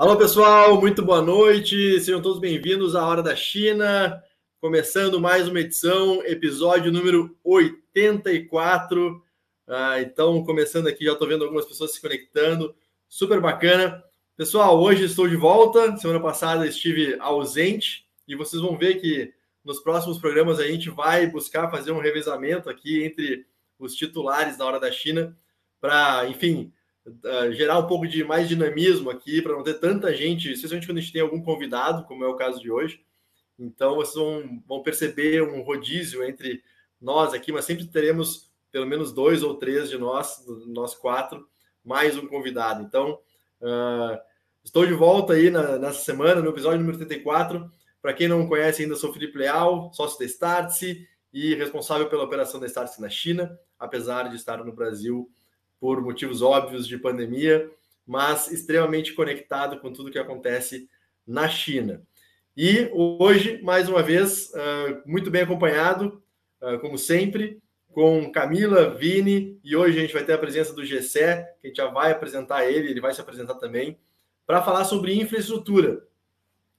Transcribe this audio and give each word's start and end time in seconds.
Alô, 0.00 0.16
pessoal, 0.16 0.80
muito 0.80 1.04
boa 1.04 1.20
noite. 1.20 2.00
Sejam 2.00 2.22
todos 2.22 2.40
bem-vindos 2.40 2.96
à 2.96 3.06
Hora 3.06 3.22
da 3.22 3.36
China. 3.36 4.24
Começando 4.58 5.20
mais 5.20 5.46
uma 5.46 5.60
edição, 5.60 6.24
episódio 6.24 6.90
número 6.90 7.36
84. 7.44 9.22
Ah, 9.68 10.00
então, 10.00 10.42
começando 10.42 10.86
aqui, 10.86 11.04
já 11.04 11.12
estou 11.12 11.28
vendo 11.28 11.44
algumas 11.44 11.66
pessoas 11.66 11.92
se 11.92 12.00
conectando. 12.00 12.74
Super 13.10 13.42
bacana. 13.42 14.02
Pessoal, 14.38 14.80
hoje 14.80 15.04
estou 15.04 15.28
de 15.28 15.36
volta. 15.36 15.94
Semana 15.98 16.18
passada 16.18 16.66
estive 16.66 17.18
ausente 17.20 18.06
e 18.26 18.34
vocês 18.34 18.62
vão 18.62 18.78
ver 18.78 19.02
que 19.02 19.34
nos 19.62 19.80
próximos 19.80 20.18
programas 20.18 20.58
a 20.58 20.66
gente 20.66 20.88
vai 20.88 21.26
buscar 21.26 21.70
fazer 21.70 21.92
um 21.92 22.00
revezamento 22.00 22.70
aqui 22.70 23.04
entre 23.04 23.44
os 23.78 23.94
titulares 23.94 24.56
da 24.56 24.64
Hora 24.64 24.80
da 24.80 24.90
China 24.90 25.36
para, 25.78 26.26
enfim, 26.26 26.72
uh, 27.24 27.52
gerar 27.52 27.78
um 27.78 27.86
pouco 27.86 28.06
de 28.06 28.24
mais 28.24 28.48
dinamismo 28.48 29.10
aqui, 29.10 29.42
para 29.42 29.52
não 29.52 29.62
ter 29.62 29.74
tanta 29.74 30.14
gente, 30.14 30.52
especialmente 30.52 30.86
quando 30.86 30.98
a 30.98 31.00
gente 31.00 31.12
tem 31.12 31.22
algum 31.22 31.42
convidado, 31.42 32.04
como 32.04 32.24
é 32.24 32.28
o 32.28 32.36
caso 32.36 32.60
de 32.60 32.70
hoje. 32.70 33.02
Então, 33.58 33.96
vocês 33.96 34.14
vão, 34.14 34.62
vão 34.66 34.82
perceber 34.82 35.42
um 35.42 35.62
rodízio 35.62 36.24
entre 36.24 36.62
nós 37.00 37.34
aqui, 37.34 37.52
mas 37.52 37.64
sempre 37.64 37.86
teremos 37.86 38.50
pelo 38.70 38.86
menos 38.86 39.12
dois 39.12 39.42
ou 39.42 39.56
três 39.56 39.90
de 39.90 39.98
nós, 39.98 40.44
nós 40.66 40.94
quatro, 40.94 41.46
mais 41.84 42.16
um 42.16 42.26
convidado. 42.26 42.82
Então, 42.82 43.18
uh, 43.60 44.18
estou 44.64 44.86
de 44.86 44.92
volta 44.92 45.32
aí 45.32 45.50
na, 45.50 45.78
nessa 45.78 46.00
semana, 46.00 46.40
no 46.40 46.50
episódio 46.50 46.78
número 46.78 46.98
34. 46.98 47.70
Para 48.00 48.14
quem 48.14 48.28
não 48.28 48.48
conhece 48.48 48.82
ainda, 48.82 48.96
sou 48.96 49.12
Felipe 49.12 49.38
Leal, 49.38 49.92
sócio 49.92 50.18
da 50.18 50.24
Startse 50.24 51.06
e 51.32 51.54
responsável 51.54 52.08
pela 52.08 52.24
operação 52.24 52.60
da 52.60 52.66
Startse 52.66 53.00
na 53.00 53.10
China, 53.10 53.58
apesar 53.78 54.28
de 54.28 54.36
estar 54.36 54.64
no 54.64 54.72
Brasil 54.72 55.30
por 55.80 56.00
motivos 56.02 56.42
óbvios 56.42 56.86
de 56.86 56.98
pandemia, 56.98 57.70
mas 58.06 58.52
extremamente 58.52 59.14
conectado 59.14 59.80
com 59.80 59.92
tudo 59.92 60.10
que 60.10 60.18
acontece 60.18 60.88
na 61.26 61.48
China. 61.48 62.02
E 62.56 62.90
hoje, 62.92 63.60
mais 63.62 63.88
uma 63.88 64.02
vez, 64.02 64.52
ah, 64.54 65.02
muito 65.06 65.30
bem 65.30 65.42
acompanhado, 65.42 66.22
ah, 66.60 66.76
como 66.78 66.98
sempre, 66.98 67.58
com 67.92 68.30
Camila, 68.30 68.90
Vini, 68.94 69.58
e 69.64 69.74
hoje 69.74 69.98
a 69.98 70.00
gente 70.02 70.12
vai 70.12 70.24
ter 70.24 70.34
a 70.34 70.38
presença 70.38 70.72
do 70.74 70.84
Gessé, 70.84 71.54
que 71.60 71.66
a 71.66 71.70
gente 71.70 71.76
já 71.76 71.86
vai 71.86 72.12
apresentar 72.12 72.70
ele, 72.70 72.90
ele 72.90 73.00
vai 73.00 73.14
se 73.14 73.20
apresentar 73.20 73.54
também, 73.54 73.98
para 74.46 74.62
falar 74.62 74.84
sobre 74.84 75.14
infraestrutura 75.14 76.04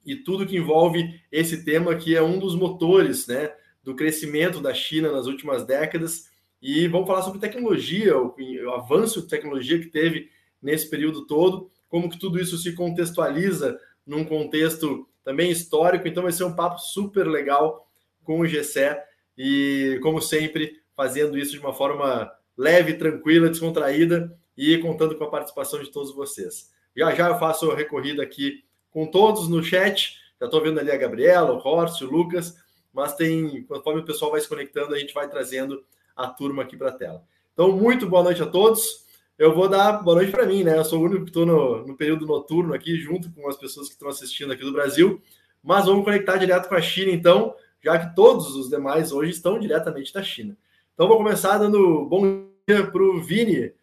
e 0.05 0.15
tudo 0.15 0.45
que 0.45 0.57
envolve 0.57 1.21
esse 1.31 1.63
tema, 1.63 1.95
que 1.95 2.15
é 2.15 2.21
um 2.21 2.39
dos 2.39 2.55
motores 2.55 3.27
né, 3.27 3.53
do 3.83 3.95
crescimento 3.95 4.59
da 4.61 4.73
China 4.73 5.11
nas 5.11 5.27
últimas 5.27 5.65
décadas 5.65 6.30
e 6.61 6.87
vamos 6.87 7.07
falar 7.07 7.23
sobre 7.23 7.39
tecnologia, 7.39 8.17
o, 8.17 8.35
o 8.37 8.71
avanço 8.71 9.21
de 9.21 9.27
tecnologia 9.27 9.79
que 9.79 9.87
teve 9.87 10.29
nesse 10.61 10.89
período 10.89 11.25
todo, 11.25 11.71
como 11.89 12.09
que 12.09 12.19
tudo 12.19 12.39
isso 12.39 12.57
se 12.57 12.73
contextualiza 12.73 13.79
num 14.05 14.23
contexto 14.23 15.07
também 15.23 15.49
histórico. 15.49 16.07
Então 16.07 16.23
vai 16.23 16.31
ser 16.31 16.43
um 16.43 16.55
papo 16.55 16.79
super 16.79 17.27
legal 17.27 17.87
com 18.23 18.39
o 18.39 18.47
Gessé 18.47 19.03
e, 19.37 19.99
como 20.03 20.21
sempre, 20.21 20.79
fazendo 20.95 21.37
isso 21.37 21.53
de 21.53 21.59
uma 21.59 21.73
forma 21.73 22.31
leve, 22.55 22.93
tranquila, 22.93 23.49
descontraída 23.49 24.37
e 24.55 24.77
contando 24.77 25.15
com 25.15 25.23
a 25.23 25.29
participação 25.29 25.81
de 25.81 25.89
todos 25.89 26.13
vocês. 26.13 26.69
Já 26.95 27.13
já 27.15 27.29
eu 27.29 27.39
faço 27.39 27.71
a 27.71 27.75
recorrida 27.75 28.21
aqui 28.21 28.63
com 28.91 29.07
todos 29.07 29.47
no 29.47 29.63
chat. 29.63 30.17
Já 30.39 30.45
estou 30.45 30.61
vendo 30.61 30.79
ali 30.79 30.91
a 30.91 30.97
Gabriela, 30.97 31.53
o 31.53 31.57
Horst, 31.57 32.01
o 32.01 32.05
Lucas, 32.05 32.55
mas 32.93 33.15
tem, 33.15 33.63
conforme 33.63 34.01
o 34.01 34.05
pessoal 34.05 34.31
vai 34.31 34.41
se 34.41 34.47
conectando, 34.47 34.93
a 34.93 34.99
gente 34.99 35.13
vai 35.13 35.29
trazendo 35.29 35.83
a 36.15 36.27
turma 36.27 36.63
aqui 36.63 36.77
para 36.77 36.89
a 36.89 36.93
tela. 36.93 37.23
Então, 37.53 37.71
muito 37.71 38.07
boa 38.07 38.23
noite 38.23 38.41
a 38.41 38.45
todos. 38.45 39.05
Eu 39.37 39.53
vou 39.53 39.67
dar 39.67 40.03
boa 40.03 40.17
noite 40.17 40.31
para 40.31 40.45
mim, 40.45 40.63
né? 40.63 40.77
Eu 40.77 40.85
sou 40.85 40.99
o 40.99 41.03
único 41.03 41.23
que 41.23 41.29
estou 41.29 41.45
no, 41.45 41.85
no, 41.85 41.95
período 41.95 42.25
noturno 42.25 42.73
aqui, 42.73 42.97
junto 42.97 43.31
com 43.31 43.47
as 43.49 43.57
pessoas 43.57 43.87
que 43.87 43.93
estão 43.93 44.07
assistindo 44.07 44.53
aqui 44.53 44.63
do 44.63 44.71
Brasil. 44.71 45.21
Mas 45.63 45.85
vamos 45.85 46.03
conectar 46.03 46.37
direto 46.37 46.69
com 46.69 46.75
a 46.75 46.81
China, 46.81 47.11
então, 47.11 47.55
já 47.83 47.97
que 47.97 48.15
todos 48.15 48.55
os 48.55 48.69
demais 48.69 49.11
hoje 49.11 49.31
estão 49.31 49.59
diretamente 49.59 50.13
da 50.13 50.23
China. 50.23 50.55
Então, 50.93 51.07
vou 51.07 51.17
começar 51.17 51.57
dando 51.57 52.05
bom 52.05 52.45
dia 52.67 52.85
para 52.85 53.03
o 53.03 53.21
Vini. 53.21 53.73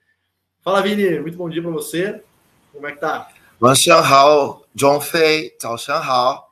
Fala, 0.62 0.80
Vini. 0.80 1.18
Muito 1.20 1.36
bom 1.36 1.48
dia 1.48 1.62
para 1.62 1.70
você. 1.70 2.22
Como 2.72 2.86
é 2.86 2.92
que 2.92 3.00
tá? 3.00 3.28
Hao, 3.60 4.64
John 4.74 5.00
Fei, 5.00 5.52
Hao. 5.88 6.48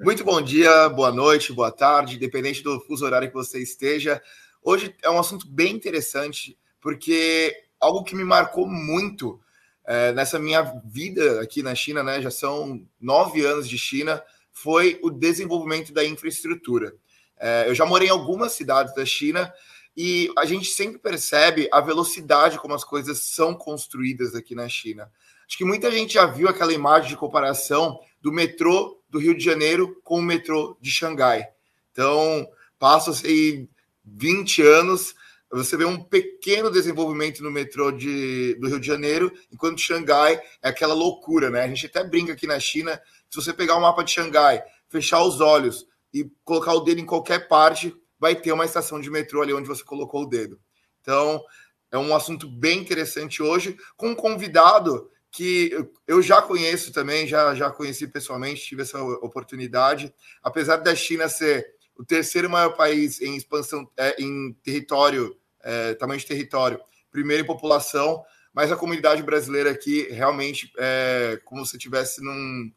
Muito 0.00 0.24
bom 0.24 0.40
dia, 0.40 0.88
boa 0.88 1.12
noite, 1.12 1.52
boa 1.52 1.70
tarde, 1.70 2.16
independente 2.16 2.62
do 2.62 2.80
fuso 2.80 3.04
horário 3.04 3.28
que 3.28 3.34
você 3.34 3.62
esteja. 3.62 4.20
Hoje 4.62 4.94
é 5.02 5.10
um 5.10 5.18
assunto 5.18 5.46
bem 5.48 5.74
interessante, 5.74 6.58
porque 6.80 7.54
algo 7.80 8.04
que 8.04 8.14
me 8.14 8.24
marcou 8.24 8.66
muito 8.66 9.40
é, 9.86 10.12
nessa 10.12 10.38
minha 10.38 10.62
vida 10.84 11.40
aqui 11.40 11.62
na 11.62 11.74
China, 11.74 12.02
né? 12.02 12.20
Já 12.20 12.30
são 12.30 12.86
nove 13.00 13.44
anos 13.44 13.68
de 13.68 13.78
China, 13.78 14.22
foi 14.52 14.98
o 15.02 15.10
desenvolvimento 15.10 15.92
da 15.92 16.04
infraestrutura. 16.04 16.94
É, 17.38 17.64
eu 17.66 17.74
já 17.74 17.86
morei 17.86 18.08
em 18.08 18.10
algumas 18.10 18.52
cidades 18.52 18.94
da 18.94 19.04
China 19.04 19.52
e 19.96 20.30
a 20.36 20.44
gente 20.44 20.68
sempre 20.68 20.98
percebe 20.98 21.68
a 21.72 21.80
velocidade 21.80 22.58
como 22.58 22.74
as 22.74 22.84
coisas 22.84 23.18
são 23.18 23.54
construídas 23.54 24.34
aqui 24.34 24.54
na 24.54 24.68
China. 24.68 25.10
Acho 25.46 25.56
que 25.56 25.64
muita 25.64 25.90
gente 25.90 26.14
já 26.14 26.26
viu 26.26 26.48
aquela 26.48 26.72
imagem 26.72 27.08
de 27.08 27.16
comparação 27.16 27.98
do 28.20 28.30
metrô 28.30 29.02
do 29.08 29.18
Rio 29.18 29.36
de 29.36 29.42
Janeiro 29.42 30.00
com 30.04 30.18
o 30.18 30.22
metrô 30.22 30.76
de 30.80 30.90
Xangai. 30.90 31.48
Então, 31.90 32.46
passa-se 32.78 33.68
20 34.16 34.62
anos, 34.62 35.14
você 35.50 35.76
vê 35.76 35.84
um 35.84 36.02
pequeno 36.02 36.70
desenvolvimento 36.70 37.42
no 37.42 37.50
metrô 37.50 37.90
de, 37.90 38.54
do 38.60 38.68
Rio 38.68 38.80
de 38.80 38.86
Janeiro, 38.86 39.32
enquanto 39.52 39.80
Xangai 39.80 40.40
é 40.62 40.68
aquela 40.68 40.94
loucura, 40.94 41.50
né? 41.50 41.62
A 41.62 41.68
gente 41.68 41.86
até 41.86 42.04
brinca 42.04 42.32
aqui 42.32 42.46
na 42.46 42.60
China, 42.60 43.00
se 43.28 43.36
você 43.36 43.52
pegar 43.52 43.76
o 43.76 43.80
mapa 43.80 44.04
de 44.04 44.12
Xangai, 44.12 44.62
fechar 44.88 45.22
os 45.24 45.40
olhos 45.40 45.86
e 46.14 46.30
colocar 46.44 46.72
o 46.74 46.80
dedo 46.80 47.00
em 47.00 47.06
qualquer 47.06 47.48
parte, 47.48 47.94
vai 48.18 48.36
ter 48.36 48.52
uma 48.52 48.64
estação 48.64 49.00
de 49.00 49.10
metrô 49.10 49.42
ali 49.42 49.52
onde 49.52 49.66
você 49.66 49.82
colocou 49.82 50.22
o 50.22 50.28
dedo. 50.28 50.60
Então, 51.00 51.42
é 51.90 51.98
um 51.98 52.14
assunto 52.14 52.48
bem 52.48 52.78
interessante 52.78 53.42
hoje, 53.42 53.76
com 53.96 54.10
um 54.10 54.14
convidado 54.14 55.10
que 55.32 55.70
eu 56.06 56.20
já 56.20 56.42
conheço 56.42 56.92
também, 56.92 57.26
já, 57.26 57.54
já 57.54 57.70
conheci 57.70 58.06
pessoalmente, 58.06 58.62
tive 58.62 58.82
essa 58.82 59.02
oportunidade. 59.02 60.12
Apesar 60.42 60.76
da 60.76 60.94
China 60.94 61.28
ser 61.28 61.66
o 62.00 62.04
terceiro 62.04 62.48
maior 62.48 62.70
país 62.70 63.20
em 63.20 63.36
expansão, 63.36 63.86
é, 63.94 64.16
em 64.18 64.54
território, 64.64 65.36
é, 65.62 65.92
tamanho 65.92 66.18
de 66.18 66.24
território, 66.24 66.80
primeiro 67.12 67.42
em 67.42 67.46
população, 67.46 68.24
mas 68.54 68.72
a 68.72 68.76
comunidade 68.76 69.22
brasileira 69.22 69.70
aqui 69.70 70.08
realmente 70.10 70.72
é 70.78 71.38
como 71.44 71.66
se 71.66 71.76
estivesse 71.76 72.24
num, 72.24 72.72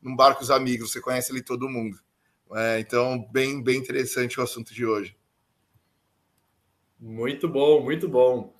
num 0.00 0.14
bar 0.14 0.36
com 0.36 0.44
os 0.44 0.50
amigos, 0.52 0.92
você 0.92 1.00
conhece 1.00 1.32
ali 1.32 1.42
todo 1.42 1.68
mundo. 1.68 1.98
É, 2.54 2.78
então, 2.78 3.28
bem, 3.32 3.60
bem 3.60 3.78
interessante 3.78 4.38
o 4.38 4.44
assunto 4.44 4.72
de 4.72 4.86
hoje. 4.86 5.16
Muito 7.00 7.48
bom, 7.48 7.82
muito 7.82 8.08
bom. 8.08 8.54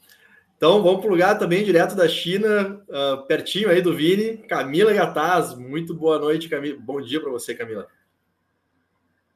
Então, 0.57 0.83
vamos 0.83 1.01
para 1.01 1.07
o 1.07 1.13
lugar 1.13 1.39
também 1.39 1.65
direto 1.65 1.95
da 1.95 2.09
China, 2.09 2.85
uh, 2.89 3.25
pertinho 3.29 3.71
aí 3.71 3.81
do 3.81 3.95
Vini, 3.95 4.39
Camila 4.39 4.93
Gataz. 4.93 5.55
Muito 5.55 5.95
boa 5.95 6.19
noite, 6.19 6.49
Camila. 6.49 6.77
Bom 6.81 7.01
dia 7.01 7.21
para 7.21 7.31
você, 7.31 7.55
Camila. 7.55 7.87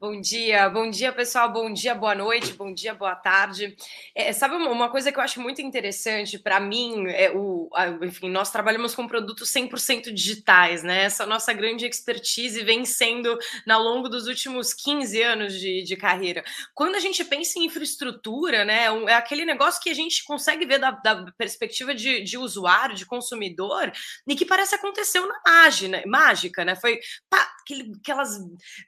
Bom 0.03 0.19
dia, 0.19 0.67
bom 0.67 0.89
dia 0.89 1.13
pessoal, 1.13 1.49
bom 1.49 1.71
dia, 1.71 1.95
boa 1.95 2.13
noite, 2.13 2.51
bom 2.51 2.73
dia, 2.73 2.93
boa 2.93 3.15
tarde. 3.15 3.73
É, 4.13 4.33
sabe 4.33 4.53
uma 4.53 4.89
coisa 4.89 5.13
que 5.13 5.17
eu 5.17 5.23
acho 5.23 5.39
muito 5.39 5.61
interessante 5.61 6.37
para 6.37 6.59
mim, 6.59 7.07
é 7.07 7.31
o, 7.31 7.69
enfim, 8.01 8.29
nós 8.29 8.51
trabalhamos 8.51 8.93
com 8.93 9.07
produtos 9.07 9.49
100% 9.49 10.11
digitais, 10.11 10.83
né? 10.83 11.03
Essa 11.03 11.25
nossa 11.25 11.53
grande 11.53 11.85
expertise 11.85 12.61
vem 12.65 12.83
sendo 12.83 13.39
ao 13.65 13.81
longo 13.81 14.09
dos 14.09 14.27
últimos 14.27 14.73
15 14.73 15.21
anos 15.21 15.53
de, 15.57 15.83
de 15.83 15.95
carreira. 15.95 16.43
Quando 16.73 16.95
a 16.95 16.99
gente 16.99 17.23
pensa 17.23 17.57
em 17.57 17.67
infraestrutura, 17.67 18.65
né, 18.65 18.87
é 19.07 19.13
aquele 19.13 19.45
negócio 19.45 19.81
que 19.81 19.89
a 19.89 19.95
gente 19.95 20.25
consegue 20.25 20.65
ver 20.65 20.79
da, 20.79 20.91
da 20.91 21.31
perspectiva 21.37 21.95
de, 21.95 22.21
de, 22.21 22.37
usuário, 22.37 22.93
de 22.93 23.05
consumidor, 23.05 23.89
e 24.27 24.35
que 24.35 24.43
parece 24.43 24.75
aconteceu 24.75 25.25
na 25.25 25.39
mágica, 25.45 26.03
mágica, 26.05 26.65
né? 26.65 26.75
Foi 26.75 26.99
pá, 27.29 27.53
aquele, 27.61 27.93
aquelas 28.01 28.37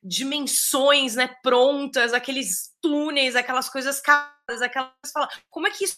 dimensões 0.04 1.05
né, 1.14 1.36
prontas, 1.44 2.14
aqueles 2.14 2.74
túneis, 2.82 3.36
aquelas 3.36 3.70
coisas 3.70 4.00
caras, 4.00 4.62
aquelas 4.62 4.92
como 5.50 5.68
é 5.68 5.72
que 5.72 5.84
isso 5.84 5.98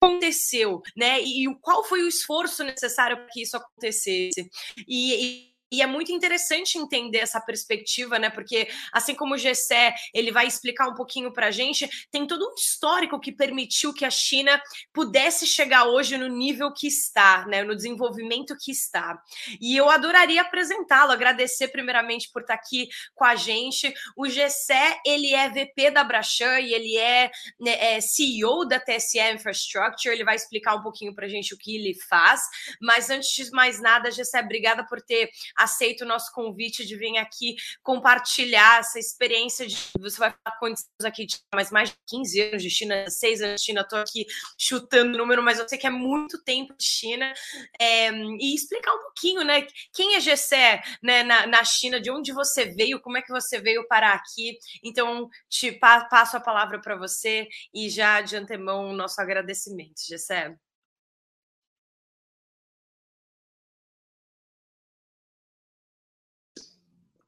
aconteceu, 0.00 0.82
né? 0.96 1.20
E, 1.22 1.48
e 1.48 1.54
qual 1.60 1.82
foi 1.82 2.02
o 2.02 2.08
esforço 2.08 2.62
necessário 2.62 3.16
para 3.16 3.28
que 3.32 3.42
isso 3.42 3.56
acontecesse? 3.56 4.48
e, 4.86 5.48
e 5.48 5.53
e 5.74 5.82
é 5.82 5.86
muito 5.86 6.12
interessante 6.12 6.78
entender 6.78 7.18
essa 7.18 7.40
perspectiva, 7.40 8.18
né? 8.18 8.30
Porque 8.30 8.68
assim 8.92 9.14
como 9.14 9.34
o 9.34 9.38
Gessé, 9.38 9.94
ele 10.12 10.30
vai 10.30 10.46
explicar 10.46 10.88
um 10.88 10.94
pouquinho 10.94 11.32
para 11.32 11.48
a 11.48 11.50
gente, 11.50 11.88
tem 12.10 12.26
todo 12.26 12.48
um 12.48 12.54
histórico 12.54 13.18
que 13.18 13.32
permitiu 13.32 13.92
que 13.92 14.04
a 14.04 14.10
China 14.10 14.60
pudesse 14.92 15.46
chegar 15.46 15.86
hoje 15.86 16.16
no 16.16 16.28
nível 16.28 16.72
que 16.72 16.86
está, 16.86 17.44
né? 17.46 17.64
No 17.64 17.74
desenvolvimento 17.74 18.56
que 18.56 18.70
está. 18.70 19.20
E 19.60 19.76
eu 19.76 19.90
adoraria 19.90 20.42
apresentá-lo, 20.42 21.12
agradecer 21.12 21.68
primeiramente 21.68 22.30
por 22.32 22.42
estar 22.42 22.54
aqui 22.54 22.88
com 23.14 23.24
a 23.24 23.34
gente. 23.34 23.92
O 24.16 24.28
Gessé, 24.28 25.00
ele 25.04 25.34
é 25.34 25.48
VP 25.48 25.90
da 25.90 26.04
Brachan 26.04 26.60
e 26.60 26.72
ele 26.72 26.96
é, 26.96 27.30
né, 27.60 27.96
é 27.96 28.00
CEO 28.00 28.64
da 28.66 28.78
TSE 28.78 29.18
Infrastructure. 29.20 30.14
Ele 30.14 30.24
vai 30.24 30.36
explicar 30.36 30.76
um 30.76 30.82
pouquinho 30.82 31.14
para 31.14 31.26
a 31.26 31.28
gente 31.28 31.54
o 31.54 31.58
que 31.58 31.76
ele 31.76 31.94
faz. 32.08 32.42
Mas 32.80 33.10
antes 33.10 33.30
de 33.30 33.50
mais 33.50 33.80
nada, 33.80 34.10
Gessé, 34.10 34.40
obrigada 34.40 34.86
por 34.86 35.00
ter 35.00 35.30
aceita 35.64 36.04
o 36.04 36.08
nosso 36.08 36.32
convite 36.32 36.86
de 36.86 36.96
vir 36.96 37.16
aqui 37.18 37.56
compartilhar 37.82 38.80
essa 38.80 38.98
experiência 38.98 39.66
de 39.66 39.76
você 39.98 40.18
vai 40.18 40.34
falar 40.44 40.58
quantos 40.58 40.84
aqui 41.04 41.26
de 41.26 41.38
mais 41.54 41.70
mais 41.70 41.90
de 41.90 41.96
15 42.08 42.40
anos 42.40 42.62
de 42.62 42.70
China, 42.70 43.08
6 43.08 43.42
anos 43.42 43.60
de 43.60 43.66
China, 43.66 43.80
estou 43.82 43.98
aqui 43.98 44.26
chutando 44.58 45.14
o 45.14 45.18
número, 45.18 45.42
mas 45.42 45.58
eu 45.58 45.68
sei 45.68 45.78
que 45.78 45.86
é 45.86 45.90
muito 45.90 46.42
tempo 46.42 46.74
de 46.76 46.84
China. 46.84 47.32
É, 47.80 48.10
e 48.10 48.54
explicar 48.54 48.94
um 48.94 49.02
pouquinho, 49.02 49.42
né? 49.44 49.66
Quem 49.92 50.16
é 50.16 50.20
Gessé 50.20 50.82
né, 51.02 51.22
na, 51.22 51.46
na 51.46 51.64
China, 51.64 52.00
de 52.00 52.10
onde 52.10 52.32
você 52.32 52.66
veio, 52.66 53.00
como 53.00 53.18
é 53.18 53.22
que 53.22 53.32
você 53.32 53.60
veio 53.60 53.86
parar 53.86 54.14
aqui. 54.14 54.58
Então, 54.82 55.28
te 55.48 55.72
passo 55.72 56.36
a 56.36 56.40
palavra 56.40 56.80
para 56.80 56.96
você 56.96 57.48
e 57.72 57.88
já 57.88 58.20
de 58.20 58.36
antemão 58.36 58.90
o 58.90 58.96
nosso 58.96 59.20
agradecimento, 59.20 60.00
Gessé. 60.06 60.54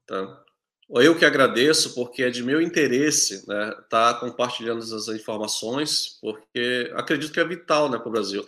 Tá. 0.07 0.43
Eu 0.89 1.17
que 1.17 1.25
agradeço, 1.25 1.93
porque 1.93 2.23
é 2.23 2.29
de 2.29 2.41
meu 2.41 2.61
interesse 2.61 3.45
né, 3.45 3.69
estar 3.69 4.13
tá 4.13 4.19
compartilhando 4.19 4.81
essas 4.81 5.09
informações, 5.09 6.17
porque 6.21 6.89
acredito 6.95 7.33
que 7.33 7.41
é 7.41 7.45
vital 7.45 7.89
né, 7.89 7.97
para 7.97 8.07
o 8.07 8.11
Brasil. 8.11 8.45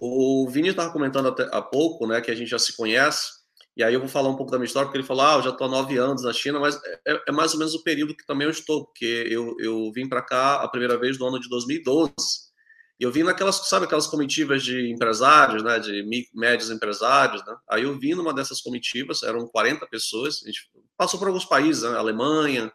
O 0.00 0.48
Vini 0.48 0.68
estava 0.68 0.92
comentando 0.92 1.28
até 1.28 1.48
há 1.50 1.60
pouco 1.60 2.06
né, 2.06 2.20
que 2.20 2.30
a 2.30 2.34
gente 2.34 2.48
já 2.48 2.60
se 2.60 2.76
conhece, 2.76 3.40
e 3.76 3.82
aí 3.82 3.94
eu 3.94 4.00
vou 4.00 4.08
falar 4.08 4.28
um 4.28 4.36
pouco 4.36 4.52
da 4.52 4.58
minha 4.58 4.66
história, 4.66 4.86
porque 4.86 4.98
ele 4.98 5.06
falou, 5.06 5.24
ah, 5.24 5.34
eu 5.36 5.42
já 5.42 5.50
estou 5.50 5.66
há 5.66 5.70
nove 5.70 5.96
anos 5.96 6.22
na 6.22 6.32
China, 6.32 6.60
mas 6.60 6.78
é, 7.06 7.22
é, 7.28 7.32
mais 7.32 7.54
ou 7.54 7.58
menos 7.58 7.74
o 7.74 7.82
período 7.82 8.16
que 8.16 8.26
também 8.26 8.44
eu 8.44 8.50
estou, 8.50 8.84
porque 8.84 9.26
eu, 9.28 9.56
eu 9.58 9.90
vim 9.92 10.08
para 10.08 10.22
cá 10.22 10.62
a 10.62 10.68
primeira 10.68 10.96
vez 10.98 11.18
no 11.18 11.26
ano 11.26 11.40
de 11.40 11.48
2012. 11.48 12.12
E 13.00 13.02
eu 13.04 13.10
vim 13.10 13.22
naquelas, 13.22 13.68
sabe, 13.68 13.86
aquelas 13.86 14.06
comitivas 14.06 14.62
de 14.62 14.92
empresários, 14.92 15.62
né, 15.62 15.78
de 15.78 16.04
médios 16.34 16.70
empresários, 16.70 17.44
né? 17.46 17.56
Aí 17.70 17.84
eu 17.84 17.98
vim 17.98 18.12
numa 18.12 18.34
dessas 18.34 18.60
comitivas, 18.60 19.22
eram 19.22 19.46
40 19.46 19.86
pessoas, 19.86 20.42
a 20.44 20.46
gente 20.46 20.68
passou 21.00 21.18
por 21.18 21.28
alguns 21.28 21.46
países, 21.46 21.82
né, 21.82 21.96
Alemanha, 21.96 22.70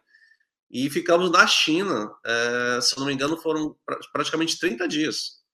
e 0.68 0.90
ficamos 0.90 1.30
na 1.30 1.46
China, 1.46 2.12
é, 2.26 2.80
se 2.82 2.98
não 2.98 3.06
me 3.06 3.12
engano, 3.12 3.36
foram 3.36 3.76
praticamente 4.12 4.58
30 4.58 4.88
dias. 4.88 5.44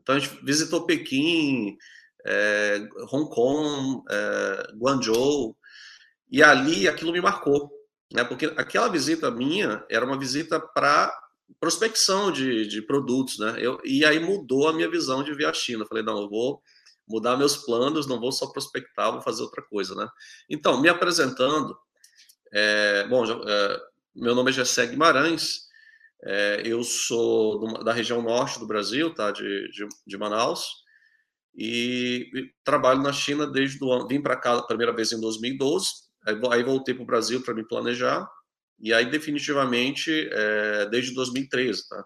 Então 0.00 0.14
a 0.14 0.18
gente 0.20 0.38
visitou 0.44 0.86
Pequim, 0.86 1.76
é, 2.24 2.88
Hong 3.10 3.28
Kong, 3.28 4.04
é, 4.08 4.72
Guangzhou, 4.76 5.56
e 6.30 6.40
ali 6.40 6.86
aquilo 6.86 7.10
me 7.10 7.20
marcou, 7.20 7.68
né? 8.12 8.22
Porque 8.22 8.46
aquela 8.56 8.86
visita 8.86 9.28
minha 9.28 9.84
era 9.90 10.06
uma 10.06 10.16
visita 10.16 10.60
para 10.60 11.12
prospecção 11.58 12.30
de, 12.30 12.68
de 12.68 12.80
produtos, 12.80 13.40
né? 13.40 13.56
Eu, 13.58 13.80
e 13.84 14.04
aí 14.04 14.20
mudou 14.20 14.68
a 14.68 14.72
minha 14.72 14.88
visão 14.88 15.24
de 15.24 15.34
ver 15.34 15.46
a 15.46 15.52
China. 15.52 15.84
falei, 15.84 16.04
não, 16.04 16.22
eu 16.22 16.30
vou 16.30 16.62
mudar 17.08 17.36
meus 17.36 17.56
planos, 17.56 18.06
não 18.06 18.20
vou 18.20 18.30
só 18.30 18.46
prospectar, 18.46 19.10
vou 19.10 19.20
fazer 19.20 19.42
outra 19.42 19.62
coisa, 19.62 19.96
né? 19.96 20.08
Então, 20.48 20.80
me 20.80 20.88
apresentando, 20.88 21.76
é, 22.52 23.06
bom, 23.06 23.24
é, 23.24 23.80
meu 24.14 24.34
nome 24.34 24.50
é 24.50 24.52
Gessé 24.52 24.86
Guimarães, 24.86 25.68
é, 26.24 26.62
eu 26.64 26.82
sou 26.82 27.58
do, 27.58 27.84
da 27.84 27.92
região 27.92 28.20
norte 28.22 28.58
do 28.58 28.66
Brasil, 28.66 29.14
tá? 29.14 29.30
De, 29.30 29.70
de, 29.70 29.86
de 30.06 30.18
Manaus, 30.18 30.66
e, 31.54 32.30
e, 32.34 32.50
trabalho 32.64 33.02
na 33.02 33.12
China 33.12 33.46
desde 33.46 33.82
o 33.82 33.92
ano. 33.92 34.06
Vim 34.06 34.20
para 34.20 34.36
cá 34.36 34.54
a 34.58 34.66
primeira 34.66 34.94
vez 34.94 35.12
em 35.12 35.20
2012, 35.20 35.88
aí, 36.26 36.36
aí 36.50 36.62
voltei 36.62 36.94
para 36.94 37.02
o 37.02 37.06
Brasil 37.06 37.42
para 37.42 37.54
me 37.54 37.66
planejar, 37.66 38.28
e 38.80 38.92
aí 38.92 39.06
definitivamente 39.10 40.28
é, 40.32 40.86
desde 40.86 41.14
2013, 41.14 41.88
tá? 41.88 42.04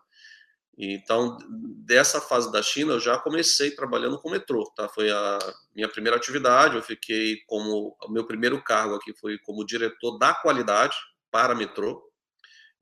Então, 0.77 1.37
dessa 1.85 2.21
fase 2.21 2.51
da 2.51 2.63
China, 2.63 2.95
eu 2.95 3.01
já 3.01 3.19
comecei 3.19 3.71
trabalhando 3.73 4.19
com 4.19 4.31
metrô, 4.31 4.65
tá? 4.75 4.89
Foi 4.89 5.11
a 5.11 5.39
minha 5.75 5.89
primeira 5.89 6.17
atividade, 6.17 6.77
eu 6.77 6.83
fiquei 6.83 7.43
como, 7.47 7.97
o 8.03 8.11
meu 8.11 8.25
primeiro 8.25 8.63
cargo 8.63 8.95
aqui 8.95 9.13
foi 9.15 9.39
como 9.39 9.67
diretor 9.67 10.19
da 10.19 10.33
qualidade 10.35 10.97
para 11.31 11.55
metrô, 11.55 12.03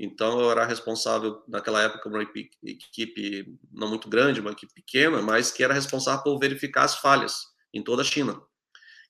então, 0.02 0.40
eu 0.40 0.50
era 0.50 0.64
responsável, 0.64 1.44
naquela 1.46 1.82
época, 1.82 2.08
uma 2.08 2.22
equipe 2.22 3.54
não 3.70 3.86
muito 3.86 4.08
grande, 4.08 4.40
uma 4.40 4.52
equipe 4.52 4.72
pequena, 4.72 5.20
mas 5.20 5.50
que 5.50 5.62
era 5.62 5.74
responsável 5.74 6.24
por 6.24 6.38
verificar 6.38 6.84
as 6.84 6.94
falhas 6.94 7.48
em 7.70 7.84
toda 7.84 8.00
a 8.00 8.04
China, 8.04 8.40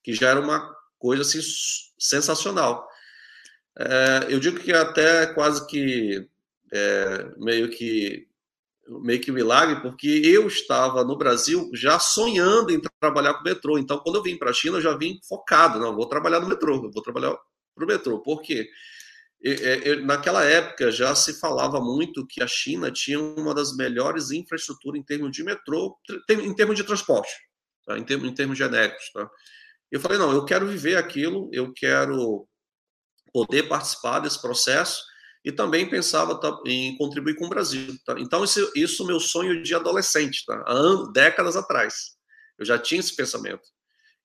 que 0.03 0.13
já 0.13 0.27
era 0.27 0.41
uma 0.41 0.75
coisa 0.99 1.21
assim, 1.21 1.39
sensacional. 1.97 2.85
É, 3.79 4.27
eu 4.27 4.37
digo 4.37 4.59
que 4.59 4.73
até 4.73 5.27
quase 5.27 5.65
que 5.65 6.27
é, 6.73 7.31
meio 7.37 7.69
que 7.69 8.27
meio 8.99 9.21
que 9.21 9.31
milagre, 9.31 9.81
porque 9.81 10.21
eu 10.25 10.47
estava 10.47 11.03
no 11.03 11.17
Brasil 11.17 11.69
já 11.73 11.99
sonhando 11.99 12.71
em 12.71 12.81
trabalhar 12.99 13.35
com 13.35 13.43
metrô. 13.43 13.77
Então, 13.77 13.99
quando 13.99 14.15
eu 14.17 14.23
vim 14.23 14.37
para 14.37 14.49
a 14.49 14.53
China, 14.53 14.77
eu 14.77 14.81
já 14.81 14.95
vim 14.97 15.19
focado, 15.27 15.79
não, 15.79 15.95
vou 15.95 16.07
trabalhar 16.07 16.39
no 16.39 16.47
metrô, 16.47 16.81
vou 16.91 17.01
trabalhar 17.01 17.37
para 17.75 17.85
o 17.85 17.87
metrô. 17.87 18.19
Por 18.19 18.41
quê? 18.41 18.69
naquela 20.03 20.43
época 20.43 20.91
já 20.91 21.15
se 21.15 21.39
falava 21.39 21.79
muito 21.79 22.27
que 22.27 22.43
a 22.43 22.47
China 22.47 22.91
tinha 22.91 23.19
uma 23.19 23.55
das 23.55 23.75
melhores 23.75 24.29
infraestruturas 24.29 24.99
em 24.99 25.03
termos 25.03 25.31
de 25.31 25.43
metrô, 25.43 25.97
em 26.29 26.53
termos 26.53 26.75
de 26.75 26.83
transporte, 26.83 27.31
tá? 27.85 27.97
em, 27.97 28.03
termos, 28.03 28.29
em 28.29 28.33
termos 28.35 28.55
genéricos. 28.55 29.11
Tá? 29.11 29.27
Eu 29.91 29.99
falei, 29.99 30.19
não, 30.19 30.31
eu 30.31 30.45
quero 30.45 30.67
viver 30.67 30.95
aquilo, 30.95 31.49
eu 31.51 31.73
quero 31.73 32.47
poder 33.33 33.63
participar 33.63 34.19
desse 34.19 34.39
processo 34.39 35.01
e 35.43 35.51
também 35.51 35.89
pensava 35.89 36.39
em 36.65 36.95
contribuir 36.97 37.35
com 37.35 37.45
o 37.45 37.49
Brasil. 37.49 37.95
Tá? 38.05 38.15
Então, 38.17 38.43
isso, 38.43 38.71
isso 38.75 39.05
meu 39.05 39.19
sonho 39.19 39.61
de 39.63 39.73
adolescente, 39.73 40.45
tá? 40.45 40.63
há 40.67 41.11
décadas 41.11 41.55
atrás. 41.55 42.11
Eu 42.57 42.65
já 42.65 42.77
tinha 42.77 42.99
esse 42.99 43.15
pensamento. 43.15 43.63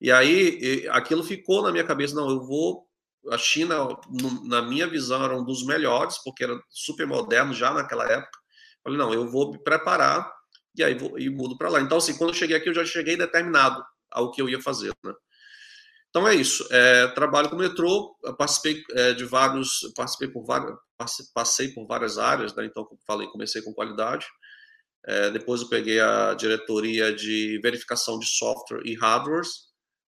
E 0.00 0.12
aí, 0.12 0.86
aquilo 0.90 1.24
ficou 1.24 1.62
na 1.62 1.72
minha 1.72 1.84
cabeça, 1.84 2.14
não, 2.14 2.28
eu 2.28 2.44
vou 2.44 2.86
a 3.30 3.38
China, 3.38 3.88
na 4.44 4.62
minha 4.62 4.86
visão, 4.86 5.24
era 5.24 5.36
um 5.36 5.44
dos 5.44 5.64
melhores, 5.64 6.18
porque 6.22 6.44
era 6.44 6.60
super 6.70 7.06
moderno 7.06 7.52
já 7.52 7.72
naquela 7.72 8.04
época. 8.04 8.38
Falei, 8.82 8.98
não, 8.98 9.12
eu 9.12 9.28
vou 9.28 9.52
me 9.52 9.58
preparar 9.58 10.30
e 10.76 10.84
aí 10.84 10.94
vou, 10.94 11.18
e 11.18 11.28
mudo 11.28 11.56
para 11.56 11.68
lá. 11.68 11.80
Então, 11.80 11.98
assim, 11.98 12.16
quando 12.16 12.30
eu 12.30 12.34
cheguei 12.34 12.56
aqui, 12.56 12.68
eu 12.68 12.74
já 12.74 12.84
cheguei 12.84 13.16
determinado 13.16 13.82
ao 14.10 14.30
que 14.30 14.40
eu 14.40 14.48
ia 14.48 14.60
fazer, 14.60 14.92
né? 15.04 15.12
Então 16.10 16.26
é 16.26 16.34
isso. 16.34 16.66
É, 16.70 17.08
trabalho 17.08 17.50
com 17.50 17.56
metrô, 17.56 18.16
participei 18.38 18.82
é, 18.92 19.12
de 19.12 19.24
vários, 19.24 19.92
participei 19.94 20.28
por 20.28 20.44
várias, 20.44 20.74
passei 21.34 21.68
por 21.68 21.86
várias 21.86 22.18
áreas, 22.18 22.54
né? 22.54 22.64
Então, 22.64 22.86
falei, 23.06 23.28
comecei 23.28 23.62
com 23.62 23.74
qualidade. 23.74 24.26
É, 25.06 25.30
depois 25.30 25.60
eu 25.60 25.68
peguei 25.68 26.00
a 26.00 26.34
diretoria 26.34 27.14
de 27.14 27.60
verificação 27.62 28.18
de 28.18 28.26
software 28.26 28.82
e 28.84 28.94
hardwares 28.94 29.66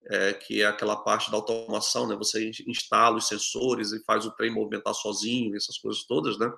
é, 0.07 0.33
que 0.33 0.61
é 0.61 0.65
aquela 0.65 0.95
parte 0.95 1.29
da 1.29 1.37
automação, 1.37 2.07
né? 2.07 2.15
Você 2.15 2.51
instala 2.67 3.17
os 3.17 3.27
sensores 3.27 3.91
e 3.91 4.03
faz 4.03 4.25
o 4.25 4.31
trem 4.31 4.51
movimentar 4.51 4.93
sozinho, 4.93 5.55
essas 5.55 5.77
coisas 5.77 6.03
todas, 6.05 6.37
né? 6.37 6.51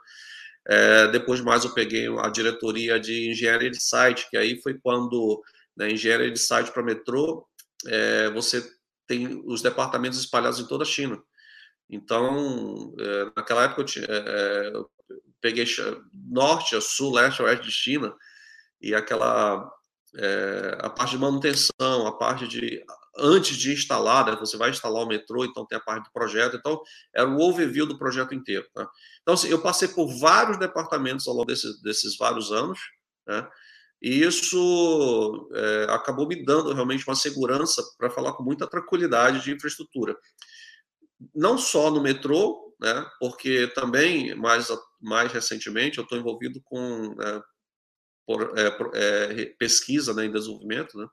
É, 0.68 1.08
depois 1.08 1.42
mais 1.42 1.64
eu 1.66 1.74
peguei 1.74 2.08
a 2.20 2.30
diretoria 2.30 3.00
de 3.00 3.32
engenharia 3.32 3.72
de 3.72 3.82
site, 3.82 4.30
que 4.30 4.38
aí 4.38 4.62
foi 4.62 4.78
quando 4.80 5.42
né, 5.76 5.92
engenharia 5.92 6.32
de 6.32 6.40
site 6.40 6.72
para 6.72 6.84
metrô, 6.84 7.48
é, 7.88 8.30
você 8.30 8.64
tem 9.12 9.44
os 9.46 9.62
departamentos 9.62 10.18
espalhados 10.18 10.60
em 10.60 10.66
toda 10.66 10.84
a 10.84 10.88
China. 10.88 11.22
Então, 11.90 12.96
é, 12.98 13.26
naquela 13.36 13.66
época 13.66 13.82
eu, 13.82 13.86
tinha, 13.86 14.06
é, 14.06 14.18
é, 14.18 14.72
eu 14.74 14.90
peguei 15.42 15.66
norte, 16.14 16.80
sul, 16.82 17.14
leste, 17.14 17.42
oeste 17.42 17.66
de 17.66 17.74
China, 17.74 18.16
e 18.80 18.96
aquela 18.96 19.70
é, 20.16 20.78
a 20.80 20.90
parte 20.90 21.12
de 21.12 21.18
manutenção, 21.18 22.08
a 22.08 22.18
parte 22.18 22.48
de 22.48 22.82
antes 23.18 23.58
de 23.58 23.74
instalar, 23.74 24.26
né, 24.26 24.38
você 24.38 24.56
vai 24.56 24.70
instalar 24.70 25.04
o 25.04 25.08
metrô, 25.08 25.44
então 25.44 25.66
tem 25.66 25.78
a 25.78 25.82
parte 25.82 26.06
do 26.06 26.12
projeto, 26.14 26.56
então 26.56 26.82
era 27.14 27.28
o 27.28 27.42
overview 27.42 27.86
do 27.86 27.98
projeto 27.98 28.34
inteiro. 28.34 28.66
Tá? 28.74 28.90
Então, 29.22 29.34
assim, 29.34 29.50
eu 29.50 29.62
passei 29.62 29.90
por 29.90 30.08
vários 30.08 30.58
departamentos 30.58 31.28
ao 31.28 31.34
longo 31.34 31.48
desses, 31.48 31.82
desses 31.82 32.16
vários 32.16 32.54
anos, 32.54 32.80
né, 33.28 33.46
e 34.02 34.24
isso 34.24 35.50
é, 35.54 35.88
acabou 35.90 36.28
me 36.28 36.44
dando 36.44 36.74
realmente 36.74 37.08
uma 37.08 37.16
segurança 37.16 37.84
para 37.98 38.10
falar 38.10 38.34
com 38.34 38.44
muita 38.44 38.68
tranquilidade 38.68 39.44
de 39.44 39.52
infraestrutura. 39.52 40.18
Não 41.36 41.58
só 41.58 41.92
no 41.92 42.02
metrô, 42.02 42.76
né, 42.82 43.06
porque 43.20 43.68
também, 43.68 44.34
mais, 44.34 44.70
mais 45.00 45.32
recentemente, 45.32 46.00
eu 46.00 46.04
estou 46.04 46.18
envolvido 46.18 46.60
com 46.64 47.16
é, 47.22 47.42
por, 48.26 48.58
é, 48.58 48.78
é, 48.96 49.46
pesquisa 49.60 50.16
né, 50.16 50.26
em 50.26 50.32
desenvolvimento, 50.32 50.98
né, 50.98 51.08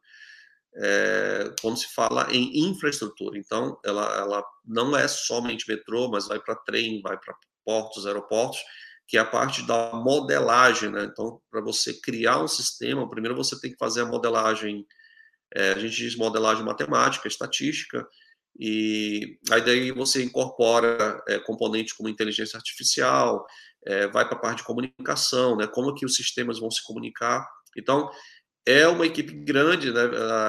é, 0.76 1.54
quando 1.60 1.78
se 1.78 1.92
fala 1.94 2.26
em 2.30 2.70
infraestrutura. 2.70 3.36
Então, 3.36 3.78
ela, 3.84 4.16
ela 4.16 4.44
não 4.64 4.96
é 4.96 5.06
somente 5.06 5.68
metrô, 5.68 6.08
mas 6.08 6.26
vai 6.26 6.40
para 6.40 6.54
trem, 6.54 7.02
vai 7.02 7.18
para 7.18 7.36
portos, 7.66 8.06
aeroportos, 8.06 8.60
que 9.08 9.16
é 9.16 9.20
a 9.20 9.24
parte 9.24 9.66
da 9.66 9.92
modelagem. 9.94 10.90
Né? 10.90 11.04
Então, 11.04 11.40
para 11.50 11.62
você 11.62 11.98
criar 12.00 12.42
um 12.42 12.46
sistema, 12.46 13.08
primeiro 13.08 13.34
você 13.34 13.58
tem 13.58 13.72
que 13.72 13.78
fazer 13.78 14.02
a 14.02 14.06
modelagem, 14.06 14.86
é, 15.54 15.72
a 15.72 15.78
gente 15.78 15.96
diz 15.96 16.14
modelagem 16.14 16.62
matemática, 16.62 17.26
estatística, 17.26 18.06
e 18.60 19.38
aí 19.50 19.62
daí 19.62 19.92
você 19.92 20.22
incorpora 20.22 21.22
é, 21.26 21.38
componentes 21.38 21.94
como 21.94 22.08
inteligência 22.08 22.58
artificial, 22.58 23.46
é, 23.86 24.06
vai 24.08 24.28
para 24.28 24.36
a 24.36 24.40
parte 24.40 24.58
de 24.58 24.64
comunicação, 24.64 25.56
né? 25.56 25.66
como 25.66 25.94
que 25.94 26.04
os 26.04 26.14
sistemas 26.14 26.58
vão 26.58 26.70
se 26.70 26.84
comunicar. 26.84 27.48
Então, 27.76 28.10
é 28.66 28.86
uma 28.86 29.06
equipe 29.06 29.32
grande, 29.32 29.90
né? 29.90 30.02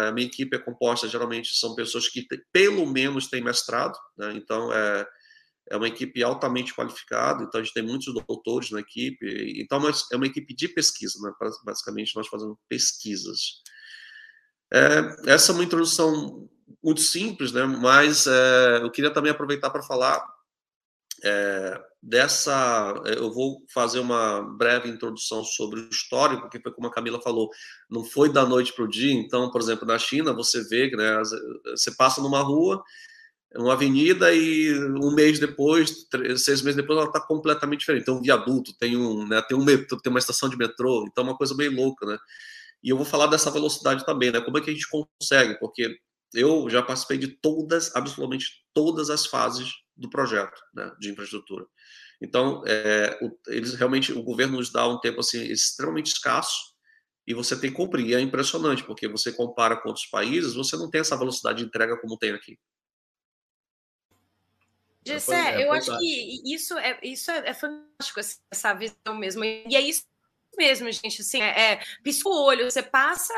A 0.07 0.11
minha 0.11 0.27
equipe 0.27 0.53
é 0.53 0.59
composta 0.59 1.07
geralmente 1.07 1.55
são 1.55 1.73
pessoas 1.73 2.09
que 2.09 2.27
pelo 2.51 2.85
menos 2.85 3.29
têm 3.29 3.41
mestrado, 3.41 3.97
né? 4.17 4.33
Então 4.35 4.73
é, 4.73 5.07
é 5.69 5.77
uma 5.77 5.87
equipe 5.87 6.23
altamente 6.23 6.73
qualificada. 6.73 7.43
Então 7.43 7.59
a 7.59 7.63
gente 7.63 7.73
tem 7.73 7.83
muitos 7.83 8.13
doutores 8.13 8.71
na 8.71 8.79
equipe. 8.79 9.53
Então 9.61 9.81
é 10.11 10.15
uma 10.15 10.25
equipe 10.25 10.53
de 10.55 10.67
pesquisa, 10.67 11.19
né? 11.21 11.31
Basicamente 11.63 12.15
nós 12.15 12.27
fazemos 12.27 12.57
pesquisas. 12.67 13.61
É, 14.73 15.31
essa 15.33 15.51
é 15.51 15.55
uma 15.55 15.63
introdução 15.63 16.49
muito 16.83 17.01
simples, 17.01 17.51
né? 17.51 17.65
Mas 17.65 18.27
é, 18.27 18.77
eu 18.81 18.91
queria 18.91 19.11
também 19.11 19.31
aproveitar 19.31 19.69
para 19.69 19.83
falar 19.83 20.23
é, 21.23 21.81
dessa, 22.01 22.93
é, 23.05 23.17
eu 23.17 23.31
vou 23.33 23.63
fazer 23.73 23.99
uma 23.99 24.41
breve 24.41 24.89
introdução 24.89 25.43
sobre 25.43 25.81
o 25.81 25.89
histórico, 25.89 26.43
porque 26.43 26.61
foi 26.61 26.71
como 26.71 26.87
a 26.87 26.91
Camila 26.91 27.21
falou, 27.21 27.49
não 27.89 28.03
foi 28.03 28.31
da 28.31 28.45
noite 28.45 28.73
para 28.73 28.85
o 28.85 28.89
dia. 28.89 29.13
Então, 29.13 29.51
por 29.51 29.61
exemplo, 29.61 29.85
na 29.85 29.97
China, 29.97 30.33
você 30.33 30.63
vê, 30.67 30.89
né, 30.91 31.21
você 31.71 31.91
passa 31.95 32.21
numa 32.21 32.41
rua, 32.41 32.81
uma 33.55 33.73
avenida 33.73 34.33
e 34.33 34.73
um 35.01 35.13
mês 35.13 35.39
depois, 35.39 36.03
três, 36.09 36.43
seis 36.43 36.61
meses 36.61 36.75
depois, 36.75 36.97
ela 36.97 37.07
está 37.07 37.19
completamente 37.19 37.79
diferente. 37.79 38.05
Tem 38.05 38.13
um 38.13 38.21
viaduto, 38.21 38.73
tem 38.77 38.95
um, 38.95 39.27
né, 39.27 39.41
tem 39.41 39.57
um 39.57 39.63
metrô, 39.63 39.99
tem 39.99 40.11
uma 40.11 40.19
estação 40.19 40.47
de 40.49 40.57
metrô, 40.57 41.05
então 41.07 41.23
é 41.23 41.27
uma 41.29 41.37
coisa 41.37 41.55
meio 41.55 41.73
louca, 41.75 42.05
né? 42.05 42.17
E 42.83 42.89
eu 42.89 42.97
vou 42.97 43.05
falar 43.05 43.27
dessa 43.27 43.51
velocidade 43.51 44.05
também, 44.05 44.31
né? 44.31 44.39
Como 44.39 44.57
é 44.57 44.61
que 44.61 44.69
a 44.69 44.73
gente 44.73 44.87
consegue? 44.89 45.59
Porque 45.59 45.97
eu 46.33 46.69
já 46.69 46.81
participei 46.81 47.17
de 47.17 47.27
todas, 47.27 47.95
absolutamente 47.95 48.63
todas 48.73 49.09
as 49.09 49.25
fases 49.25 49.69
do 49.95 50.09
projeto 50.09 50.59
né, 50.73 50.91
de 50.99 51.09
infraestrutura. 51.09 51.65
Então, 52.21 52.63
é, 52.65 53.17
o, 53.21 53.31
eles 53.47 53.73
realmente, 53.73 54.11
o 54.13 54.23
governo 54.23 54.57
nos 54.57 54.71
dá 54.71 54.87
um 54.87 54.99
tempo 54.99 55.19
assim 55.19 55.41
extremamente 55.43 56.07
escasso 56.07 56.73
e 57.25 57.33
você 57.33 57.59
tem 57.59 57.69
que 57.69 57.75
cumprir. 57.75 58.07
E 58.07 58.15
é 58.15 58.19
impressionante, 58.21 58.83
porque 58.83 59.07
você 59.07 59.31
compara 59.31 59.75
com 59.77 59.89
outros 59.89 60.05
países, 60.05 60.53
você 60.53 60.77
não 60.77 60.89
tem 60.89 61.01
essa 61.01 61.17
velocidade 61.17 61.59
de 61.59 61.65
entrega 61.65 61.99
como 61.99 62.17
tem 62.17 62.31
aqui. 62.31 62.57
Gessé, 65.05 65.61
é, 65.61 65.65
eu 65.65 65.71
acho 65.71 65.97
que 65.97 66.41
isso 66.53 66.77
é, 66.77 66.99
isso 67.01 67.31
é, 67.31 67.49
é 67.49 67.53
fantástico, 67.53 68.19
essa 68.51 68.73
visão 68.73 69.15
mesmo. 69.17 69.43
E 69.43 69.75
é 69.75 69.81
isso 69.81 70.03
mesmo, 70.57 70.91
gente. 70.91 71.21
Assim, 71.21 71.41
é, 71.41 71.73
é 71.73 71.79
pisca 72.03 72.27
o 72.27 72.43
olho, 72.43 72.69
você 72.69 72.83
passa 72.83 73.33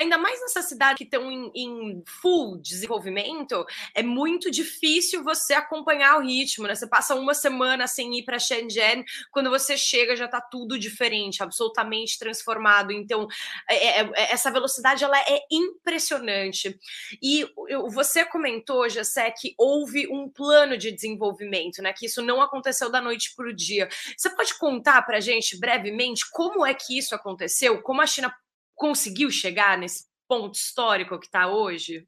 ainda 0.00 0.16
mais 0.16 0.40
nessa 0.40 0.62
cidade 0.62 0.98
que 0.98 1.04
estão 1.04 1.30
em, 1.30 1.50
em, 1.54 2.02
full 2.06 2.58
desenvolvimento, 2.58 3.66
é 3.94 4.02
muito 4.02 4.50
difícil 4.50 5.24
você 5.24 5.54
acompanhar 5.54 6.18
o 6.18 6.22
ritmo, 6.22 6.66
né? 6.66 6.74
Você 6.74 6.86
passa 6.86 7.14
uma 7.14 7.34
semana 7.34 7.86
sem 7.86 8.18
ir 8.18 8.24
para 8.24 8.38
Shenzhen, 8.38 9.04
quando 9.32 9.50
você 9.50 9.76
chega 9.76 10.14
já 10.14 10.26
está 10.26 10.40
tudo 10.40 10.78
diferente, 10.78 11.42
absolutamente 11.42 12.18
transformado. 12.18 12.92
Então, 12.92 13.26
é, 13.68 13.74
é, 13.74 14.10
é, 14.14 14.32
essa 14.32 14.50
velocidade 14.50 15.02
ela 15.02 15.18
é 15.18 15.40
impressionante. 15.50 16.78
E 17.20 17.46
você 17.90 18.24
comentou, 18.24 18.88
Jessé, 18.88 19.30
que 19.32 19.54
houve 19.58 20.06
um 20.08 20.28
plano 20.28 20.78
de 20.78 20.92
desenvolvimento, 20.92 21.82
né? 21.82 21.92
Que 21.92 22.06
isso 22.06 22.22
não 22.22 22.40
aconteceu 22.40 22.90
da 22.90 23.00
noite 23.00 23.34
para 23.34 23.48
o 23.48 23.54
dia. 23.54 23.88
Você 24.16 24.30
pode 24.30 24.56
contar 24.58 25.02
para 25.02 25.16
a 25.16 25.20
gente 25.20 25.58
brevemente 25.58 26.24
como 26.30 26.64
é 26.64 26.72
que 26.72 26.96
isso 26.96 27.14
aconteceu? 27.14 27.82
Como 27.82 28.00
a 28.00 28.06
China 28.06 28.32
conseguiu 28.78 29.30
chegar 29.30 29.76
nesse 29.76 30.06
ponto 30.26 30.54
histórico 30.54 31.18
que 31.18 31.26
está 31.26 31.48
hoje? 31.48 32.06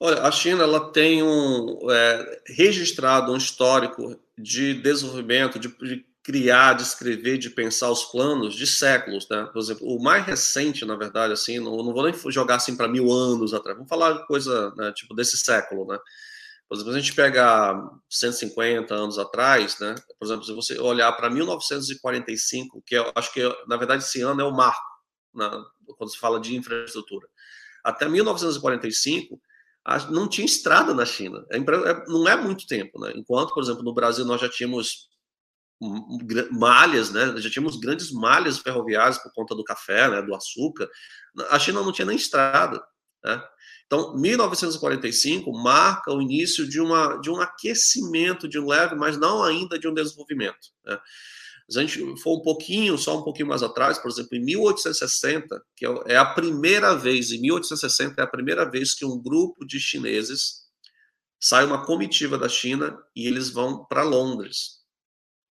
Olha, 0.00 0.22
a 0.22 0.30
China 0.32 0.62
ela 0.62 0.92
tem 0.92 1.22
um 1.22 1.90
é, 1.90 2.42
registrado 2.46 3.32
um 3.32 3.36
histórico 3.36 4.18
de 4.36 4.74
desenvolvimento, 4.74 5.58
de, 5.58 5.68
de, 5.68 6.06
criar, 6.22 6.74
de 6.74 6.82
escrever, 6.82 7.38
de 7.38 7.50
pensar 7.50 7.90
os 7.90 8.04
planos 8.04 8.54
de 8.54 8.66
séculos, 8.66 9.28
né? 9.28 9.48
Por 9.52 9.58
exemplo, 9.58 9.86
o 9.86 10.02
mais 10.02 10.24
recente, 10.24 10.84
na 10.84 10.94
verdade, 10.94 11.32
assim, 11.32 11.58
não, 11.58 11.76
não 11.78 11.92
vou 11.92 12.04
nem 12.04 12.14
jogar 12.30 12.56
assim 12.56 12.76
para 12.76 12.86
mil 12.86 13.10
anos 13.10 13.52
atrás. 13.52 13.76
Vamos 13.76 13.88
falar 13.88 14.26
coisa 14.26 14.72
né, 14.76 14.92
tipo 14.92 15.14
desse 15.14 15.36
século, 15.36 15.86
né? 15.86 15.98
Por 16.68 16.74
exemplo, 16.76 16.92
a 16.92 17.00
gente 17.00 17.14
pegar 17.14 17.82
150 18.10 18.94
anos 18.94 19.18
atrás, 19.18 19.78
né? 19.80 19.94
Por 20.18 20.26
exemplo, 20.26 20.44
se 20.44 20.52
você 20.52 20.78
olhar 20.78 21.10
para 21.12 21.30
1945, 21.30 22.82
que 22.86 22.94
eu 22.94 23.10
acho 23.14 23.32
que 23.32 23.42
na 23.66 23.76
verdade 23.76 24.04
esse 24.04 24.20
ano 24.20 24.42
é 24.42 24.44
o 24.44 24.52
marco 24.52 24.87
na, 25.38 25.64
quando 25.96 26.10
se 26.10 26.18
fala 26.18 26.38
de 26.38 26.54
infraestrutura. 26.54 27.26
Até 27.82 28.08
1945, 28.08 29.40
não 30.10 30.28
tinha 30.28 30.44
estrada 30.44 30.92
na 30.92 31.06
China. 31.06 31.46
É, 31.50 31.56
é, 31.56 32.04
não 32.06 32.28
é 32.28 32.36
muito 32.36 32.66
tempo, 32.66 33.00
né? 33.00 33.12
Enquanto, 33.14 33.54
por 33.54 33.62
exemplo, 33.62 33.82
no 33.82 33.94
Brasil 33.94 34.24
nós 34.24 34.40
já 34.40 34.48
tínhamos 34.48 35.08
malhas, 36.50 37.10
né? 37.10 37.34
Já 37.38 37.48
tínhamos 37.48 37.76
grandes 37.76 38.10
malhas 38.10 38.58
ferroviárias 38.58 39.18
por 39.18 39.32
conta 39.32 39.54
do 39.54 39.64
café, 39.64 40.08
né? 40.10 40.20
Do 40.20 40.34
açúcar. 40.34 40.90
A 41.50 41.58
China 41.58 41.82
não 41.82 41.92
tinha 41.92 42.04
nem 42.04 42.16
estrada, 42.16 42.84
né? 43.24 43.42
Então, 43.88 44.14
1945 44.18 45.50
marca 45.50 46.12
o 46.12 46.20
início 46.20 46.68
de, 46.68 46.78
uma, 46.78 47.16
de 47.16 47.30
um 47.30 47.40
aquecimento, 47.40 48.46
de 48.46 48.58
um 48.58 48.68
leve, 48.68 48.94
mas 48.94 49.16
não 49.16 49.42
ainda 49.42 49.78
de 49.78 49.88
um 49.88 49.94
desenvolvimento. 49.94 50.68
Né? 50.84 51.00
Se 51.68 51.78
a 51.78 51.82
gente 51.82 52.22
for 52.22 52.38
um 52.38 52.42
pouquinho, 52.42 52.96
só 52.96 53.18
um 53.18 53.22
pouquinho 53.22 53.48
mais 53.48 53.62
atrás, 53.62 53.98
por 53.98 54.10
exemplo, 54.10 54.34
em 54.34 54.40
1860, 54.42 55.62
que 55.76 55.86
é, 55.86 55.90
é 56.06 56.16
a 56.16 56.24
primeira 56.24 56.94
vez, 56.94 57.30
em 57.30 57.40
1860 57.42 58.20
é 58.20 58.24
a 58.24 58.26
primeira 58.26 58.68
vez 58.68 58.94
que 58.94 59.04
um 59.04 59.20
grupo 59.20 59.66
de 59.66 59.78
chineses 59.78 60.66
sai 61.38 61.66
uma 61.66 61.84
comitiva 61.84 62.38
da 62.38 62.48
China 62.48 62.98
e 63.14 63.26
eles 63.26 63.50
vão 63.50 63.84
para 63.84 64.02
Londres, 64.02 64.78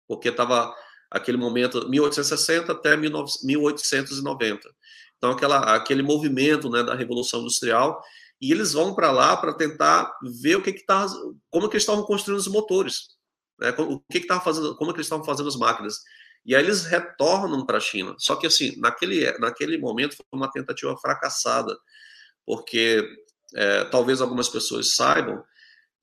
porque 0.07 0.29
estava 0.29 0.73
aquele 1.11 1.37
momento 1.37 1.87
1860 1.87 2.71
até 2.71 2.97
1890. 2.97 4.69
Então 5.17 5.31
aquela 5.31 5.75
aquele 5.75 6.01
movimento, 6.01 6.69
né, 6.69 6.83
da 6.83 6.95
revolução 6.95 7.41
industrial 7.41 8.01
e 8.41 8.51
eles 8.51 8.73
vão 8.73 8.93
para 8.93 9.11
lá 9.11 9.37
para 9.37 9.53
tentar 9.53 10.11
ver 10.41 10.57
o 10.57 10.63
que 10.63 10.73
que 10.73 10.85
tá, 10.85 11.05
como 11.49 11.69
que 11.69 11.75
eles 11.75 11.83
estavam 11.83 12.03
construindo 12.03 12.39
os 12.39 12.47
motores 12.47 13.16
né, 13.59 13.73
o 13.77 13.99
que 13.99 14.19
estava 14.19 14.41
fazendo, 14.41 14.75
como 14.75 14.91
é 14.91 14.93
que 14.93 14.97
eles 14.97 15.07
estavam 15.07 15.25
fazendo 15.25 15.49
as 15.49 15.55
máquinas. 15.55 16.01
E 16.45 16.55
aí 16.55 16.63
eles 16.63 16.85
retornam 16.85 17.65
para 17.65 17.77
a 17.77 17.81
China. 17.81 18.15
Só 18.17 18.35
que 18.35 18.47
assim, 18.47 18.79
naquele, 18.79 19.37
naquele 19.39 19.77
momento 19.77 20.15
foi 20.15 20.25
uma 20.31 20.49
tentativa 20.49 20.95
fracassada, 20.97 21.77
porque 22.45 23.03
é, 23.53 23.83
talvez 23.85 24.21
algumas 24.21 24.49
pessoas 24.49 24.95
saibam, 24.95 25.43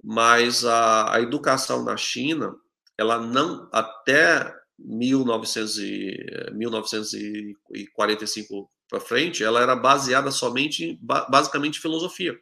mas 0.02 0.64
a, 0.64 1.14
a 1.14 1.20
educação 1.20 1.82
na 1.82 1.96
China, 1.96 2.54
ela 2.98 3.18
não 3.18 3.68
até 3.72 4.54
1900 4.78 5.78
e, 5.78 6.16
1945 6.52 8.70
para 8.88 9.00
frente, 9.00 9.42
ela 9.42 9.62
era 9.62 9.74
baseada 9.74 10.30
somente, 10.30 10.98
basicamente, 11.02 11.78
em 11.78 11.82
filosofia. 11.82 12.38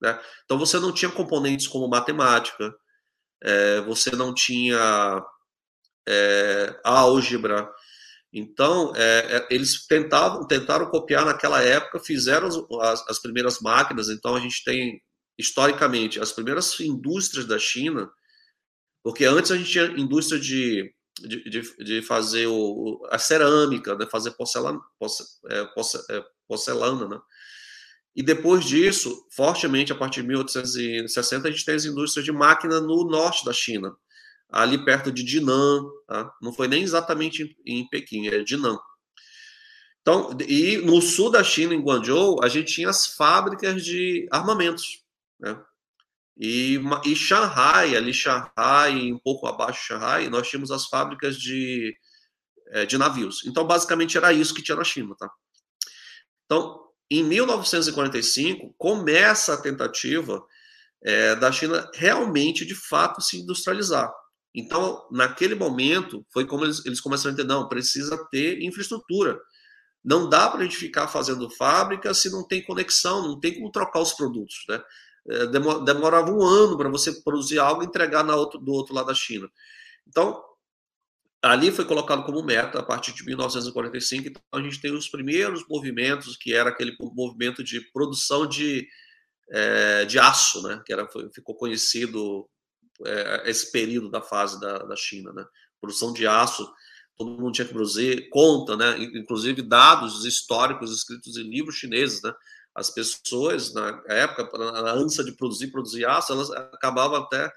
Né? 0.00 0.18
Então 0.44 0.58
você 0.58 0.80
não 0.80 0.92
tinha 0.92 1.10
componentes 1.10 1.66
como 1.66 1.88
matemática, 1.88 2.74
é, 3.42 3.80
você 3.82 4.14
não 4.14 4.32
tinha 4.32 5.22
é, 6.08 6.80
álgebra. 6.84 7.68
Então, 8.32 8.92
é, 8.96 9.36
é, 9.36 9.48
eles 9.50 9.86
tentavam, 9.86 10.46
tentaram 10.46 10.90
copiar 10.90 11.24
naquela 11.24 11.60
época, 11.62 12.00
fizeram 12.00 12.48
as, 12.80 13.08
as, 13.08 13.18
primeiras 13.20 13.60
máquinas. 13.60 14.08
Então, 14.08 14.34
a 14.34 14.40
gente 14.40 14.64
tem, 14.64 15.02
historicamente, 15.38 16.18
as 16.18 16.32
primeiras 16.32 16.78
indústrias 16.80 17.46
da 17.46 17.58
China, 17.58 18.10
porque 19.02 19.24
antes 19.24 19.50
a 19.50 19.56
gente 19.56 19.70
tinha 19.70 19.84
indústria 19.84 20.40
de, 20.40 20.94
de, 21.20 21.50
de, 21.50 21.76
de 21.84 22.02
fazer 22.02 22.46
o, 22.46 23.06
a 23.10 23.18
cerâmica, 23.18 23.96
né, 23.96 24.06
fazer 24.10 24.30
porcelana, 24.32 24.80
é, 25.50 25.60
é, 26.16 26.24
porcelana, 26.48 27.08
né? 27.08 27.20
E 28.14 28.22
depois 28.22 28.64
disso, 28.64 29.26
fortemente, 29.30 29.92
a 29.92 29.94
partir 29.94 30.20
de 30.20 30.28
1860, 30.28 31.48
a 31.48 31.50
gente 31.50 31.64
tem 31.64 31.74
as 31.74 31.84
indústrias 31.84 32.24
de 32.24 32.32
máquina 32.32 32.80
no 32.80 33.04
norte 33.04 33.44
da 33.44 33.52
China, 33.52 33.96
ali 34.50 34.84
perto 34.84 35.10
de 35.10 35.22
Dinan, 35.22 35.82
tá? 36.06 36.30
não 36.42 36.52
foi 36.52 36.68
nem 36.68 36.82
exatamente 36.82 37.56
em, 37.64 37.88
Pequim, 37.88 38.28
é 38.28 38.42
Dinan. 38.42 38.78
Então, 40.02 40.36
e 40.46 40.78
no 40.78 41.00
sul 41.00 41.30
da 41.30 41.42
China, 41.42 41.74
em 41.74 41.80
Guangzhou, 41.80 42.42
a 42.42 42.48
gente 42.48 42.74
tinha 42.74 42.90
as 42.90 43.06
fábricas 43.06 43.82
de 43.82 44.28
armamentos, 44.30 45.04
né? 45.40 45.58
E, 46.36 46.80
e 47.04 47.14
Shanghai, 47.14 47.94
ali 47.94 48.12
Shanghai, 48.12 49.12
um 49.12 49.18
pouco 49.18 49.46
abaixo 49.46 49.80
de 49.80 49.86
Shanghai, 49.86 50.28
nós 50.28 50.48
tínhamos 50.48 50.70
as 50.70 50.86
fábricas 50.86 51.36
de, 51.36 51.94
é, 52.70 52.84
de 52.84 52.98
navios. 52.98 53.44
Então, 53.46 53.64
basicamente, 53.66 54.16
era 54.16 54.32
isso 54.32 54.54
que 54.54 54.62
tinha 54.62 54.76
na 54.76 54.82
China, 54.82 55.14
tá? 55.16 55.30
Então, 56.46 56.91
em 57.10 57.22
1945, 57.22 58.74
começa 58.78 59.54
a 59.54 59.60
tentativa 59.60 60.42
é, 61.02 61.34
da 61.34 61.50
China 61.50 61.90
realmente, 61.94 62.64
de 62.64 62.74
fato, 62.74 63.20
se 63.20 63.38
industrializar. 63.38 64.12
Então, 64.54 65.06
naquele 65.10 65.54
momento, 65.54 66.24
foi 66.32 66.46
como 66.46 66.64
eles, 66.64 66.84
eles 66.84 67.00
começaram 67.00 67.30
a 67.30 67.32
entender: 67.34 67.48
não, 67.48 67.68
precisa 67.68 68.16
ter 68.30 68.62
infraestrutura. 68.62 69.38
Não 70.04 70.28
dá 70.28 70.48
para 70.48 70.60
a 70.60 70.64
gente 70.64 70.76
ficar 70.76 71.08
fazendo 71.08 71.48
fábrica 71.48 72.12
se 72.12 72.30
não 72.30 72.46
tem 72.46 72.62
conexão, 72.62 73.22
não 73.22 73.38
tem 73.38 73.54
como 73.54 73.70
trocar 73.70 74.00
os 74.00 74.12
produtos. 74.12 74.64
Né? 74.68 74.82
É, 75.30 75.46
demorava 75.46 76.30
um 76.32 76.42
ano 76.42 76.76
para 76.76 76.88
você 76.88 77.12
produzir 77.22 77.58
algo 77.58 77.82
e 77.82 77.86
entregar 77.86 78.24
na 78.24 78.34
outro, 78.34 78.58
do 78.58 78.72
outro 78.72 78.94
lado 78.94 79.06
da 79.06 79.14
China. 79.14 79.48
Então, 80.06 80.42
ali 81.42 81.72
foi 81.72 81.84
colocado 81.84 82.24
como 82.24 82.42
meta 82.42 82.78
a 82.78 82.82
partir 82.82 83.12
de 83.12 83.24
1945. 83.24 84.28
Então, 84.28 84.42
a 84.52 84.62
gente 84.62 84.80
tem 84.80 84.94
os 84.94 85.08
primeiros 85.08 85.66
movimentos, 85.68 86.36
que 86.36 86.54
era 86.54 86.70
aquele 86.70 86.96
movimento 87.00 87.64
de 87.64 87.80
produção 87.92 88.46
de, 88.46 88.86
é, 89.50 90.04
de 90.04 90.20
aço, 90.20 90.62
né? 90.62 90.80
que 90.86 90.92
era, 90.92 91.06
foi, 91.08 91.28
ficou 91.34 91.56
conhecido 91.56 92.48
é, 93.04 93.50
esse 93.50 93.72
período 93.72 94.08
da 94.08 94.22
fase 94.22 94.60
da, 94.60 94.78
da 94.78 94.94
China. 94.94 95.32
Né? 95.32 95.44
Produção 95.80 96.12
de 96.12 96.28
aço, 96.28 96.72
todo 97.16 97.30
mundo 97.30 97.52
tinha 97.52 97.66
que 97.66 97.74
produzir, 97.74 98.28
conta, 98.30 98.76
né? 98.76 98.96
inclusive 98.98 99.62
dados 99.62 100.24
históricos 100.24 100.94
escritos 100.96 101.36
em 101.36 101.50
livros 101.50 101.74
chineses. 101.74 102.22
Né? 102.22 102.32
As 102.72 102.88
pessoas, 102.88 103.74
na 103.74 104.00
época, 104.06 104.56
na 104.56 104.92
ânsia 104.92 105.24
de 105.24 105.32
produzir, 105.32 105.72
produzir 105.72 106.06
aço, 106.06 106.32
elas 106.32 106.52
acabavam 106.52 107.16
até 107.16 107.52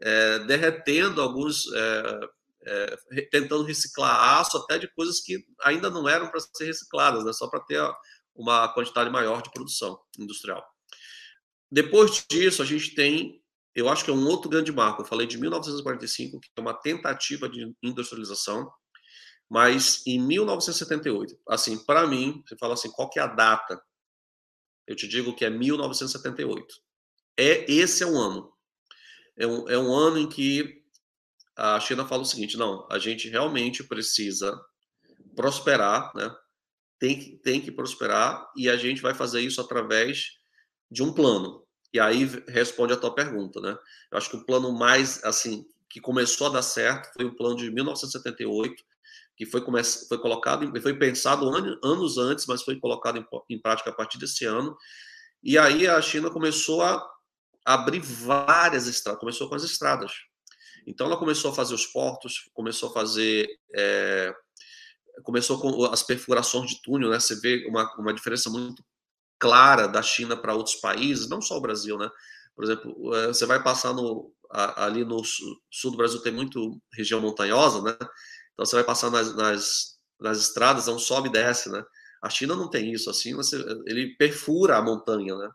é, 0.00 0.38
derretendo 0.40 1.20
alguns 1.20 1.66
é, 2.66 2.96
tentando 3.30 3.64
reciclar 3.64 4.38
aço 4.38 4.56
até 4.58 4.78
de 4.78 4.92
coisas 4.94 5.20
que 5.20 5.44
ainda 5.62 5.90
não 5.90 6.08
eram 6.08 6.28
para 6.28 6.40
ser 6.40 6.66
recicladas, 6.66 7.24
né? 7.24 7.32
só 7.32 7.48
para 7.48 7.60
ter 7.60 7.80
uma 8.34 8.68
quantidade 8.72 9.10
maior 9.10 9.42
de 9.42 9.50
produção 9.50 9.98
industrial. 10.18 10.64
Depois 11.70 12.24
disso, 12.30 12.62
a 12.62 12.64
gente 12.64 12.94
tem, 12.94 13.42
eu 13.74 13.88
acho 13.88 14.04
que 14.04 14.10
é 14.10 14.14
um 14.14 14.26
outro 14.26 14.48
grande 14.48 14.72
marco. 14.72 15.02
Eu 15.02 15.06
falei 15.06 15.26
de 15.26 15.38
1945, 15.38 16.40
que 16.40 16.48
é 16.56 16.60
uma 16.60 16.74
tentativa 16.74 17.48
de 17.48 17.74
industrialização, 17.82 18.70
mas 19.50 20.06
em 20.06 20.20
1978, 20.20 21.36
assim, 21.48 21.84
para 21.84 22.06
mim, 22.06 22.42
você 22.46 22.56
fala 22.56 22.74
assim, 22.74 22.90
qual 22.90 23.10
que 23.10 23.18
é 23.18 23.22
a 23.22 23.26
data? 23.26 23.80
Eu 24.86 24.96
te 24.96 25.08
digo 25.08 25.34
que 25.34 25.44
é 25.44 25.50
1978. 25.50 26.66
É 27.36 27.70
esse 27.70 28.02
é 28.02 28.06
um 28.06 28.18
ano. 28.18 28.52
É 29.36 29.46
um, 29.46 29.68
é 29.68 29.78
um 29.78 29.92
ano 29.92 30.18
em 30.18 30.28
que 30.28 30.83
a 31.56 31.78
China 31.80 32.06
fala 32.06 32.22
o 32.22 32.26
seguinte: 32.26 32.56
não, 32.56 32.86
a 32.90 32.98
gente 32.98 33.28
realmente 33.28 33.84
precisa 33.84 34.58
prosperar, 35.34 36.12
né? 36.14 36.34
Tem 36.98 37.18
que, 37.18 37.36
tem 37.38 37.60
que 37.60 37.72
prosperar 37.72 38.50
e 38.56 38.68
a 38.68 38.76
gente 38.76 39.02
vai 39.02 39.14
fazer 39.14 39.40
isso 39.40 39.60
através 39.60 40.30
de 40.90 41.02
um 41.02 41.12
plano. 41.12 41.64
E 41.92 42.00
aí 42.00 42.24
responde 42.48 42.92
a 42.92 42.96
tua 42.96 43.14
pergunta, 43.14 43.60
né? 43.60 43.76
Eu 44.10 44.18
acho 44.18 44.30
que 44.30 44.36
o 44.36 44.44
plano 44.44 44.72
mais, 44.72 45.22
assim, 45.24 45.64
que 45.88 46.00
começou 46.00 46.48
a 46.48 46.50
dar 46.50 46.62
certo 46.62 47.12
foi 47.14 47.24
o 47.24 47.36
plano 47.36 47.56
de 47.56 47.70
1978, 47.70 48.82
que 49.36 49.46
foi, 49.46 49.60
come... 49.60 49.82
foi 49.84 50.18
colocado, 50.18 50.80
foi 50.80 50.98
pensado 50.98 51.48
anos 51.84 52.18
antes, 52.18 52.46
mas 52.46 52.62
foi 52.62 52.78
colocado 52.80 53.18
em, 53.18 53.26
em 53.48 53.60
prática 53.60 53.90
a 53.90 53.92
partir 53.92 54.18
desse 54.18 54.44
ano. 54.44 54.76
E 55.42 55.58
aí 55.58 55.86
a 55.86 56.00
China 56.00 56.30
começou 56.30 56.82
a 56.82 57.04
abrir 57.64 58.00
várias 58.00 58.86
estradas, 58.86 59.20
começou 59.20 59.48
com 59.48 59.54
as 59.54 59.62
estradas. 59.62 60.12
Então 60.86 61.06
ela 61.06 61.16
começou 61.16 61.50
a 61.50 61.54
fazer 61.54 61.74
os 61.74 61.86
portos, 61.86 62.50
começou 62.52 62.90
a 62.90 62.92
fazer. 62.92 63.48
É, 63.74 64.34
começou 65.22 65.60
com 65.60 65.84
as 65.86 66.02
perfurações 66.02 66.70
de 66.70 66.82
túnel, 66.82 67.10
né? 67.10 67.20
Você 67.20 67.38
vê 67.40 67.66
uma, 67.68 67.92
uma 67.98 68.12
diferença 68.12 68.50
muito 68.50 68.84
clara 69.38 69.86
da 69.86 70.02
China 70.02 70.36
para 70.36 70.54
outros 70.54 70.76
países, 70.76 71.28
não 71.28 71.40
só 71.40 71.56
o 71.56 71.60
Brasil, 71.60 71.96
né? 71.98 72.08
Por 72.54 72.64
exemplo, 72.64 73.14
eh, 73.14 73.26
você 73.28 73.46
vai 73.46 73.62
passar 73.62 73.92
no, 73.92 74.32
ali 74.50 75.04
no 75.04 75.22
sul 75.24 75.90
do 75.90 75.96
Brasil 75.96 76.20
tem 76.22 76.32
muito 76.32 76.80
região 76.92 77.20
montanhosa, 77.20 77.82
né? 77.82 77.92
Então 78.52 78.64
você 78.64 78.76
vai 78.76 78.84
passar 78.84 79.10
nas, 79.10 79.34
nas, 79.34 79.98
nas 80.20 80.38
estradas, 80.38 80.88
é 80.88 80.92
um 80.92 80.98
sobe 80.98 81.28
e 81.28 81.32
desce, 81.32 81.70
né? 81.70 81.84
A 82.22 82.30
China 82.30 82.54
não 82.54 82.70
tem 82.70 82.92
isso, 82.92 83.10
assim, 83.10 83.34
você, 83.34 83.56
ele 83.86 84.16
perfura 84.16 84.76
a 84.78 84.82
montanha, 84.82 85.36
né? 85.36 85.50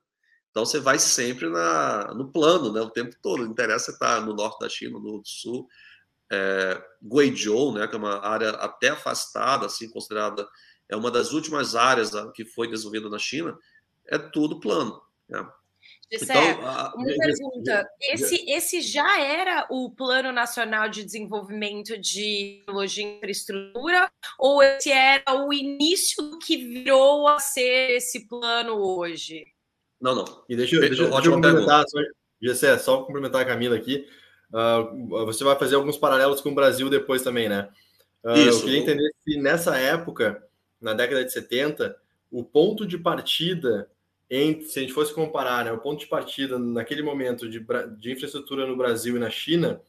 Então 0.51 0.65
você 0.65 0.79
vai 0.79 0.99
sempre 0.99 1.49
na, 1.49 2.13
no 2.13 2.31
plano, 2.31 2.71
né, 2.73 2.81
o 2.81 2.89
tempo 2.89 3.15
todo. 3.21 3.43
Não 3.43 3.51
interessa 3.51 3.91
estar 3.91 4.21
no 4.21 4.33
norte 4.33 4.59
da 4.59 4.69
China, 4.69 4.99
no 4.99 5.21
sul. 5.23 5.67
É, 6.31 6.81
Guizhou, 7.01 7.73
né, 7.73 7.87
que 7.87 7.95
é 7.95 7.97
uma 7.97 8.25
área 8.25 8.49
até 8.51 8.89
afastada, 8.89 9.65
assim, 9.65 9.89
considerada 9.89 10.47
é 10.89 10.95
uma 10.95 11.11
das 11.11 11.33
últimas 11.33 11.75
áreas 11.75 12.11
que 12.33 12.43
foi 12.43 12.67
desenvolvida 12.67 13.09
na 13.09 13.19
China, 13.19 13.57
é 14.07 14.17
tudo 14.17 14.59
plano. 14.59 14.99
Né? 15.29 15.47
Gessé, 16.11 16.33
então, 16.33 16.67
a... 16.67 16.93
uma 16.95 17.05
pergunta. 17.05 17.87
Esse, 18.01 18.49
esse 18.49 18.81
já 18.81 19.21
era 19.21 19.67
o 19.69 19.91
Plano 19.91 20.31
Nacional 20.31 20.89
de 20.89 21.03
Desenvolvimento 21.03 21.95
de 21.99 22.57
Tecnologia 22.65 23.05
e 23.05 23.17
Infraestrutura, 23.17 24.12
ou 24.39 24.63
esse 24.63 24.91
era 24.91 25.45
o 25.45 25.53
início 25.53 26.39
que 26.39 26.57
virou 26.57 27.27
a 27.27 27.39
ser 27.39 27.91
esse 27.91 28.27
plano 28.27 28.73
hoje? 28.73 29.45
Não, 29.99 30.15
não. 30.15 30.43
E 30.47 30.55
deixa, 30.55 30.79
deixa, 30.79 31.07
deixa 31.07 31.27
eu 31.27 31.31
complementar, 31.33 31.83
só, 31.88 31.99
Gessé, 32.41 32.77
só 32.77 33.03
complementar 33.03 33.41
a 33.41 33.45
Camila 33.45 33.75
aqui. 33.75 34.07
Uh, 34.51 35.25
você 35.25 35.43
vai 35.43 35.55
fazer 35.57 35.75
alguns 35.75 35.97
paralelos 35.97 36.41
com 36.41 36.49
o 36.49 36.55
Brasil 36.55 36.89
depois 36.89 37.21
também, 37.21 37.49
né? 37.49 37.69
Uh, 38.23 38.33
Isso. 38.33 38.59
Eu 38.59 38.63
queria 38.63 38.79
entender 38.79 39.12
se 39.23 39.38
nessa 39.38 39.77
época, 39.77 40.43
na 40.81 40.93
década 40.93 41.23
de 41.23 41.31
70, 41.31 41.95
o 42.31 42.43
ponto 42.43 42.85
de 42.85 42.97
partida, 42.97 43.89
entre, 44.29 44.65
se 44.65 44.79
a 44.79 44.81
gente 44.81 44.93
fosse 44.93 45.13
comparar, 45.13 45.65
né, 45.65 45.71
o 45.71 45.79
ponto 45.79 45.99
de 45.99 46.07
partida 46.07 46.57
naquele 46.57 47.01
momento 47.01 47.49
de, 47.49 47.65
de 47.97 48.12
infraestrutura 48.12 48.65
no 48.65 48.77
Brasil 48.77 49.17
e 49.17 49.19
na 49.19 49.29
China, 49.29 49.81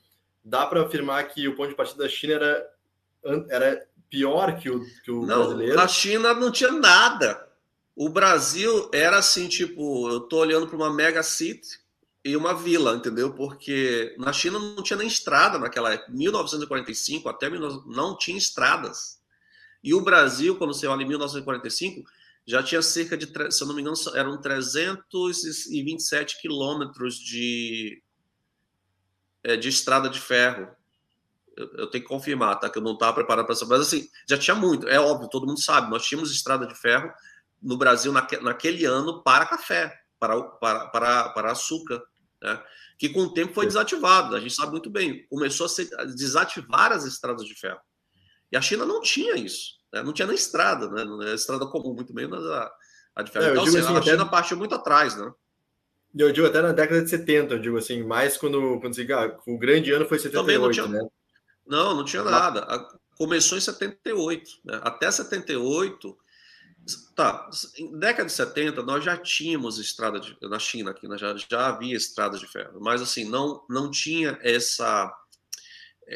dá 0.44 0.66
para 0.66 0.82
afirmar 0.82 1.28
que 1.28 1.46
o 1.46 1.54
ponto 1.54 1.70
de 1.70 1.76
partida 1.76 2.02
da 2.02 2.08
China 2.08 2.34
era, 2.34 2.70
era 3.48 3.86
pior 4.08 4.58
que 4.58 4.70
o, 4.70 4.82
que 5.04 5.10
o 5.10 5.26
não, 5.26 5.38
brasileiro? 5.38 5.80
A 5.80 5.88
China 5.88 6.34
não 6.34 6.50
tinha 6.50 6.72
nada. 6.72 7.48
O 8.00 8.08
Brasil 8.08 8.88
era 8.94 9.18
assim, 9.18 9.46
tipo, 9.46 10.08
eu 10.08 10.20
tô 10.20 10.38
olhando 10.38 10.66
para 10.66 10.74
uma 10.74 10.90
mega 10.90 11.22
city 11.22 11.78
e 12.24 12.34
uma 12.34 12.54
vila, 12.54 12.94
entendeu? 12.94 13.34
Porque 13.34 14.16
na 14.18 14.32
China 14.32 14.58
não 14.58 14.82
tinha 14.82 14.96
nem 14.96 15.06
estrada 15.06 15.58
naquela 15.58 15.92
época. 15.92 16.10
1945 16.10 17.28
até 17.28 17.50
não 17.50 18.16
tinha 18.16 18.38
estradas. 18.38 19.20
E 19.84 19.92
o 19.92 20.00
Brasil, 20.00 20.56
quando 20.56 20.72
você 20.72 20.86
olha 20.86 21.02
em 21.02 21.08
1945, 21.08 22.08
já 22.46 22.62
tinha 22.62 22.80
cerca 22.80 23.18
de, 23.18 23.26
se 23.52 23.62
eu 23.62 23.66
não 23.66 23.74
me 23.74 23.82
engano, 23.82 23.94
eram 24.14 24.40
327 24.40 26.40
quilômetros 26.40 27.16
de, 27.16 28.02
é, 29.44 29.58
de 29.58 29.68
estrada 29.68 30.08
de 30.08 30.18
ferro. 30.18 30.74
Eu, 31.54 31.70
eu, 31.74 31.90
tenho 31.90 32.02
que 32.02 32.08
confirmar, 32.08 32.58
tá? 32.58 32.70
Que 32.70 32.78
eu 32.78 32.82
não 32.82 32.94
estava 32.94 33.12
preparado 33.12 33.44
para 33.44 33.54
saber. 33.54 33.72
Mas 33.72 33.88
assim, 33.88 34.08
já 34.26 34.38
tinha 34.38 34.54
muito. 34.54 34.88
É 34.88 34.98
óbvio, 34.98 35.28
todo 35.28 35.46
mundo 35.46 35.60
sabe. 35.60 35.90
Nós 35.90 36.06
tínhamos 36.06 36.32
estrada 36.32 36.66
de 36.66 36.74
ferro 36.74 37.12
no 37.62 37.76
Brasil 37.76 38.12
naque, 38.12 38.36
naquele 38.38 38.84
ano 38.84 39.22
para 39.22 39.46
café, 39.46 39.94
para, 40.18 40.40
para, 40.42 40.86
para, 40.88 41.28
para 41.30 41.52
açúcar, 41.52 42.02
né? 42.42 42.62
que 42.98 43.08
com 43.08 43.22
o 43.22 43.32
tempo 43.32 43.54
foi 43.54 43.66
desativado. 43.66 44.36
A 44.36 44.40
gente 44.40 44.54
sabe 44.54 44.72
muito 44.72 44.90
bem. 44.90 45.26
Começou 45.28 45.66
a, 45.66 45.68
ser, 45.68 45.88
a 45.98 46.04
desativar 46.04 46.92
as 46.92 47.04
estradas 47.04 47.46
de 47.46 47.54
ferro. 47.54 47.80
E 48.52 48.56
a 48.56 48.60
China 48.60 48.84
não 48.84 49.00
tinha 49.00 49.36
isso. 49.36 49.80
Né? 49.92 50.02
Não 50.02 50.12
tinha 50.12 50.26
nem 50.26 50.34
estrada, 50.34 50.88
né? 50.90 51.04
Não 51.04 51.22
é 51.22 51.34
estrada 51.34 51.66
comum, 51.66 51.94
muito 51.94 52.12
menos 52.14 52.44
a, 52.46 52.70
a 53.16 53.22
de 53.22 53.30
ferro. 53.30 53.46
É, 53.46 53.50
então, 53.52 53.64
assim, 53.64 53.78
assim, 53.78 53.96
a 53.96 54.02
China 54.02 54.22
até... 54.22 54.30
partiu 54.30 54.56
muito 54.56 54.74
atrás, 54.74 55.16
né? 55.16 55.32
Eu 56.16 56.32
digo 56.32 56.46
até 56.46 56.60
na 56.60 56.72
década 56.72 57.02
de 57.02 57.08
70, 57.08 57.54
eu 57.54 57.58
digo 57.60 57.78
assim, 57.78 58.02
mais 58.02 58.36
quando, 58.36 58.80
quando 58.80 58.94
se, 58.94 59.10
ah, 59.12 59.38
o 59.46 59.56
grande 59.56 59.92
ano 59.92 60.06
foi 60.06 60.18
78, 60.18 60.60
não 60.60 60.70
tinha, 60.70 60.86
né? 60.88 61.08
Não, 61.66 61.94
não 61.94 62.04
tinha 62.04 62.24
nada. 62.24 62.66
Começou 63.16 63.56
em 63.56 63.60
78. 63.60 64.50
Né? 64.64 64.80
Até 64.82 65.10
78, 65.10 66.18
Tá, 67.14 67.50
em 67.76 67.98
década 67.98 68.26
de 68.26 68.32
70 68.32 68.82
nós 68.82 69.04
já 69.04 69.16
tínhamos 69.16 69.78
estrada 69.78 70.18
de, 70.18 70.36
na 70.42 70.58
China 70.58 70.90
aqui, 70.90 71.06
já, 71.18 71.36
já 71.36 71.68
havia 71.68 71.94
estradas 71.94 72.40
de 72.40 72.46
ferro, 72.46 72.80
mas 72.80 73.02
assim, 73.02 73.24
não, 73.24 73.64
não 73.68 73.90
tinha 73.90 74.38
essa 74.42 75.14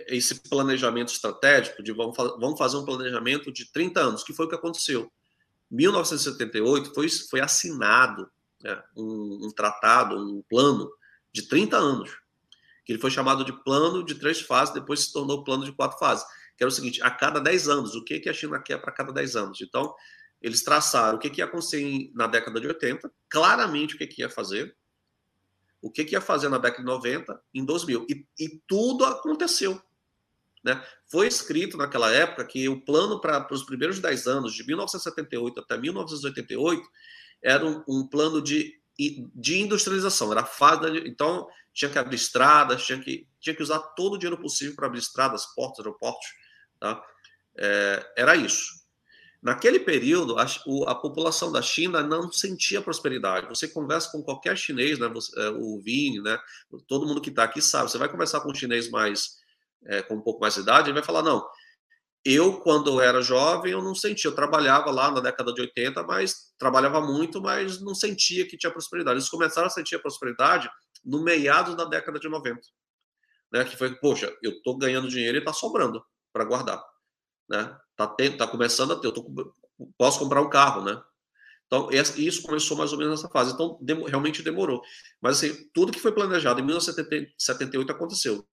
esse 0.08 0.34
planejamento 0.48 1.12
estratégico 1.12 1.82
de 1.82 1.92
vamos, 1.92 2.16
vamos 2.16 2.58
fazer 2.58 2.76
um 2.76 2.84
planejamento 2.84 3.52
de 3.52 3.70
30 3.70 4.00
anos, 4.00 4.24
que 4.24 4.32
foi 4.32 4.46
o 4.46 4.48
que 4.48 4.54
aconteceu. 4.54 5.10
1978 5.70 6.92
foi, 6.92 7.08
foi 7.08 7.40
assinado 7.40 8.28
né, 8.60 8.82
um, 8.96 9.46
um, 9.46 9.50
tratado, 9.54 10.16
um 10.16 10.42
plano 10.48 10.90
de 11.32 11.42
30 11.42 11.76
anos, 11.76 12.10
que 12.84 12.92
ele 12.92 13.00
foi 13.00 13.10
chamado 13.10 13.44
de 13.44 13.52
plano 13.62 14.04
de 14.04 14.14
três 14.16 14.40
fases, 14.40 14.74
depois 14.74 15.00
se 15.00 15.12
tornou 15.12 15.44
plano 15.44 15.64
de 15.64 15.72
quatro 15.72 15.98
fases, 15.98 16.24
que 16.56 16.62
era 16.62 16.68
o 16.68 16.72
seguinte, 16.72 17.02
a 17.02 17.10
cada 17.10 17.40
10 17.40 17.68
anos, 17.68 17.94
o 17.94 18.04
que, 18.04 18.20
que 18.20 18.28
a 18.28 18.34
China 18.34 18.60
quer 18.60 18.78
para 18.78 18.92
cada 18.92 19.12
10 19.12 19.36
anos? 19.36 19.60
Então, 19.60 19.94
eles 20.44 20.62
traçaram 20.62 21.16
o 21.16 21.18
que, 21.18 21.30
que 21.30 21.40
ia 21.40 21.46
acontecer 21.46 22.10
na 22.14 22.26
década 22.26 22.60
de 22.60 22.66
80, 22.66 23.10
claramente 23.30 23.94
o 23.94 23.98
que, 23.98 24.06
que 24.06 24.20
ia 24.20 24.28
fazer, 24.28 24.76
o 25.80 25.90
que, 25.90 26.04
que 26.04 26.14
ia 26.14 26.20
fazer 26.20 26.50
na 26.50 26.58
década 26.58 26.82
de 26.82 26.86
90, 26.86 27.42
em 27.54 27.64
2000. 27.64 28.06
E, 28.10 28.26
e 28.38 28.60
tudo 28.68 29.06
aconteceu. 29.06 29.82
Né? 30.62 30.84
Foi 31.10 31.26
escrito 31.26 31.78
naquela 31.78 32.12
época 32.12 32.44
que 32.44 32.68
o 32.68 32.78
plano 32.78 33.22
para 33.22 33.48
os 33.54 33.62
primeiros 33.62 34.00
10 34.00 34.26
anos, 34.26 34.54
de 34.54 34.66
1978 34.66 35.60
até 35.60 35.78
1988, 35.78 36.86
era 37.42 37.64
um, 37.64 37.82
um 37.88 38.06
plano 38.06 38.42
de, 38.42 38.78
de 39.34 39.60
industrialização. 39.62 40.30
Era 40.30 40.44
fada, 40.44 40.90
então 41.08 41.48
tinha 41.72 41.90
que 41.90 41.98
abrir 41.98 42.16
estradas, 42.16 42.84
tinha 42.84 43.00
que, 43.00 43.26
tinha 43.40 43.56
que 43.56 43.62
usar 43.62 43.78
todo 43.78 44.16
o 44.16 44.18
dinheiro 44.18 44.38
possível 44.38 44.76
para 44.76 44.88
abrir 44.88 44.98
estradas, 44.98 45.46
portos, 45.54 45.80
aeroportos. 45.80 46.26
Tá? 46.78 47.02
É, 47.56 48.12
era 48.18 48.36
isso. 48.36 48.83
Naquele 49.44 49.78
período, 49.78 50.38
a, 50.38 50.46
a, 50.86 50.94
população 50.94 51.52
da 51.52 51.60
China 51.60 52.02
não 52.02 52.32
sentia 52.32 52.80
prosperidade. 52.80 53.46
Você 53.48 53.68
conversa 53.68 54.10
com 54.10 54.22
qualquer 54.22 54.56
chinês, 54.56 54.98
né, 54.98 55.06
você, 55.06 55.38
é, 55.38 55.50
o 55.50 55.78
Vini, 55.82 56.22
né, 56.22 56.38
todo 56.88 57.06
mundo 57.06 57.20
que 57.20 57.28
está 57.28 57.44
aqui 57.44 57.60
sabe. 57.60 57.90
Você 57.90 57.98
vai 57.98 58.08
conversar 58.08 58.40
com 58.40 58.50
um 58.50 58.54
chinês 58.54 58.88
mais 58.88 59.36
é, 59.86 60.00
com 60.00 60.14
um 60.14 60.22
pouco 60.22 60.40
mais 60.40 60.54
de 60.54 60.60
idade, 60.60 60.88
ele 60.88 60.94
vai 60.94 61.02
falar: 61.02 61.22
não, 61.22 61.46
eu, 62.24 62.58
quando 62.60 63.02
era 63.02 63.20
jovem, 63.20 63.72
eu 63.72 63.82
não 63.82 63.94
sentia. 63.94 64.30
Eu 64.30 64.34
trabalhava 64.34 64.90
lá 64.90 65.10
na 65.10 65.20
década 65.20 65.52
de 65.52 65.60
80, 65.60 66.02
mas 66.04 66.54
trabalhava 66.58 67.02
muito, 67.02 67.42
mas 67.42 67.82
não 67.82 67.94
sentia 67.94 68.48
que 68.48 68.56
tinha 68.56 68.72
prosperidade. 68.72 69.18
Eles 69.18 69.28
começaram 69.28 69.66
a 69.66 69.70
sentir 69.70 69.96
a 69.96 70.00
prosperidade 70.00 70.70
no 71.04 71.22
meados 71.22 71.76
da 71.76 71.84
década 71.84 72.18
de 72.18 72.26
90. 72.26 72.60
Né? 73.52 73.64
Que 73.64 73.76
foi, 73.76 73.94
poxa, 73.96 74.34
eu 74.42 74.52
estou 74.52 74.78
ganhando 74.78 75.06
dinheiro 75.06 75.36
e 75.36 75.40
está 75.40 75.52
sobrando 75.52 76.02
para 76.32 76.46
guardar. 76.46 76.82
Né? 77.46 77.76
Tá, 77.96 78.06
tá 78.06 78.46
começando 78.46 78.92
a 78.92 78.96
ter, 78.96 79.06
eu 79.06 79.12
tô, 79.12 79.54
posso 79.96 80.18
comprar 80.18 80.42
um 80.42 80.50
carro, 80.50 80.82
né? 80.82 81.00
Então, 81.66 81.88
isso 81.90 82.42
começou 82.42 82.76
mais 82.76 82.92
ou 82.92 82.98
menos 82.98 83.20
nessa 83.20 83.32
fase. 83.32 83.52
Então, 83.52 83.78
realmente 84.06 84.42
demorou. 84.42 84.82
Mas, 85.20 85.38
assim, 85.38 85.68
tudo 85.72 85.92
que 85.92 86.00
foi 86.00 86.12
planejado 86.12 86.60
em 86.60 86.64
1978 86.64 87.90
aconteceu. 87.90 88.46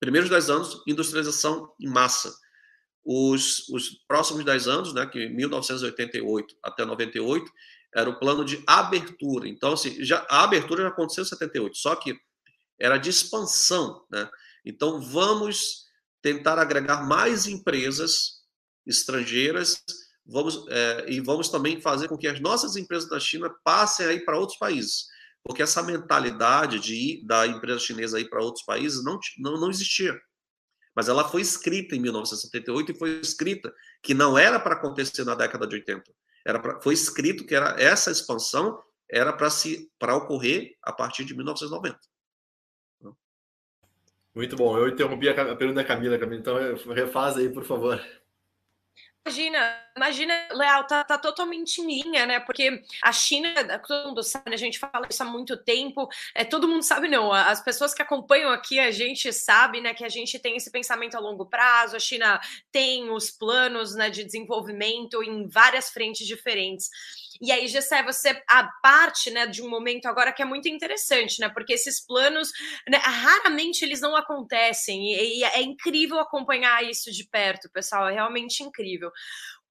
Primeiros 0.00 0.28
10 0.30 0.50
anos, 0.50 0.82
industrialização 0.86 1.72
em 1.80 1.88
massa 1.88 2.34
os, 3.06 3.68
os 3.68 3.90
próximos 4.08 4.44
10 4.44 4.66
anos, 4.66 4.92
né, 4.92 5.06
que 5.06 5.28
1988 5.28 6.56
até 6.60 6.84
98, 6.84 7.50
era 7.94 8.10
o 8.10 8.18
plano 8.18 8.44
de 8.44 8.62
abertura. 8.66 9.48
Então, 9.48 9.74
assim, 9.74 10.04
já, 10.04 10.26
a 10.28 10.42
abertura 10.42 10.82
já 10.82 10.88
aconteceu 10.88 11.22
em 11.22 11.26
78, 11.26 11.76
só 11.76 11.94
que 11.94 12.18
era 12.78 12.98
de 12.98 13.08
expansão. 13.08 14.04
Né? 14.10 14.28
Então, 14.64 15.00
vamos 15.00 15.86
tentar 16.20 16.58
agregar 16.58 17.06
mais 17.06 17.46
empresas 17.46 18.35
estrangeiras 18.86 19.82
vamos, 20.24 20.66
é, 20.68 21.06
e 21.08 21.20
vamos 21.20 21.48
também 21.48 21.80
fazer 21.80 22.08
com 22.08 22.16
que 22.16 22.26
as 22.26 22.40
nossas 22.40 22.76
empresas 22.76 23.08
da 23.08 23.20
China 23.20 23.50
passem 23.64 24.06
aí 24.06 24.24
para 24.24 24.38
outros 24.38 24.58
países. 24.58 25.06
Porque 25.42 25.62
essa 25.62 25.82
mentalidade 25.82 26.80
de 26.80 26.94
ir, 26.94 27.26
da 27.26 27.46
empresa 27.46 27.78
chinesa 27.78 28.20
ir 28.20 28.28
para 28.28 28.42
outros 28.42 28.64
países 28.64 29.04
não, 29.04 29.18
não, 29.38 29.60
não 29.60 29.70
existia 29.70 30.18
mas 30.96 31.10
ela 31.10 31.28
foi 31.28 31.42
escrita 31.42 31.94
em 31.94 32.00
1978 32.00 32.92
e 32.92 32.98
foi 32.98 33.10
escrita 33.20 33.70
que 34.02 34.14
não 34.14 34.38
era 34.38 34.58
para 34.58 34.74
acontecer 34.76 35.24
na 35.24 35.34
década 35.34 35.66
de 35.66 35.76
80. 35.76 36.02
Era 36.44 36.58
pra, 36.58 36.80
foi 36.80 36.94
escrito 36.94 37.44
que 37.44 37.54
era 37.54 37.78
essa 37.78 38.10
expansão 38.10 38.82
era 39.08 39.32
para 39.32 39.50
se 39.50 39.92
para 39.98 40.16
ocorrer 40.16 40.74
a 40.82 40.90
partir 40.92 41.24
de 41.24 41.36
1990. 41.36 41.98
Muito 44.34 44.56
bom. 44.56 44.76
Eu 44.76 44.88
interrompi 44.88 45.28
a 45.28 45.34
pergunta 45.54 45.82
da 45.82 45.84
Camila, 45.84 46.18
Camila, 46.18 46.40
então 46.40 46.56
refaz 46.94 47.36
aí, 47.36 47.50
por 47.50 47.64
favor. 47.64 48.02
Imagina, 49.26 49.76
imagina, 49.96 50.48
Leal, 50.52 50.86
tá, 50.86 51.02
tá, 51.02 51.18
totalmente 51.18 51.80
em 51.80 52.00
linha, 52.04 52.24
né? 52.26 52.38
Porque 52.38 52.80
a 53.02 53.10
China, 53.10 53.52
todo 53.80 54.06
mundo 54.06 54.22
sabe, 54.22 54.54
a 54.54 54.56
gente 54.56 54.78
fala 54.78 55.04
isso 55.10 55.20
há 55.20 55.26
muito 55.26 55.56
tempo, 55.56 56.08
é, 56.32 56.44
todo 56.44 56.68
mundo 56.68 56.84
sabe, 56.84 57.08
não. 57.08 57.32
As 57.32 57.60
pessoas 57.60 57.92
que 57.92 58.00
acompanham 58.00 58.52
aqui, 58.52 58.78
a 58.78 58.92
gente 58.92 59.32
sabe, 59.32 59.80
né, 59.80 59.94
que 59.94 60.04
a 60.04 60.08
gente 60.08 60.38
tem 60.38 60.56
esse 60.56 60.70
pensamento 60.70 61.16
a 61.16 61.20
longo 61.20 61.44
prazo, 61.44 61.96
a 61.96 61.98
China 61.98 62.40
tem 62.70 63.10
os 63.10 63.28
planos 63.28 63.96
né, 63.96 64.10
de 64.10 64.22
desenvolvimento 64.22 65.20
em 65.20 65.48
várias 65.48 65.90
frentes 65.90 66.24
diferentes. 66.24 66.88
E 67.40 67.52
aí, 67.52 67.66
Gessé, 67.66 68.02
você 68.02 68.42
a 68.48 68.64
parte 68.82 69.30
né, 69.30 69.46
de 69.46 69.62
um 69.62 69.68
momento 69.68 70.06
agora 70.06 70.32
que 70.32 70.42
é 70.42 70.44
muito 70.44 70.68
interessante, 70.68 71.40
né? 71.40 71.48
Porque 71.48 71.72
esses 71.72 72.00
planos, 72.04 72.50
né, 72.88 72.98
raramente 72.98 73.84
eles 73.84 74.00
não 74.00 74.16
acontecem. 74.16 75.14
E, 75.14 75.40
e 75.40 75.44
é 75.44 75.62
incrível 75.62 76.18
acompanhar 76.18 76.84
isso 76.84 77.10
de 77.12 77.24
perto, 77.24 77.70
pessoal. 77.70 78.08
É 78.08 78.12
realmente 78.14 78.62
incrível 78.62 79.10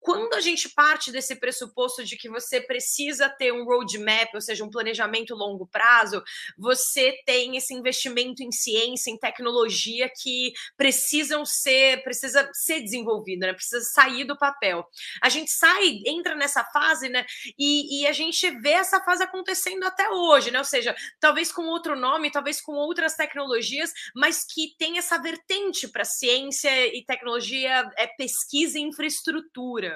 quando 0.05 0.35
a 0.35 0.39
gente 0.39 0.69
parte 0.69 1.11
desse 1.11 1.35
pressuposto 1.35 2.03
de 2.03 2.15
que 2.15 2.29
você 2.29 2.61
precisa 2.61 3.27
ter 3.27 3.51
um 3.51 3.65
roadmap, 3.65 4.29
ou 4.35 4.39
seja, 4.39 4.63
um 4.63 4.69
planejamento 4.69 5.33
longo 5.33 5.65
prazo, 5.65 6.23
você 6.55 7.17
tem 7.25 7.57
esse 7.57 7.73
investimento 7.73 8.43
em 8.43 8.51
ciência, 8.51 9.09
em 9.09 9.17
tecnologia 9.17 10.07
que 10.07 10.53
precisam 10.77 11.43
ser, 11.43 12.03
precisa 12.03 12.47
ser 12.53 12.81
desenvolvido, 12.81 13.47
né? 13.47 13.53
Precisa 13.53 13.81
sair 13.81 14.25
do 14.25 14.37
papel. 14.37 14.87
A 15.23 15.27
gente 15.29 15.49
sai, 15.49 16.03
entra 16.05 16.35
nessa 16.35 16.63
fase, 16.65 17.09
né? 17.09 17.25
E, 17.57 18.01
e 18.01 18.07
a 18.07 18.13
gente 18.13 18.47
vê 18.59 18.73
essa 18.73 19.01
fase 19.01 19.23
acontecendo 19.23 19.85
até 19.85 20.07
hoje, 20.11 20.51
né? 20.51 20.59
Ou 20.59 20.65
seja, 20.65 20.95
talvez 21.19 21.51
com 21.51 21.63
outro 21.63 21.95
nome, 21.95 22.29
talvez 22.29 22.61
com 22.61 22.73
outras 22.73 23.15
tecnologias, 23.15 23.91
mas 24.15 24.45
que 24.45 24.75
tem 24.77 24.99
essa 24.99 25.17
vertente 25.17 25.87
para 25.87 26.05
ciência 26.05 26.95
e 26.95 27.03
tecnologia, 27.03 27.91
é 27.97 28.05
pesquisa 28.05 28.77
e 28.77 28.83
infraestrutura. 28.83 29.94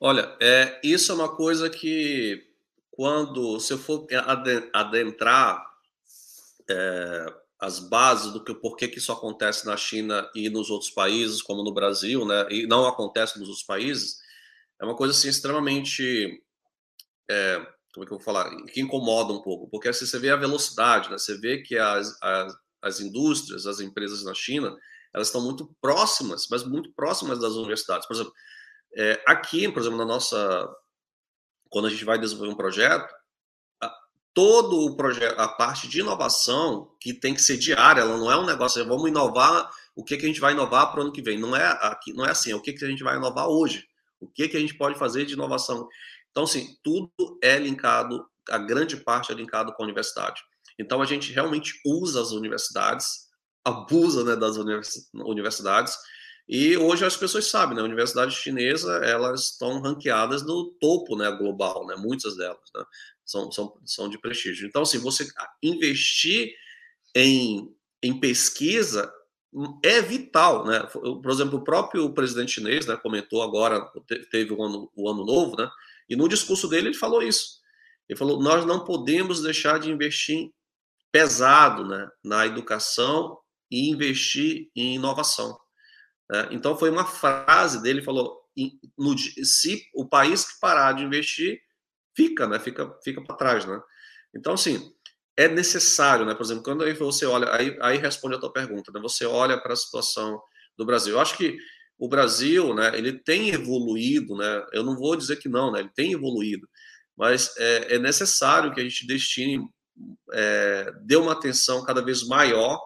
Olha, 0.00 0.36
é, 0.40 0.80
isso 0.82 1.12
é 1.12 1.14
uma 1.14 1.34
coisa 1.34 1.70
que, 1.70 2.46
quando, 2.90 3.58
se 3.60 3.72
eu 3.72 3.78
for 3.78 4.06
adentrar 4.72 5.64
é, 6.68 7.26
as 7.60 7.78
bases 7.78 8.32
do 8.32 8.42
que 8.42 8.54
por 8.54 8.76
que 8.76 8.86
isso 8.86 9.12
acontece 9.12 9.66
na 9.66 9.76
China 9.76 10.28
e 10.34 10.50
nos 10.50 10.68
outros 10.70 10.90
países, 10.90 11.40
como 11.40 11.62
no 11.62 11.72
Brasil, 11.72 12.24
né, 12.26 12.46
e 12.50 12.66
não 12.66 12.86
acontece 12.86 13.38
nos 13.38 13.48
outros 13.48 13.66
países, 13.66 14.18
é 14.80 14.84
uma 14.84 14.96
coisa 14.96 15.12
assim 15.12 15.28
extremamente, 15.28 16.42
é, 17.30 17.56
como 17.94 18.04
é 18.04 18.06
que 18.06 18.12
eu 18.12 18.18
vou 18.18 18.20
falar, 18.20 18.50
que 18.66 18.80
incomoda 18.80 19.32
um 19.32 19.40
pouco, 19.40 19.68
porque 19.70 19.88
assim, 19.88 20.06
você 20.06 20.18
vê 20.18 20.30
a 20.30 20.36
velocidade, 20.36 21.10
né, 21.10 21.16
você 21.16 21.38
vê 21.38 21.62
que 21.62 21.78
as, 21.78 22.20
as, 22.20 22.54
as 22.82 23.00
indústrias, 23.00 23.66
as 23.66 23.80
empresas 23.80 24.24
na 24.24 24.34
China, 24.34 24.76
elas 25.14 25.28
estão 25.28 25.40
muito 25.40 25.74
próximas, 25.80 26.48
mas 26.50 26.64
muito 26.64 26.92
próximas 26.92 27.38
das 27.38 27.52
universidades. 27.52 28.06
Por 28.06 28.14
exemplo, 28.14 28.32
é, 28.96 29.22
aqui, 29.26 29.70
por 29.70 29.80
exemplo, 29.80 29.98
na 29.98 30.04
nossa. 30.04 30.68
Quando 31.68 31.86
a 31.86 31.90
gente 31.90 32.04
vai 32.04 32.18
desenvolver 32.18 32.52
um 32.52 32.56
projeto, 32.56 33.12
todo 34.34 34.84
o 34.84 34.96
projeto, 34.96 35.38
a 35.38 35.48
parte 35.48 35.86
de 35.88 36.00
inovação, 36.00 36.90
que 37.00 37.14
tem 37.14 37.32
que 37.32 37.40
ser 37.40 37.56
diária, 37.56 38.00
ela 38.00 38.18
não 38.18 38.30
é 38.30 38.36
um 38.36 38.44
negócio, 38.44 38.84
vamos 38.84 39.08
inovar, 39.08 39.70
o 39.94 40.04
que, 40.04 40.16
que 40.16 40.24
a 40.24 40.28
gente 40.28 40.40
vai 40.40 40.52
inovar 40.52 40.90
para 40.90 41.00
o 41.00 41.02
ano 41.04 41.12
que 41.12 41.22
vem. 41.22 41.38
Não 41.38 41.54
é, 41.54 41.66
aqui, 41.80 42.12
não 42.12 42.26
é 42.26 42.32
assim, 42.32 42.50
é 42.50 42.56
o 42.56 42.60
que, 42.60 42.72
que 42.72 42.84
a 42.84 42.88
gente 42.88 43.04
vai 43.04 43.16
inovar 43.16 43.46
hoje. 43.48 43.86
O 44.20 44.26
que, 44.26 44.48
que 44.48 44.56
a 44.56 44.60
gente 44.60 44.74
pode 44.76 44.98
fazer 44.98 45.24
de 45.24 45.34
inovação. 45.34 45.88
Então, 46.32 46.42
assim, 46.42 46.76
tudo 46.82 47.10
é 47.40 47.56
linkado, 47.58 48.26
a 48.50 48.58
grande 48.58 48.96
parte 48.96 49.30
é 49.30 49.34
linkado 49.34 49.72
com 49.72 49.82
a 49.82 49.86
universidade. 49.86 50.42
Então, 50.78 51.00
a 51.00 51.06
gente 51.06 51.32
realmente 51.32 51.72
usa 51.86 52.20
as 52.20 52.32
universidades, 52.32 53.28
abusa 53.64 54.24
né, 54.24 54.34
das 54.34 54.56
universidades, 55.14 55.96
e 56.48 56.76
hoje 56.76 57.04
as 57.04 57.16
pessoas 57.16 57.46
sabem, 57.46 57.74
né? 57.74 57.80
A 57.80 57.86
universidade 57.86 58.34
chinesa, 58.34 58.96
elas 59.04 59.52
estão 59.52 59.80
ranqueadas 59.80 60.44
no 60.44 60.70
topo, 60.80 61.16
né, 61.16 61.30
global, 61.32 61.86
né? 61.86 61.96
Muitas 61.96 62.36
delas, 62.36 62.70
né? 62.74 62.84
São, 63.24 63.50
são, 63.50 63.78
são 63.86 64.08
de 64.08 64.18
prestígio. 64.18 64.66
Então, 64.66 64.82
assim, 64.82 64.98
você 64.98 65.26
investir 65.62 66.54
em, 67.14 67.74
em 68.02 68.20
pesquisa 68.20 69.10
é 69.82 70.02
vital, 70.02 70.66
né? 70.66 70.80
Por 70.92 71.30
exemplo, 71.30 71.58
o 71.58 71.64
próprio 71.64 72.12
presidente 72.12 72.52
chinês, 72.52 72.86
né, 72.86 72.96
comentou 72.96 73.42
agora, 73.42 73.80
teve 74.30 74.52
o 74.52 74.62
ano, 74.62 74.90
o 74.94 75.08
ano 75.08 75.24
novo, 75.24 75.56
né? 75.56 75.70
E 76.08 76.16
no 76.16 76.28
discurso 76.28 76.68
dele 76.68 76.88
ele 76.88 76.96
falou 76.96 77.22
isso. 77.22 77.60
Ele 78.08 78.18
falou: 78.18 78.42
nós 78.42 78.66
não 78.66 78.84
podemos 78.84 79.40
deixar 79.40 79.78
de 79.78 79.90
investir 79.90 80.50
pesado, 81.10 81.86
né, 81.86 82.08
na 82.22 82.44
educação 82.46 83.38
e 83.70 83.88
investir 83.88 84.68
em 84.74 84.96
inovação. 84.96 85.56
Né? 86.30 86.48
Então, 86.52 86.76
foi 86.76 86.90
uma 86.90 87.04
frase 87.04 87.82
dele, 87.82 88.02
falou, 88.02 88.40
no, 88.96 89.16
se 89.18 89.82
o 89.94 90.06
país 90.06 90.44
que 90.44 90.60
parar 90.60 90.92
de 90.92 91.04
investir, 91.04 91.60
fica, 92.16 92.46
né? 92.46 92.58
Fica, 92.58 92.96
fica 93.02 93.22
para 93.22 93.36
trás, 93.36 93.64
né? 93.66 93.80
Então, 94.34 94.54
assim, 94.54 94.92
é 95.36 95.48
necessário, 95.48 96.24
né? 96.24 96.34
Por 96.34 96.44
exemplo, 96.44 96.62
quando 96.62 96.84
aí 96.84 96.92
você 96.92 97.26
olha, 97.26 97.52
aí, 97.52 97.76
aí 97.80 97.98
responde 97.98 98.36
a 98.36 98.38
tua 98.38 98.52
pergunta, 98.52 98.92
né? 98.92 99.00
Você 99.00 99.26
olha 99.26 99.60
para 99.60 99.72
a 99.72 99.76
situação 99.76 100.40
do 100.76 100.84
Brasil. 100.84 101.14
Eu 101.14 101.20
acho 101.20 101.36
que 101.36 101.56
o 101.98 102.08
Brasil, 102.08 102.74
né? 102.74 102.96
Ele 102.96 103.12
tem 103.12 103.50
evoluído, 103.50 104.36
né? 104.36 104.66
Eu 104.72 104.84
não 104.84 104.96
vou 104.96 105.16
dizer 105.16 105.36
que 105.36 105.48
não, 105.48 105.72
né? 105.72 105.80
Ele 105.80 105.90
tem 105.94 106.12
evoluído, 106.12 106.68
mas 107.16 107.54
é, 107.58 107.96
é 107.96 107.98
necessário 107.98 108.72
que 108.72 108.80
a 108.80 108.84
gente 108.84 109.06
destine, 109.06 109.66
é, 110.32 110.92
dê 111.02 111.16
uma 111.16 111.32
atenção 111.32 111.84
cada 111.84 112.02
vez 112.02 112.26
maior 112.26 112.80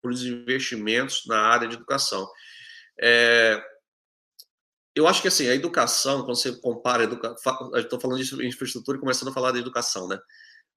para 0.00 0.10
os 0.10 0.24
investimentos 0.24 1.22
na 1.26 1.40
área 1.40 1.68
de 1.68 1.76
educação. 1.76 2.26
É, 3.00 3.62
eu 4.94 5.06
acho 5.06 5.22
que 5.22 5.28
assim, 5.28 5.48
a 5.48 5.54
educação, 5.54 6.24
quando 6.24 6.36
você 6.36 6.52
compara, 6.60 7.04
estou 7.76 8.00
falando 8.00 8.22
de 8.22 8.46
infraestrutura 8.46 8.98
e 8.98 9.00
começando 9.00 9.28
a 9.28 9.32
falar 9.32 9.52
da 9.52 9.58
educação, 9.58 10.06
né? 10.06 10.18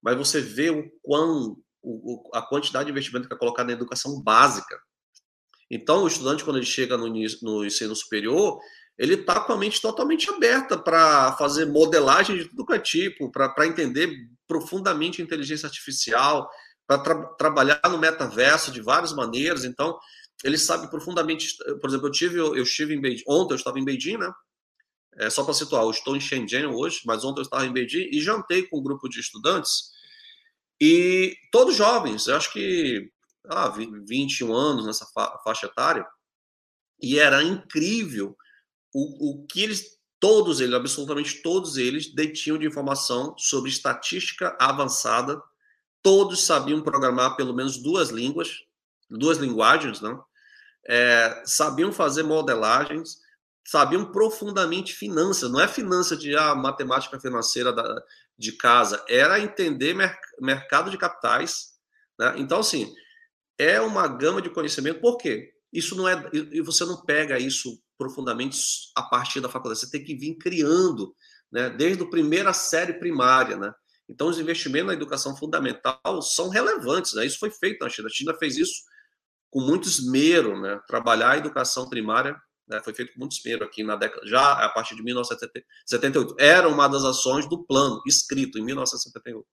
Mas 0.02 0.16
você 0.16 0.40
vê 0.40 0.70
o 0.70 0.90
quão 1.02 1.56
o, 1.82 2.30
a 2.34 2.42
quantidade 2.42 2.86
de 2.86 2.90
investimento 2.90 3.28
que 3.28 3.34
é 3.34 3.38
colocada 3.38 3.68
na 3.68 3.74
educação 3.74 4.20
básica. 4.20 4.76
Então, 5.70 6.02
o 6.02 6.08
estudante, 6.08 6.44
quando 6.44 6.56
ele 6.56 6.66
chega 6.66 6.96
no, 6.96 7.08
no 7.08 7.64
ensino 7.64 7.94
superior, 7.94 8.58
ele 8.98 9.14
está 9.14 9.40
com 9.40 9.52
a 9.52 9.58
mente 9.58 9.80
totalmente 9.80 10.28
aberta 10.30 10.76
para 10.78 11.32
fazer 11.36 11.66
modelagem 11.66 12.36
de 12.36 12.48
tudo 12.48 12.66
que 12.66 12.72
é 12.72 12.78
tipo, 12.78 13.30
para 13.30 13.66
entender 13.66 14.10
profundamente 14.48 15.20
inteligência 15.20 15.66
artificial, 15.66 16.48
para 16.86 16.98
tra 16.98 17.24
trabalhar 17.34 17.80
no 17.88 17.98
metaverso 17.98 18.70
de 18.70 18.80
várias 18.80 19.12
maneiras. 19.12 19.64
Então, 19.64 19.98
ele 20.44 20.58
sabe 20.58 20.88
profundamente. 20.88 21.56
Por 21.80 21.88
exemplo, 21.88 22.08
eu 22.08 22.12
tive, 22.12 22.38
eu 22.38 22.62
estive 22.62 22.94
em 22.94 23.00
Beijing, 23.00 23.24
ontem 23.28 23.54
eu 23.54 23.56
estava 23.56 23.78
em 23.78 23.84
Beijing, 23.84 24.18
né? 24.18 24.32
É, 25.18 25.30
só 25.30 25.42
para 25.44 25.54
situar, 25.54 25.82
eu 25.82 25.90
estou 25.90 26.14
em 26.14 26.20
Shenzhen 26.20 26.66
hoje, 26.66 27.00
mas 27.06 27.24
ontem 27.24 27.40
eu 27.40 27.44
estava 27.44 27.66
em 27.66 27.72
Beijing 27.72 28.10
e 28.12 28.20
jantei 28.20 28.64
com 28.64 28.78
um 28.78 28.82
grupo 28.82 29.08
de 29.08 29.18
estudantes 29.18 29.96
e 30.80 31.36
todos 31.50 31.74
jovens, 31.74 32.26
eu 32.26 32.36
acho 32.36 32.52
que 32.52 33.10
ah, 33.48 33.68
21 33.68 34.54
anos 34.54 34.86
nessa 34.86 35.06
fa 35.06 35.38
faixa 35.42 35.66
etária. 35.66 36.06
E 37.00 37.18
era 37.18 37.42
incrível 37.42 38.36
o, 38.94 39.30
o 39.30 39.46
que 39.46 39.62
eles, 39.62 39.98
todos 40.20 40.60
eles, 40.60 40.74
absolutamente 40.74 41.42
todos 41.42 41.76
eles, 41.76 42.14
detinham 42.14 42.58
de 42.58 42.66
informação 42.66 43.34
sobre 43.38 43.70
estatística 43.70 44.56
avançada. 44.60 45.40
Todos 46.02 46.44
sabiam 46.44 46.82
programar 46.82 47.36
pelo 47.36 47.54
menos 47.54 47.78
duas 47.78 48.10
línguas, 48.10 48.64
duas 49.08 49.38
linguagens, 49.38 50.00
não? 50.00 50.24
É, 50.88 51.42
sabiam 51.44 51.92
fazer 51.92 52.22
modelagens, 52.22 53.18
sabiam 53.66 54.12
profundamente 54.12 54.94
finanças. 54.94 55.50
Não 55.50 55.60
é 55.60 55.66
finança 55.66 56.16
de 56.16 56.36
ah, 56.36 56.54
matemática 56.54 57.18
financeira 57.18 57.72
da, 57.72 58.02
de 58.38 58.52
casa, 58.52 59.04
era 59.08 59.40
entender 59.40 59.94
mer 59.94 60.16
mercado 60.40 60.90
de 60.90 60.98
capitais. 60.98 61.74
Né? 62.18 62.34
Então, 62.38 62.60
assim, 62.60 62.92
é 63.58 63.80
uma 63.80 64.06
gama 64.06 64.40
de 64.40 64.50
conhecimento. 64.50 65.00
Por 65.00 65.16
quê? 65.16 65.52
Isso 65.72 65.96
não 65.96 66.08
é. 66.08 66.30
E 66.32 66.60
você 66.60 66.84
não 66.84 67.02
pega 67.04 67.38
isso 67.38 67.80
profundamente 67.98 68.58
a 68.94 69.02
partir 69.02 69.40
da 69.40 69.48
faculdade. 69.48 69.80
Você 69.80 69.90
tem 69.90 70.04
que 70.04 70.14
vir 70.14 70.36
criando, 70.36 71.14
né? 71.50 71.70
Desde 71.70 72.02
a 72.02 72.08
primeira 72.08 72.52
série 72.52 72.94
primária, 72.94 73.56
né? 73.56 73.72
Então, 74.08 74.28
os 74.28 74.38
investimentos 74.38 74.86
na 74.88 74.94
educação 74.94 75.36
fundamental 75.36 76.22
são 76.22 76.48
relevantes. 76.48 77.14
Né? 77.14 77.26
Isso 77.26 77.38
foi 77.38 77.50
feito 77.50 77.82
na 77.82 77.90
China. 77.90 78.06
A 78.06 78.12
China 78.12 78.34
fez 78.38 78.56
isso 78.56 78.82
com 79.50 79.60
muito 79.60 79.88
esmero, 79.88 80.60
né? 80.60 80.80
Trabalhar 80.86 81.32
a 81.32 81.36
educação 81.38 81.88
primária 81.88 82.36
né? 82.68 82.80
foi 82.82 82.92
feito 82.92 83.12
com 83.12 83.20
muito 83.20 83.36
esmero 83.36 83.64
aqui 83.64 83.82
na 83.82 83.96
década, 83.96 84.26
já 84.26 84.64
a 84.64 84.68
partir 84.68 84.96
de 84.96 85.02
1978. 85.02 86.36
Era 86.38 86.68
uma 86.68 86.88
das 86.88 87.04
ações 87.04 87.48
do 87.48 87.64
plano 87.64 88.02
escrito 88.06 88.58
em 88.58 88.64
1978. 88.64 89.46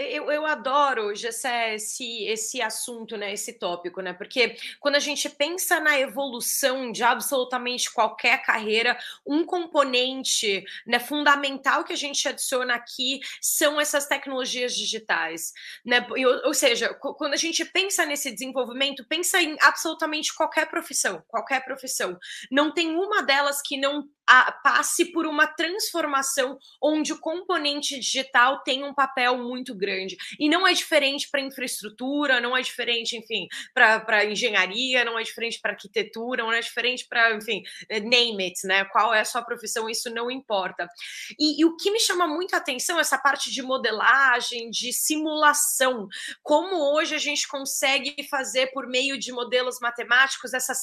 Eu, 0.00 0.30
eu 0.30 0.46
adoro, 0.46 1.12
Gessé, 1.12 1.74
esse, 1.74 2.22
esse 2.26 2.62
assunto, 2.62 3.16
né, 3.16 3.32
esse 3.32 3.54
tópico, 3.54 4.00
né? 4.00 4.12
Porque 4.12 4.56
quando 4.78 4.94
a 4.94 5.00
gente 5.00 5.28
pensa 5.28 5.80
na 5.80 5.98
evolução 5.98 6.92
de 6.92 7.02
absolutamente 7.02 7.92
qualquer 7.92 8.40
carreira, 8.42 8.96
um 9.26 9.44
componente 9.44 10.64
né, 10.86 11.00
fundamental 11.00 11.82
que 11.82 11.92
a 11.92 11.96
gente 11.96 12.28
adiciona 12.28 12.74
aqui 12.74 13.18
são 13.42 13.80
essas 13.80 14.06
tecnologias 14.06 14.76
digitais. 14.76 15.52
Né? 15.84 16.06
Ou, 16.10 16.46
ou 16.46 16.54
seja, 16.54 16.94
quando 16.94 17.34
a 17.34 17.38
gente 17.38 17.64
pensa 17.64 18.06
nesse 18.06 18.30
desenvolvimento, 18.30 19.04
pensa 19.08 19.42
em 19.42 19.56
absolutamente 19.60 20.32
qualquer 20.32 20.70
profissão, 20.70 21.24
qualquer 21.26 21.64
profissão. 21.64 22.16
Não 22.52 22.72
tem 22.72 22.94
uma 22.94 23.20
delas 23.20 23.60
que 23.60 23.76
não 23.76 24.08
a, 24.28 24.52
passe 24.52 25.06
por 25.06 25.26
uma 25.26 25.46
transformação 25.46 26.58
onde 26.82 27.12
o 27.12 27.18
componente 27.18 27.98
digital 27.98 28.62
tem 28.62 28.84
um 28.84 28.92
papel 28.92 29.38
muito 29.38 29.74
grande. 29.74 30.16
E 30.38 30.48
não 30.48 30.68
é 30.68 30.72
diferente 30.74 31.28
para 31.30 31.40
infraestrutura, 31.40 32.40
não 32.40 32.54
é 32.54 32.60
diferente, 32.60 33.16
enfim, 33.16 33.48
para 33.72 34.24
engenharia, 34.26 35.04
não 35.04 35.18
é 35.18 35.22
diferente 35.22 35.58
para 35.60 35.72
arquitetura, 35.72 36.42
não 36.42 36.52
é 36.52 36.60
diferente 36.60 37.06
para, 37.08 37.34
enfim, 37.34 37.62
name 38.04 38.44
it, 38.44 38.66
né? 38.66 38.84
Qual 38.84 39.14
é 39.14 39.20
a 39.20 39.24
sua 39.24 39.42
profissão, 39.42 39.88
isso 39.88 40.10
não 40.10 40.30
importa. 40.30 40.86
E, 41.38 41.60
e 41.60 41.64
o 41.64 41.76
que 41.76 41.90
me 41.90 41.98
chama 41.98 42.26
muito 42.26 42.54
a 42.54 42.58
atenção 42.58 42.98
é 42.98 43.00
essa 43.00 43.18
parte 43.18 43.50
de 43.50 43.62
modelagem, 43.62 44.70
de 44.70 44.92
simulação. 44.92 46.06
Como 46.42 46.76
hoje 46.94 47.14
a 47.14 47.18
gente 47.18 47.48
consegue 47.48 48.14
fazer 48.28 48.68
por 48.72 48.86
meio 48.86 49.18
de 49.18 49.32
modelos 49.32 49.78
matemáticos 49.80 50.52
essa 50.52 50.74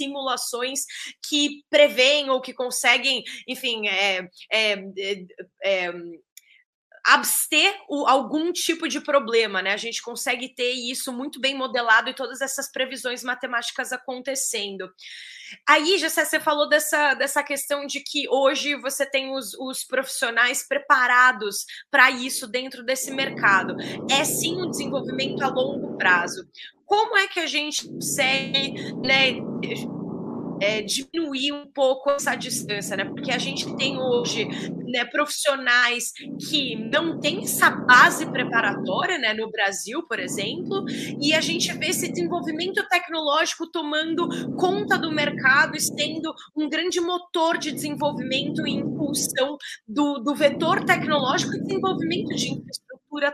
simulações 0.00 0.80
que 1.28 1.64
preveem 1.70 2.30
ou 2.30 2.40
que 2.40 2.52
conseguem, 2.52 3.22
enfim, 3.46 3.88
é, 3.88 4.28
é, 4.50 4.72
é, 4.98 5.24
é 5.62 5.92
abster 7.04 7.74
o, 7.88 8.06
algum 8.06 8.52
tipo 8.52 8.88
de 8.88 9.00
problema, 9.00 9.60
né? 9.60 9.72
A 9.72 9.76
gente 9.76 10.00
consegue 10.00 10.54
ter 10.54 10.72
isso 10.72 11.12
muito 11.12 11.40
bem 11.40 11.54
modelado 11.54 12.08
e 12.08 12.14
todas 12.14 12.40
essas 12.40 12.70
previsões 12.70 13.24
matemáticas 13.24 13.92
acontecendo. 13.92 14.88
Aí, 15.68 15.98
já 15.98 16.08
você 16.08 16.40
falou 16.40 16.68
dessa, 16.68 17.14
dessa 17.14 17.42
questão 17.42 17.86
de 17.86 18.00
que 18.00 18.28
hoje 18.28 18.74
você 18.76 19.04
tem 19.04 19.34
os, 19.34 19.52
os 19.54 19.84
profissionais 19.84 20.66
preparados 20.66 21.66
para 21.90 22.10
isso 22.10 22.46
dentro 22.46 22.84
desse 22.84 23.10
mercado. 23.10 23.76
É 24.10 24.24
sim 24.24 24.62
um 24.62 24.70
desenvolvimento 24.70 25.42
a 25.42 25.48
longo 25.48 25.98
prazo. 25.98 26.46
Como 26.92 27.16
é 27.16 27.26
que 27.26 27.40
a 27.40 27.46
gente 27.46 27.88
consegue, 27.88 28.74
né? 29.02 29.40
é, 30.62 30.80
diminuir 30.80 31.52
um 31.52 31.66
pouco 31.66 32.08
essa 32.10 32.36
distância, 32.36 32.96
né? 32.96 33.04
Porque 33.04 33.32
a 33.32 33.38
gente 33.38 33.74
tem 33.76 33.98
hoje 33.98 34.46
né, 34.86 35.04
profissionais 35.06 36.12
que 36.48 36.76
não 36.76 37.18
têm 37.18 37.42
essa 37.42 37.68
base 37.68 38.24
preparatória, 38.26 39.18
né, 39.18 39.34
no 39.34 39.50
Brasil, 39.50 40.06
por 40.06 40.20
exemplo, 40.20 40.84
e 41.20 41.34
a 41.34 41.40
gente 41.40 41.72
vê 41.76 41.86
esse 41.86 42.08
desenvolvimento 42.08 42.86
tecnológico 42.88 43.68
tomando 43.72 44.28
conta 44.54 44.96
do 44.96 45.10
mercado, 45.10 45.80
sendo 45.80 46.32
um 46.56 46.68
grande 46.68 47.00
motor 47.00 47.58
de 47.58 47.72
desenvolvimento 47.72 48.64
e 48.64 48.74
impulsão 48.74 49.56
do, 49.88 50.18
do 50.18 50.34
vetor 50.34 50.84
tecnológico 50.84 51.56
e 51.56 51.62
desenvolvimento 51.62 52.36
de 52.36 52.52
infraestrutura 52.52 52.81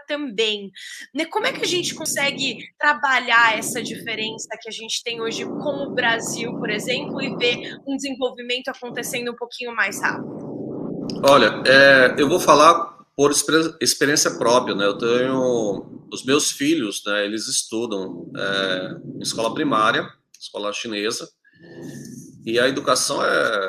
também. 0.07 0.71
Né? 1.15 1.25
Como 1.27 1.47
é 1.47 1.53
que 1.53 1.63
a 1.63 1.69
gente 1.69 1.95
consegue 1.95 2.59
trabalhar 2.79 3.59
essa 3.59 3.83
diferença 3.83 4.49
que 4.61 4.69
a 4.69 4.73
gente 4.73 5.03
tem 5.03 5.21
hoje 5.21 5.45
com 5.45 5.87
o 5.87 5.95
Brasil, 5.95 6.53
por 6.59 6.71
exemplo, 6.71 7.23
e 7.23 7.37
ver 7.37 7.79
um 7.87 7.97
desenvolvimento 7.97 8.69
acontecendo 8.69 9.33
um 9.33 9.37
pouquinho 9.37 9.75
mais 9.75 10.01
rápido? 10.01 10.49
Olha, 11.25 11.63
é, 11.67 12.15
eu 12.19 12.29
vou 12.29 12.39
falar 12.39 12.99
por 13.17 13.33
experiência 13.81 14.31
própria, 14.39 14.75
né? 14.75 14.85
Eu 14.87 14.97
tenho 14.97 16.07
os 16.13 16.25
meus 16.25 16.53
filhos, 16.53 17.03
né? 17.05 17.25
Eles 17.25 17.49
estudam 17.49 18.31
é, 18.37 18.91
escola 19.21 19.53
primária, 19.53 20.09
escola 20.39 20.73
chinesa, 20.73 21.29
e 22.47 22.59
a 22.59 22.69
educação 22.69 23.23
é, 23.25 23.69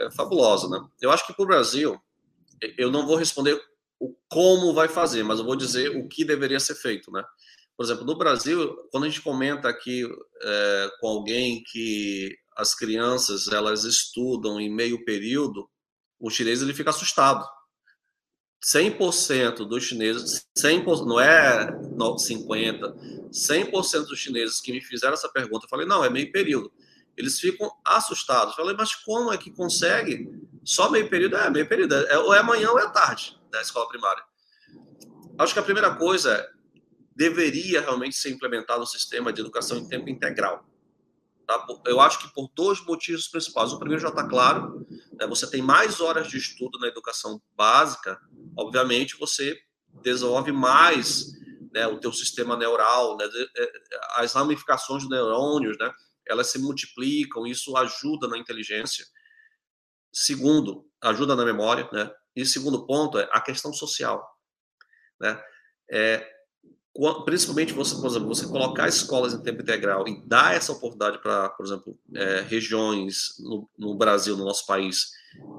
é 0.00 0.10
fabulosa, 0.10 0.68
né? 0.68 0.84
Eu 1.00 1.10
acho 1.10 1.26
que 1.26 1.32
para 1.32 1.44
o 1.44 1.46
Brasil, 1.46 1.98
eu 2.76 2.90
não 2.90 3.06
vou 3.06 3.16
responder 3.16 3.60
o 4.00 4.14
como 4.28 4.72
vai 4.72 4.88
fazer, 4.88 5.22
mas 5.22 5.38
eu 5.38 5.44
vou 5.44 5.56
dizer 5.56 5.96
o 5.96 6.08
que 6.08 6.24
deveria 6.24 6.60
ser 6.60 6.74
feito, 6.74 7.10
né? 7.10 7.24
Por 7.76 7.84
exemplo, 7.84 8.04
no 8.04 8.18
Brasil, 8.18 8.76
quando 8.90 9.04
a 9.04 9.08
gente 9.08 9.22
comenta 9.22 9.68
aqui 9.68 10.04
é, 10.42 10.90
com 11.00 11.08
alguém 11.08 11.62
que 11.62 12.36
as 12.56 12.74
crianças 12.74 13.46
elas 13.48 13.84
estudam 13.84 14.60
em 14.60 14.68
meio 14.68 15.04
período, 15.04 15.68
o 16.18 16.28
chinês 16.28 16.60
ele 16.60 16.74
fica 16.74 16.90
assustado. 16.90 17.46
100% 18.64 19.68
dos 19.68 19.84
chineses, 19.84 20.44
100%, 20.58 21.06
não 21.06 21.20
é 21.20 21.68
50, 22.18 22.92
100% 23.30 24.06
dos 24.06 24.18
chineses 24.18 24.60
que 24.60 24.72
me 24.72 24.80
fizeram 24.80 25.14
essa 25.14 25.28
pergunta, 25.28 25.66
eu 25.66 25.70
falei, 25.70 25.86
não, 25.86 26.04
é 26.04 26.10
meio 26.10 26.32
período. 26.32 26.72
Eles 27.18 27.40
ficam 27.40 27.70
assustados. 27.84 28.54
Falei, 28.54 28.76
mas 28.76 28.94
como 28.94 29.32
é 29.32 29.36
que 29.36 29.50
consegue? 29.50 30.30
Só 30.64 30.88
meio 30.88 31.10
período? 31.10 31.36
É, 31.36 31.50
meio 31.50 31.68
período. 31.68 31.94
É, 31.94 32.18
ou 32.18 32.32
é 32.32 32.38
amanhã 32.38 32.70
ou 32.70 32.78
é 32.78 32.88
tarde 32.90 33.36
da 33.50 33.60
escola 33.60 33.88
primária. 33.88 34.22
Acho 35.36 35.52
que 35.52 35.58
a 35.58 35.64
primeira 35.64 35.94
coisa 35.96 36.48
deveria 37.16 37.80
realmente 37.80 38.14
ser 38.14 38.30
implementado 38.30 38.82
um 38.82 38.86
sistema 38.86 39.32
de 39.32 39.40
educação 39.40 39.78
em 39.78 39.88
tempo 39.88 40.08
integral. 40.08 40.64
Tá? 41.44 41.66
Eu 41.86 42.00
acho 42.00 42.20
que 42.20 42.32
por 42.32 42.48
dois 42.54 42.80
motivos 42.84 43.26
principais. 43.26 43.72
O 43.72 43.78
primeiro 43.78 44.00
já 44.00 44.10
está 44.10 44.28
claro, 44.28 44.86
né? 45.18 45.26
você 45.26 45.50
tem 45.50 45.60
mais 45.60 46.00
horas 46.00 46.28
de 46.28 46.38
estudo 46.38 46.78
na 46.78 46.86
educação 46.86 47.42
básica, 47.56 48.20
obviamente 48.56 49.18
você 49.18 49.58
desenvolve 50.02 50.52
mais 50.52 51.32
né, 51.72 51.86
o 51.86 51.98
teu 51.98 52.12
sistema 52.12 52.56
neural, 52.56 53.16
né, 53.16 53.24
é, 53.56 53.72
as 54.16 54.34
ramificações 54.34 55.02
de 55.02 55.08
neurônios, 55.08 55.76
né, 55.78 55.92
elas 56.28 56.50
se 56.50 56.58
multiplicam, 56.58 57.46
isso 57.46 57.76
ajuda 57.76 58.28
na 58.28 58.38
inteligência. 58.38 59.04
Segundo, 60.12 60.86
ajuda 61.00 61.36
na 61.36 61.44
memória, 61.44 61.88
né? 61.92 62.10
E 62.34 62.44
segundo 62.46 62.86
ponto 62.86 63.18
é 63.18 63.28
a 63.32 63.40
questão 63.40 63.72
social, 63.72 64.24
né? 65.20 65.42
É, 65.90 66.38
principalmente 67.24 67.72
você, 67.72 67.94
por 67.96 68.06
exemplo, 68.06 68.28
você 68.28 68.46
colocar 68.46 68.88
escolas 68.88 69.32
em 69.32 69.42
tempo 69.42 69.62
integral 69.62 70.06
e 70.08 70.20
dar 70.26 70.54
essa 70.54 70.72
oportunidade 70.72 71.18
para, 71.20 71.48
por 71.50 71.64
exemplo, 71.64 71.98
é, 72.14 72.40
regiões 72.40 73.34
no, 73.38 73.68
no, 73.78 73.96
Brasil, 73.96 74.36
no 74.36 74.44
nosso 74.44 74.66
país, 74.66 75.12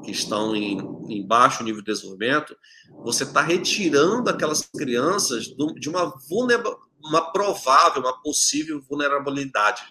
que 0.04 0.12
estão 0.12 0.56
em, 0.56 0.80
em 1.08 1.26
baixo 1.26 1.64
nível 1.64 1.82
de 1.82 1.92
desenvolvimento, 1.92 2.58
você 3.04 3.24
está 3.24 3.42
retirando 3.42 4.30
aquelas 4.30 4.62
crianças 4.64 5.46
de 5.46 5.90
uma, 5.90 6.14
uma 7.02 7.32
provável, 7.32 8.02
uma 8.02 8.22
possível 8.22 8.82
vulnerabilidade. 8.82 9.84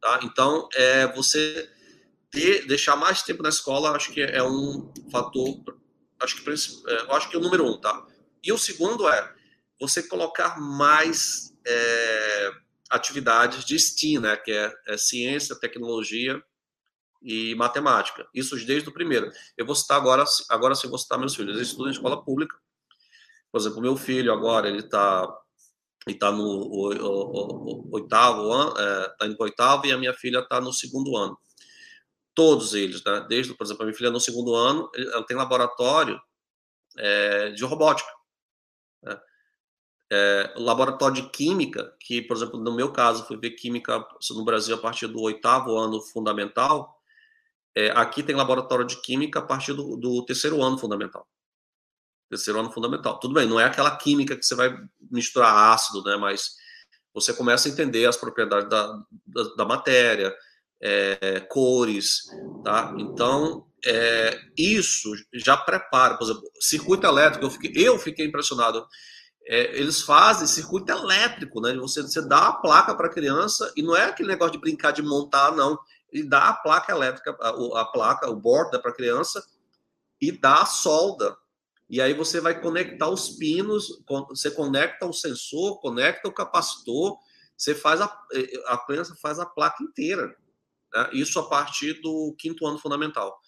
Tá? 0.00 0.20
Então, 0.22 0.68
é, 0.74 1.06
você 1.08 1.68
ter, 2.30 2.66
deixar 2.66 2.96
mais 2.96 3.22
tempo 3.22 3.42
na 3.42 3.48
escola, 3.48 3.92
acho 3.92 4.12
que 4.12 4.20
é 4.20 4.42
um 4.42 4.92
fator, 5.10 5.78
acho 6.20 6.42
que, 6.42 6.50
é, 6.50 7.14
acho 7.14 7.28
que 7.28 7.36
é 7.36 7.38
o 7.38 7.42
número 7.42 7.64
um, 7.66 7.80
tá? 7.80 8.06
E 8.42 8.52
o 8.52 8.58
segundo 8.58 9.08
é 9.08 9.34
você 9.80 10.02
colocar 10.02 10.60
mais 10.60 11.54
é, 11.66 12.50
atividades 12.90 13.64
de 13.64 13.78
STEAM, 13.78 14.20
né? 14.20 14.36
Que 14.36 14.52
é, 14.52 14.74
é, 14.88 14.96
ciência, 14.96 15.58
tecnologia 15.58 16.42
e 17.22 17.54
matemática. 17.56 18.26
Isso 18.32 18.56
desde 18.64 18.88
o 18.88 18.92
primeiro. 18.92 19.30
Eu 19.56 19.66
vou 19.66 19.74
citar 19.74 19.96
agora, 19.96 20.24
agora 20.48 20.74
sim 20.74 20.88
vou 20.88 20.98
citar 20.98 21.18
meus 21.18 21.34
filhos. 21.34 21.56
Eles 21.56 21.68
estudam 21.68 21.88
em 21.88 21.94
escola 21.94 22.22
pública. 22.22 22.56
Por 23.50 23.60
exemplo, 23.60 23.80
meu 23.80 23.96
filho 23.96 24.32
agora, 24.32 24.68
ele 24.68 24.80
está 24.80 25.26
e 26.10 26.14
está 26.14 26.30
no 26.30 26.44
o, 26.44 26.92
o, 26.94 27.88
o, 27.88 27.94
oitavo 27.94 28.52
ano, 28.52 28.70
está 28.70 29.24
é, 29.24 29.26
indo 29.26 29.36
para 29.36 29.44
oitavo, 29.44 29.86
e 29.86 29.92
a 29.92 29.98
minha 29.98 30.14
filha 30.14 30.40
está 30.40 30.60
no 30.60 30.72
segundo 30.72 31.16
ano. 31.16 31.38
Todos 32.34 32.74
eles, 32.74 33.02
né? 33.04 33.26
Desde, 33.28 33.54
por 33.54 33.64
exemplo, 33.64 33.82
a 33.82 33.86
minha 33.86 33.96
filha 33.96 34.10
no 34.10 34.20
segundo 34.20 34.54
ano, 34.54 34.90
ela 34.94 35.24
tem 35.24 35.36
laboratório 35.36 36.20
é, 36.96 37.50
de 37.50 37.64
robótica. 37.64 38.10
Né? 39.02 39.20
É, 40.10 40.54
laboratório 40.56 41.22
de 41.22 41.30
química, 41.30 41.94
que, 42.00 42.22
por 42.22 42.36
exemplo, 42.36 42.58
no 42.58 42.72
meu 42.72 42.92
caso, 42.92 43.26
fui 43.26 43.36
ver 43.36 43.50
química 43.50 44.06
no 44.30 44.44
Brasil 44.44 44.74
a 44.74 44.78
partir 44.78 45.06
do 45.06 45.20
oitavo 45.20 45.76
ano 45.76 46.00
fundamental. 46.00 46.96
É, 47.76 47.90
aqui 47.90 48.22
tem 48.22 48.34
laboratório 48.34 48.86
de 48.86 49.00
química 49.02 49.40
a 49.40 49.42
partir 49.42 49.72
do, 49.72 49.96
do 49.96 50.24
terceiro 50.24 50.62
ano 50.62 50.78
fundamental 50.78 51.26
terceiro 52.28 52.60
ano 52.60 52.72
fundamental. 52.72 53.18
Tudo 53.18 53.34
bem, 53.34 53.46
não 53.46 53.58
é 53.58 53.64
aquela 53.64 53.96
química 53.96 54.36
que 54.36 54.44
você 54.44 54.54
vai 54.54 54.76
misturar 55.10 55.72
ácido, 55.72 56.02
né? 56.02 56.16
Mas 56.16 56.56
você 57.12 57.32
começa 57.32 57.68
a 57.68 57.72
entender 57.72 58.06
as 58.06 58.16
propriedades 58.16 58.68
da, 58.68 58.86
da, 59.26 59.42
da 59.56 59.64
matéria, 59.64 60.34
é, 60.80 61.40
cores, 61.48 62.24
tá? 62.62 62.94
Então, 62.98 63.66
é, 63.84 64.38
isso 64.56 65.10
já 65.32 65.56
prepara, 65.56 66.16
por 66.16 66.24
exemplo, 66.24 66.42
circuito 66.60 67.06
elétrico, 67.06 67.46
eu 67.46 67.50
fiquei, 67.50 67.72
eu 67.88 67.98
fiquei 67.98 68.26
impressionado. 68.26 68.86
É, 69.46 69.78
eles 69.78 70.02
fazem 70.02 70.46
circuito 70.46 70.92
elétrico, 70.92 71.60
né? 71.60 71.74
Você, 71.74 72.02
você 72.02 72.20
dá 72.20 72.48
a 72.48 72.52
placa 72.52 72.94
para 72.94 73.06
a 73.06 73.12
criança 73.12 73.72
e 73.76 73.82
não 73.82 73.96
é 73.96 74.04
aquele 74.04 74.28
negócio 74.28 74.52
de 74.52 74.60
brincar 74.60 74.92
de 74.92 75.02
montar, 75.02 75.52
não. 75.52 75.78
Ele 76.12 76.24
dá 76.24 76.50
a 76.50 76.54
placa 76.54 76.92
elétrica, 76.92 77.36
a, 77.40 77.80
a 77.80 77.84
placa, 77.86 78.30
o 78.30 78.36
board 78.36 78.78
para 78.80 78.90
a 78.90 78.94
criança 78.94 79.42
e 80.20 80.30
dá 80.32 80.62
a 80.62 80.66
solda 80.66 81.36
e 81.88 82.02
aí 82.02 82.12
você 82.12 82.40
vai 82.40 82.60
conectar 82.60 83.08
os 83.08 83.30
pinos, 83.30 84.02
você 84.28 84.50
conecta 84.50 85.06
o 85.06 85.12
sensor, 85.12 85.80
conecta 85.80 86.28
o 86.28 86.32
capacitor, 86.32 87.18
você 87.56 87.74
faz 87.74 88.00
a, 88.00 88.24
eh, 88.34 88.62
a 88.66 88.76
criança 88.76 89.16
faz 89.20 89.38
a 89.38 89.46
placa 89.46 89.82
inteira. 89.82 90.36
Né? 90.94 91.10
Isso 91.14 91.38
a 91.40 91.48
partir 91.48 91.94
do 92.02 92.34
quinto 92.38 92.66
ano 92.66 92.78
fundamental. 92.78 93.40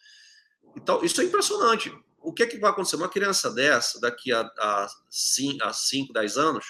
Então, 0.74 1.05
isso 1.05 1.20
é 1.20 1.24
impressionante. 1.24 1.92
O 2.18 2.33
que, 2.33 2.42
é 2.42 2.46
que 2.46 2.59
vai 2.59 2.70
acontecer? 2.70 2.96
Uma 2.96 3.09
criança 3.09 3.50
dessa, 3.50 4.00
daqui 4.00 4.33
a, 4.33 4.40
a, 4.40 4.88
5, 5.11 6.12
10 6.12 6.37
anos, 6.38 6.64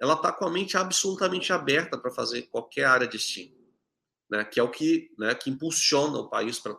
ela 0.00 0.14
está 0.14 0.32
com 0.32 0.46
a 0.46 0.50
mente 0.50 0.76
absolutamente 0.76 1.52
aberta 1.52 1.98
para 1.98 2.10
fazer 2.10 2.42
qualquer 2.42 2.84
área 2.84 3.06
de 3.06 3.18
STEAM, 3.18 3.52
né? 4.30 4.44
que 4.44 4.60
é 4.60 4.62
o 4.62 4.70
que, 4.70 5.10
né, 5.18 5.34
que 5.34 5.50
impulsiona 5.50 6.18
o 6.18 6.28
país 6.28 6.58
para 6.58 6.72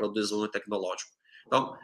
o 0.00 0.12
desenvolvimento 0.12 0.52
tecnológico. 0.52 1.12
Então, 1.46 1.76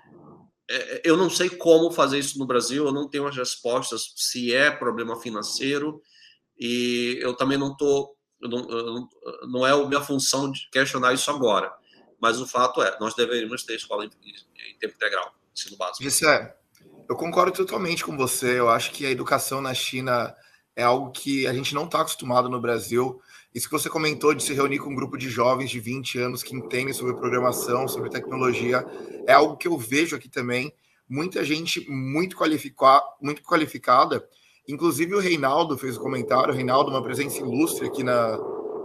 eu 1.03 1.17
não 1.17 1.31
sei 1.31 1.49
como 1.49 1.91
fazer 1.91 2.19
isso 2.19 2.39
no 2.39 2.47
Brasil, 2.47 2.87
eu 2.87 2.93
não 2.93 3.09
tenho 3.09 3.27
as 3.27 3.37
respostas 3.37 4.13
se 4.17 4.55
é 4.55 4.71
problema 4.71 5.19
financeiro 5.21 6.03
e 6.59 7.19
eu 7.23 7.35
também 7.35 7.57
não 7.57 7.73
estou, 7.73 8.17
não, 8.41 9.09
não 9.51 9.67
é 9.67 9.71
a 9.71 9.87
minha 9.87 10.03
função 10.03 10.51
de 10.51 10.69
questionar 10.71 11.15
isso 11.15 11.31
agora. 11.31 11.73
Mas 12.21 12.41
o 12.41 12.47
fato 12.47 12.83
é, 12.83 12.99
nós 12.99 13.15
deveríamos 13.15 13.63
ter 13.63 13.77
escola 13.77 14.05
em, 14.05 14.09
em 14.09 14.79
tempo 14.79 14.95
integral, 14.95 15.33
ensino 15.55 15.77
básico. 15.77 16.03
Isso 16.03 16.27
é, 16.27 16.55
eu 17.09 17.17
concordo 17.17 17.53
totalmente 17.53 18.05
com 18.05 18.17
você. 18.17 18.59
Eu 18.59 18.69
acho 18.69 18.91
que 18.91 19.07
a 19.07 19.11
educação 19.11 19.61
na 19.61 19.73
China 19.73 20.35
é 20.77 20.83
algo 20.83 21.11
que 21.11 21.47
a 21.47 21.55
gente 21.55 21.75
não 21.75 21.85
está 21.85 22.01
acostumado 22.01 22.49
no 22.49 22.61
Brasil. 22.61 23.21
Isso 23.55 23.67
que 23.67 23.73
você 23.73 23.89
comentou 23.89 24.35
de 24.35 24.43
se 24.43 24.53
reunir 24.53 24.79
com 24.79 24.91
um 24.91 24.95
grupo 24.95 25.17
de 25.17 25.31
jovens 25.31 25.71
de 25.71 25.81
20 25.81 26.19
anos 26.19 26.43
que 26.43 26.55
entendem 26.55 26.93
sobre 26.93 27.15
programação, 27.15 27.89
sobre 27.89 28.11
tecnologia, 28.11 28.85
é 29.27 29.33
algo 29.33 29.57
que 29.57 29.67
eu 29.67 29.77
vejo 29.79 30.15
aqui 30.15 30.29
também. 30.29 30.73
Muita 31.09 31.43
gente 31.43 31.89
muito, 31.91 32.37
qualifica, 32.37 33.03
muito 33.21 33.43
qualificada. 33.43 34.29
Inclusive 34.69 35.15
o 35.15 35.21
Reinaldo 35.21 35.79
fez 35.79 35.97
o 35.97 36.01
um 36.01 36.03
comentário. 36.03 36.53
O 36.53 36.57
Reinaldo, 36.57 36.91
uma 36.91 37.03
presença 37.03 37.41
ilustre 37.41 37.87
aqui 37.87 38.03
na 38.05 38.37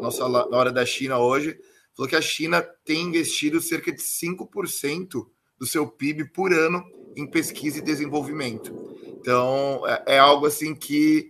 nossa 0.01 0.27
na 0.27 0.57
hora 0.57 0.71
da 0.71 0.85
China 0.85 1.19
hoje, 1.19 1.57
falou 1.95 2.09
que 2.09 2.15
a 2.15 2.21
China 2.21 2.61
tem 2.85 3.01
investido 3.01 3.61
cerca 3.61 3.91
de 3.91 4.01
5% 4.01 5.25
do 5.59 5.65
seu 5.65 5.87
PIB 5.87 6.29
por 6.31 6.53
ano 6.53 6.83
em 7.15 7.29
pesquisa 7.29 7.79
e 7.79 7.81
desenvolvimento. 7.81 8.73
Então, 9.07 9.81
é, 9.87 10.15
é 10.15 10.19
algo 10.19 10.45
assim 10.45 10.73
que 10.73 11.29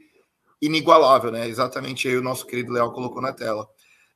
inigualável, 0.66 1.32
né? 1.32 1.48
Exatamente 1.48 2.08
aí 2.08 2.16
o 2.16 2.24
nosso 2.24 2.46
querido 2.46 2.72
Léo 2.72 2.92
colocou 2.92 3.22
na 3.22 3.34
tela. 3.34 3.68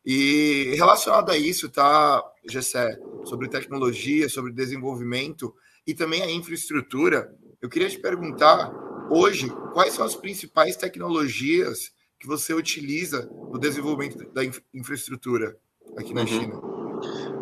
E 0.05 0.73
relacionado 0.75 1.29
a 1.29 1.37
isso, 1.37 1.69
tá, 1.69 2.23
Gessé, 2.49 2.97
sobre 3.25 3.49
tecnologia, 3.49 4.29
sobre 4.29 4.53
desenvolvimento 4.53 5.53
e 5.85 5.93
também 5.93 6.21
a 6.21 6.31
infraestrutura, 6.31 7.29
eu 7.61 7.67
queria 7.67 7.89
te 7.89 7.99
perguntar 7.99 8.71
hoje 9.09 9.49
quais 9.73 9.93
são 9.93 10.05
as 10.05 10.15
principais 10.15 10.77
tecnologias 10.77 11.91
que 12.19 12.25
você 12.25 12.53
utiliza 12.53 13.29
no 13.51 13.59
desenvolvimento 13.59 14.31
da 14.31 14.41
infraestrutura 14.73 15.57
aqui 15.97 16.13
na 16.13 16.21
uhum. 16.21 16.27
China. 16.27 16.61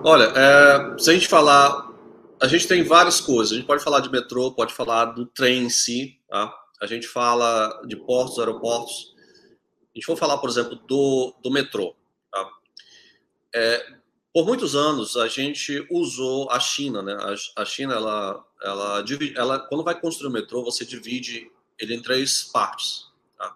Olha, 0.04 0.34
é, 0.36 0.98
se 0.98 1.10
a 1.10 1.14
gente 1.14 1.28
falar, 1.28 1.92
a 2.42 2.48
gente 2.48 2.68
tem 2.68 2.84
várias 2.84 3.22
coisas. 3.22 3.54
A 3.54 3.56
gente 3.56 3.68
pode 3.68 3.84
falar 3.84 4.00
de 4.00 4.12
metrô, 4.12 4.52
pode 4.52 4.74
falar 4.74 5.06
do 5.06 5.26
trem 5.28 5.66
em 5.66 5.70
si, 5.70 6.20
tá? 6.28 6.54
A 6.82 6.86
gente 6.86 7.08
fala 7.08 7.82
de 7.88 7.96
portos, 7.96 8.40
aeroportos. 8.40 9.14
A 9.94 9.98
gente 9.98 10.06
for 10.06 10.18
falar, 10.18 10.38
por 10.38 10.50
exemplo, 10.50 10.76
do, 10.76 11.34
do 11.42 11.50
metrô. 11.50 11.96
Tá? 12.32 12.50
É, 13.54 13.96
por 14.34 14.46
muitos 14.46 14.76
anos, 14.76 15.16
a 15.16 15.28
gente 15.28 15.88
usou 15.90 16.50
a 16.52 16.60
China. 16.60 17.02
Né? 17.02 17.14
A, 17.14 17.62
a 17.62 17.66
China, 17.66 17.94
ela, 17.94 18.46
ela, 18.62 19.02
divide, 19.02 19.38
ela, 19.38 19.60
quando 19.60 19.84
vai 19.84 20.00
construir 20.00 20.28
o 20.28 20.34
metrô, 20.34 20.64
você 20.64 20.84
divide 20.86 21.50
ele 21.80 21.96
em 21.96 22.02
três 22.02 22.44
partes. 22.44 23.06
Tá? 23.38 23.56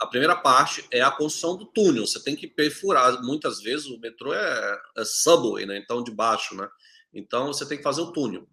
A 0.00 0.06
primeira 0.06 0.34
parte 0.34 0.86
é 0.90 1.02
a 1.02 1.10
construção 1.10 1.56
do 1.56 1.66
túnel. 1.66 2.06
Você 2.06 2.22
tem 2.22 2.34
que 2.34 2.46
perfurar. 2.46 3.22
Muitas 3.22 3.60
vezes 3.60 3.86
o 3.86 3.98
metrô 3.98 4.32
é, 4.32 4.80
é 4.96 5.04
subway, 5.04 5.66
né? 5.66 5.76
então 5.76 6.02
de 6.02 6.10
baixo. 6.10 6.54
Né? 6.54 6.66
Então 7.12 7.48
você 7.48 7.66
tem 7.68 7.76
que 7.76 7.84
fazer 7.84 8.00
o 8.00 8.12
túnel. 8.12 8.48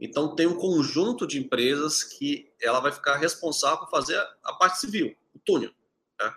Então 0.00 0.34
tem 0.34 0.46
um 0.46 0.56
conjunto 0.56 1.26
de 1.26 1.38
empresas 1.38 2.04
que 2.04 2.52
ela 2.60 2.80
vai 2.80 2.92
ficar 2.92 3.16
responsável 3.16 3.78
por 3.78 3.90
fazer 3.90 4.16
a 4.44 4.52
parte 4.52 4.78
civil, 4.78 5.16
o 5.34 5.38
túnel. 5.38 5.72
Né? 6.20 6.34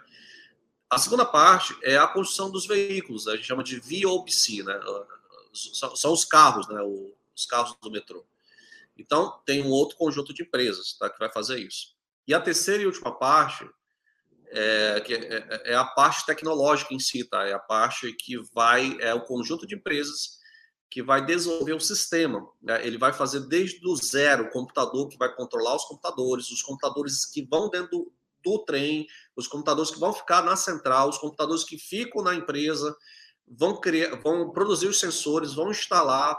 A 0.90 0.98
segunda 0.98 1.26
parte 1.26 1.76
é 1.84 1.98
a 1.98 2.08
construção 2.08 2.50
dos 2.50 2.66
veículos, 2.66 3.28
a 3.28 3.36
gente 3.36 3.48
chama 3.48 3.64
de 3.64 3.80
VOPC, 3.80 4.64
né? 4.64 4.80
São, 5.54 5.96
são 5.96 6.14
os 6.14 6.26
carros, 6.26 6.68
né? 6.68 6.82
os 7.36 7.46
carros 7.46 7.76
do 7.82 7.92
metrô. 7.92 8.26
Então 8.98 9.40
tem 9.46 9.64
um 9.64 9.70
outro 9.70 9.98
conjunto 9.98 10.34
de 10.34 10.44
empresas 10.44 10.94
tá? 10.94 11.10
que 11.10 11.20
vai 11.20 11.32
fazer 11.32 11.60
isso. 11.60 11.96
E 12.28 12.34
a 12.34 12.42
terceira 12.42 12.84
e 12.84 12.86
última 12.86 13.18
parte 13.18 13.70
é, 14.52 15.02
que 15.02 15.14
é, 15.14 15.18
é, 15.18 15.72
é 15.72 15.76
a 15.76 15.86
parte 15.86 16.26
tecnológica 16.26 16.94
em 16.94 17.00
si, 17.00 17.24
tá? 17.24 17.46
É 17.48 17.54
a 17.54 17.60
parte 17.60 18.12
que 18.14 18.38
vai 18.54 18.98
é 19.00 19.14
o 19.14 19.22
conjunto 19.22 19.66
de 19.66 19.76
empresas 19.76 20.41
que 20.92 21.02
vai 21.02 21.26
desenvolver 21.26 21.74
o 21.74 21.80
sistema. 21.80 22.46
Né? 22.62 22.86
Ele 22.86 22.98
vai 22.98 23.14
fazer 23.14 23.40
desde 23.48 23.80
o 23.88 23.96
zero 23.96 24.44
o 24.44 24.50
computador 24.52 25.08
que 25.08 25.18
vai 25.18 25.34
controlar 25.34 25.78
os 25.78 25.86
computadores, 25.86 26.52
os 26.52 26.62
computadores 26.62 27.26
que 27.26 27.48
vão 27.50 27.70
dentro 27.70 27.90
do, 27.90 28.14
do 28.44 28.60
trem, 28.66 29.08
os 29.34 29.48
computadores 29.48 29.90
que 29.90 30.00
vão 30.00 30.12
ficar 30.12 30.44
na 30.44 30.58
central, 30.58 31.08
os 31.08 31.18
computadores 31.18 31.64
que 31.64 31.78
ficam 31.78 32.22
na 32.22 32.36
empresa, 32.36 32.94
vão 33.48 33.80
criar, 33.80 34.18
vão 34.18 34.52
produzir 34.52 34.88
os 34.88 35.00
sensores, 35.00 35.54
vão 35.54 35.72
instalar, 35.72 36.38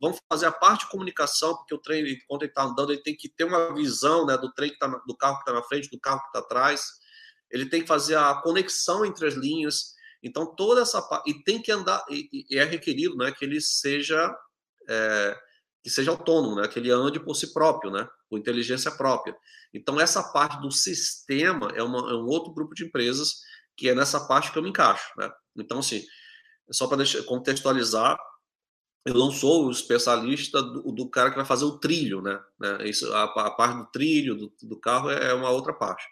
vão 0.00 0.12
fazer 0.28 0.46
a 0.46 0.52
parte 0.52 0.84
de 0.84 0.90
comunicação, 0.90 1.54
porque 1.56 1.74
o 1.74 1.78
trem, 1.78 2.18
quando 2.26 2.42
ele 2.42 2.50
está 2.50 2.64
andando, 2.64 2.92
ele 2.92 3.02
tem 3.02 3.16
que 3.16 3.28
ter 3.28 3.44
uma 3.44 3.72
visão 3.72 4.26
né, 4.26 4.36
do 4.36 4.52
trem 4.52 4.70
que 4.70 4.78
tá, 4.80 4.88
do 5.06 5.16
carro 5.16 5.36
que 5.36 5.42
está 5.42 5.52
na 5.52 5.62
frente, 5.62 5.88
do 5.88 6.00
carro 6.00 6.20
que 6.22 6.26
está 6.26 6.40
atrás. 6.40 6.86
Ele 7.48 7.66
tem 7.66 7.82
que 7.82 7.86
fazer 7.86 8.16
a 8.16 8.34
conexão 8.42 9.06
entre 9.06 9.28
as 9.28 9.34
linhas. 9.34 9.94
Então, 10.22 10.54
toda 10.54 10.82
essa 10.82 11.02
parte. 11.02 11.30
E 11.30 11.42
tem 11.42 11.60
que 11.60 11.72
andar, 11.72 12.04
e, 12.08 12.46
e, 12.50 12.58
é 12.58 12.64
requerido 12.64 13.16
né, 13.16 13.32
que 13.32 13.44
ele 13.44 13.60
seja. 13.60 14.34
É, 14.88 15.36
que 15.82 15.90
seja 15.90 16.12
autônomo, 16.12 16.54
né, 16.54 16.68
que 16.68 16.78
ele 16.78 16.92
ande 16.92 17.18
por 17.18 17.34
si 17.34 17.52
próprio, 17.52 17.90
né, 17.90 18.08
com 18.30 18.38
inteligência 18.38 18.90
própria. 18.90 19.36
Então, 19.74 20.00
essa 20.00 20.22
parte 20.22 20.60
do 20.60 20.70
sistema 20.70 21.72
é, 21.74 21.82
uma, 21.82 21.98
é 22.10 22.14
um 22.14 22.26
outro 22.26 22.52
grupo 22.52 22.72
de 22.72 22.84
empresas 22.84 23.40
que 23.76 23.88
é 23.88 23.94
nessa 23.94 24.20
parte 24.28 24.52
que 24.52 24.58
eu 24.58 24.62
me 24.62 24.68
encaixo. 24.68 25.10
Né? 25.16 25.30
Então, 25.56 25.80
assim, 25.80 26.04
só 26.70 26.86
para 26.86 27.02
contextualizar, 27.26 28.16
eu 29.04 29.14
não 29.14 29.32
sou 29.32 29.66
o 29.66 29.70
especialista 29.70 30.62
do, 30.62 30.92
do, 30.92 31.10
cara 31.10 31.30
que 31.30 31.36
vai 31.36 31.44
fazer 31.44 31.64
o 31.64 31.78
trilho, 31.78 32.22
né? 32.22 32.40
né 32.60 32.88
isso, 32.88 33.12
a, 33.12 33.24
a 33.24 33.50
parte 33.50 33.78
do 33.78 33.90
trilho 33.90 34.36
do, 34.36 34.52
do 34.62 34.78
carro 34.78 35.10
é, 35.10 35.30
é 35.30 35.34
uma 35.34 35.50
outra 35.50 35.72
parte. 35.72 36.04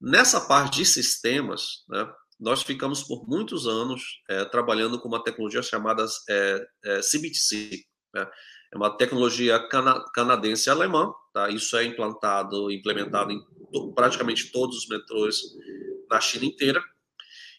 Nessa 0.00 0.40
parte 0.40 0.78
de 0.78 0.86
sistemas, 0.86 1.84
né, 1.88 2.10
nós 2.38 2.62
ficamos 2.62 3.02
por 3.02 3.26
muitos 3.28 3.66
anos 3.66 4.02
é, 4.28 4.44
trabalhando 4.44 5.00
com 5.00 5.08
uma 5.08 5.22
tecnologia 5.22 5.62
chamada 5.62 6.04
é, 6.28 6.66
é, 6.84 7.00
CBTC. 7.00 7.84
Né? 8.14 8.26
É 8.72 8.76
uma 8.76 8.96
tecnologia 8.96 9.58
cana 9.68 10.04
canadense 10.14 10.68
alemã. 10.68 11.12
Tá? 11.32 11.48
Isso 11.48 11.76
é 11.76 11.84
implantado, 11.84 12.70
implementado 12.70 13.32
em 13.32 13.40
praticamente 13.94 14.50
todos 14.52 14.78
os 14.78 14.88
metrôs 14.88 15.40
na 16.10 16.20
China 16.20 16.44
inteira. 16.44 16.82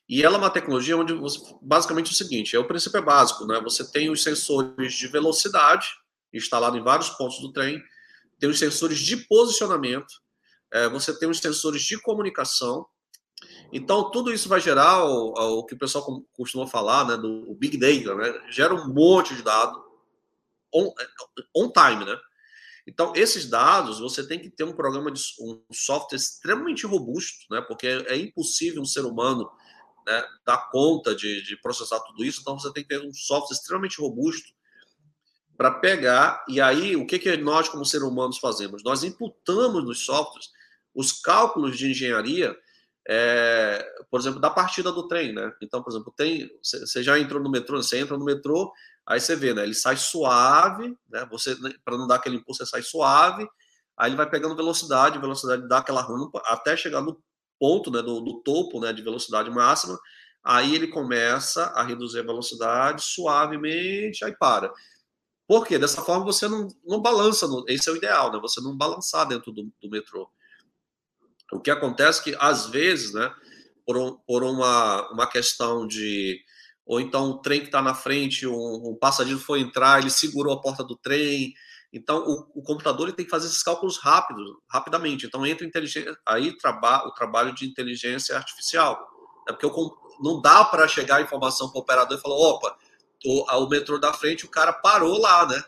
E 0.07 0.23
ela 0.23 0.35
é 0.35 0.39
uma 0.39 0.49
tecnologia 0.51 0.95
onde 0.95 1.13
você, 1.13 1.39
basicamente 1.61 2.09
é 2.09 2.11
o 2.11 2.15
seguinte: 2.15 2.55
é 2.55 2.59
o 2.59 2.67
princípio 2.67 2.97
é 2.97 3.01
básico, 3.01 3.45
né? 3.45 3.59
Você 3.61 3.89
tem 3.91 4.09
os 4.09 4.21
sensores 4.21 4.93
de 4.93 5.07
velocidade 5.07 5.87
instalados 6.33 6.79
em 6.79 6.83
vários 6.83 7.09
pontos 7.11 7.39
do 7.39 7.51
trem, 7.51 7.81
tem 8.39 8.49
os 8.49 8.59
sensores 8.59 8.99
de 8.99 9.17
posicionamento, 9.17 10.13
é, 10.71 10.89
você 10.89 11.17
tem 11.17 11.29
os 11.29 11.39
sensores 11.39 11.81
de 11.81 11.99
comunicação 12.01 12.85
Então, 13.77 14.09
tudo 14.09 14.31
isso 14.31 14.47
vai 14.47 14.61
gerar 14.61 15.03
o, 15.03 15.33
o 15.59 15.65
que 15.65 15.73
o 15.73 15.77
pessoal 15.77 16.25
costuma 16.31 16.65
falar, 16.65 17.05
né, 17.05 17.17
do 17.17 17.53
Big 17.55 17.75
Data, 17.77 18.15
né? 18.15 18.41
Gera 18.49 18.73
um 18.73 18.87
monte 18.87 19.35
de 19.35 19.43
dado 19.43 19.83
on, 20.73 20.93
on 21.53 21.69
time, 21.69 22.05
né? 22.05 22.17
Então, 22.87 23.11
esses 23.17 23.49
dados, 23.49 23.99
você 23.99 24.25
tem 24.25 24.39
que 24.39 24.49
ter 24.49 24.63
um 24.63 24.71
programa 24.71 25.11
de 25.11 25.21
um 25.41 25.61
software 25.73 26.15
extremamente 26.15 26.85
robusto, 26.85 27.45
né? 27.51 27.59
Porque 27.67 27.85
é, 27.85 28.13
é 28.13 28.17
impossível 28.17 28.81
um 28.81 28.85
ser 28.85 29.03
humano 29.03 29.51
né, 30.07 30.25
dar 30.45 30.69
conta 30.71 31.13
de, 31.13 31.43
de 31.43 31.57
processar 31.57 31.99
tudo 31.99 32.23
isso. 32.23 32.39
Então, 32.39 32.57
você 32.57 32.71
tem 32.71 32.81
que 32.81 32.87
ter 32.87 33.05
um 33.05 33.11
software 33.13 33.57
extremamente 33.57 33.99
robusto 33.99 34.53
para 35.57 35.69
pegar. 35.69 36.45
E 36.47 36.61
aí, 36.61 36.95
o 36.95 37.05
que, 37.05 37.19
que 37.19 37.35
nós, 37.35 37.67
como 37.67 37.83
seres 37.83 38.07
humanos, 38.07 38.37
fazemos? 38.37 38.85
Nós 38.85 39.03
imputamos 39.03 39.83
nos 39.83 40.05
softwares 40.05 40.47
os 40.93 41.11
cálculos 41.11 41.77
de 41.77 41.91
engenharia 41.91 42.55
é, 43.07 43.87
por 44.09 44.19
exemplo, 44.19 44.39
da 44.39 44.49
partida 44.49 44.91
do 44.91 45.07
trem, 45.07 45.33
né? 45.33 45.53
Então, 45.61 45.83
por 45.83 45.91
exemplo, 45.91 46.13
tem, 46.15 46.49
você 46.61 47.03
já 47.03 47.19
entrou 47.19 47.41
no 47.41 47.51
metrô, 47.51 47.81
você 47.81 47.99
entra 47.99 48.17
no 48.17 48.25
metrô, 48.25 48.71
aí 49.05 49.19
você 49.19 49.35
vê, 49.35 49.53
né? 49.53 49.63
Ele 49.63 49.75
sai 49.75 49.95
suave, 49.95 50.97
né? 51.09 51.27
Você, 51.29 51.55
né, 51.61 51.71
para 51.83 51.97
não 51.97 52.07
dar 52.07 52.15
aquele 52.15 52.37
impulso, 52.37 52.63
você 52.63 52.69
sai 52.69 52.81
suave, 52.81 53.47
aí 53.95 54.09
ele 54.09 54.17
vai 54.17 54.27
pegando 54.29 54.55
velocidade, 54.55 55.19
velocidade 55.19 55.67
dá 55.67 55.77
aquela 55.79 56.01
rampa 56.01 56.41
até 56.45 56.75
chegar 56.75 57.01
no 57.01 57.21
ponto, 57.59 57.91
né? 57.91 58.01
Do, 58.01 58.19
do 58.21 58.41
topo, 58.41 58.79
né? 58.79 58.91
De 58.91 59.03
velocidade 59.03 59.51
máxima, 59.51 59.99
aí 60.43 60.73
ele 60.73 60.87
começa 60.87 61.65
a 61.75 61.83
reduzir 61.83 62.19
a 62.19 62.23
velocidade 62.23 63.03
suavemente, 63.03 64.25
aí 64.25 64.35
para. 64.35 64.73
Por 65.47 65.67
quê? 65.67 65.77
Dessa 65.77 66.01
forma 66.01 66.25
você 66.25 66.47
não, 66.47 66.67
não 66.83 66.99
balança, 67.01 67.47
no, 67.47 67.63
esse 67.67 67.87
é 67.87 67.91
o 67.91 67.97
ideal, 67.97 68.31
né? 68.31 68.39
Você 68.41 68.59
não 68.61 68.75
balançar 68.75 69.27
dentro 69.27 69.51
do, 69.51 69.71
do 69.79 69.89
metrô. 69.91 70.27
O 71.51 71.59
que 71.59 71.71
acontece 71.71 72.21
é 72.21 72.23
que, 72.23 72.37
às 72.39 72.67
vezes, 72.67 73.13
né, 73.13 73.31
por, 73.85 73.97
um, 73.97 74.17
por 74.27 74.43
uma, 74.43 75.09
uma 75.11 75.27
questão 75.27 75.85
de. 75.85 76.39
Ou 76.85 76.99
então 76.99 77.31
o 77.31 77.41
trem 77.41 77.61
que 77.61 77.67
está 77.67 77.81
na 77.81 77.95
frente, 77.95 78.45
um, 78.45 78.89
um, 78.89 78.97
passageiro 78.99 79.39
foi 79.39 79.59
entrar, 79.59 79.99
ele 79.99 80.09
segurou 80.09 80.53
a 80.53 80.61
porta 80.61 80.83
do 80.83 80.95
trem. 80.95 81.53
Então, 81.91 82.17
o, 82.17 82.59
o 82.59 82.63
computador 82.63 83.07
ele 83.07 83.15
tem 83.15 83.25
que 83.25 83.31
fazer 83.31 83.47
esses 83.47 83.63
cálculos 83.63 83.97
rápidos, 83.97 84.43
rapidamente. 84.69 85.25
Então, 85.25 85.45
entra 85.45 85.65
inteligência, 85.65 86.15
aí 86.27 86.55
traba, 86.57 87.07
o 87.07 87.11
trabalho 87.11 87.53
de 87.55 87.65
inteligência 87.65 88.35
artificial. 88.35 88.99
Né, 89.47 89.53
porque 89.53 89.65
eu, 89.65 89.71
não 90.19 90.41
dá 90.41 90.63
para 90.65 90.87
chegar 90.87 91.17
a 91.17 91.21
informação 91.21 91.69
para 91.69 91.79
o 91.79 91.81
operador 91.81 92.17
e 92.17 92.21
falar: 92.21 92.35
opa, 92.35 92.77
o, 93.25 93.63
o 93.63 93.69
metrô 93.69 93.97
da 93.97 94.13
frente, 94.13 94.45
o 94.45 94.49
cara 94.49 94.73
parou 94.73 95.19
lá, 95.19 95.47
né? 95.47 95.63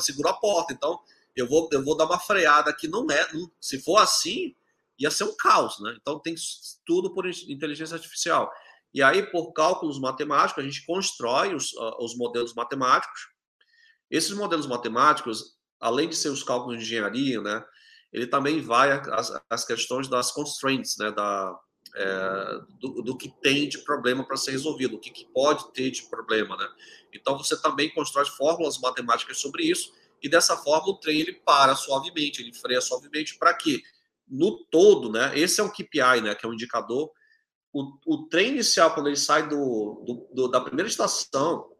Segurou 0.00 0.32
a 0.32 0.36
porta. 0.36 0.72
Então, 0.72 0.98
eu 1.36 1.48
vou, 1.48 1.68
eu 1.72 1.84
vou 1.84 1.96
dar 1.96 2.06
uma 2.06 2.18
freada 2.18 2.70
aqui. 2.70 2.88
Não 2.88 3.06
é. 3.10 3.32
Não, 3.32 3.50
se 3.60 3.80
for 3.80 3.98
assim, 3.98 4.54
ia 5.00 5.10
ser 5.10 5.24
um 5.24 5.34
caos, 5.36 5.80
né? 5.80 5.96
Então 6.00 6.20
tem 6.20 6.34
tudo 6.86 7.12
por 7.14 7.26
inteligência 7.26 7.94
artificial. 7.94 8.50
E 8.92 9.02
aí, 9.02 9.22
por 9.30 9.52
cálculos 9.52 9.98
matemáticos, 9.98 10.62
a 10.62 10.66
gente 10.66 10.84
constrói 10.84 11.54
os, 11.54 11.72
os 11.98 12.16
modelos 12.16 12.54
matemáticos. 12.54 13.20
Esses 14.10 14.32
modelos 14.32 14.66
matemáticos, 14.66 15.56
além 15.80 16.08
de 16.08 16.16
ser 16.16 16.28
os 16.28 16.42
cálculos 16.42 16.78
de 16.78 16.84
engenharia, 16.84 17.40
né? 17.40 17.64
Ele 18.12 18.26
também 18.26 18.60
vai 18.60 18.90
às, 18.90 19.32
às 19.48 19.64
questões 19.64 20.08
das 20.08 20.32
constraints, 20.32 20.96
né? 20.98 21.10
Da, 21.12 21.58
é, 21.94 22.60
do, 22.78 23.02
do, 23.02 23.16
que 23.16 23.28
tem 23.40 23.68
de 23.68 23.78
problema 23.78 24.24
para 24.24 24.36
ser 24.36 24.52
resolvido, 24.52 24.96
o 24.96 25.00
que, 25.00 25.10
que, 25.10 25.24
pode 25.32 25.72
ter 25.72 25.90
de 25.90 26.02
problema, 26.02 26.56
né? 26.56 26.68
Então 27.12 27.36
você 27.38 27.60
também 27.60 27.90
constrói 27.90 28.26
fórmulas 28.26 28.78
matemáticas 28.78 29.38
sobre 29.38 29.64
isso 29.64 29.92
e 30.22 30.28
dessa 30.28 30.56
forma 30.56 30.88
o 30.88 30.98
trem 30.98 31.20
ele 31.20 31.32
para 31.32 31.74
suavemente, 31.74 32.42
ele 32.42 32.52
freia 32.52 32.80
suavemente 32.80 33.36
para 33.38 33.54
quê? 33.54 33.82
No 34.30 34.64
todo, 34.64 35.10
né? 35.10 35.36
Esse 35.38 35.60
é 35.60 35.64
o 35.64 35.70
KPI, 35.70 36.20
né? 36.22 36.34
Que 36.34 36.46
é 36.46 36.48
um 36.48 36.54
indicador. 36.54 37.10
O, 37.72 37.92
o 38.06 38.28
trem 38.28 38.48
inicial, 38.50 38.94
quando 38.94 39.08
ele 39.08 39.16
sai 39.16 39.48
do, 39.48 40.02
do, 40.06 40.28
do 40.32 40.48
da 40.48 40.60
primeira 40.60 40.88
estação, 40.88 41.70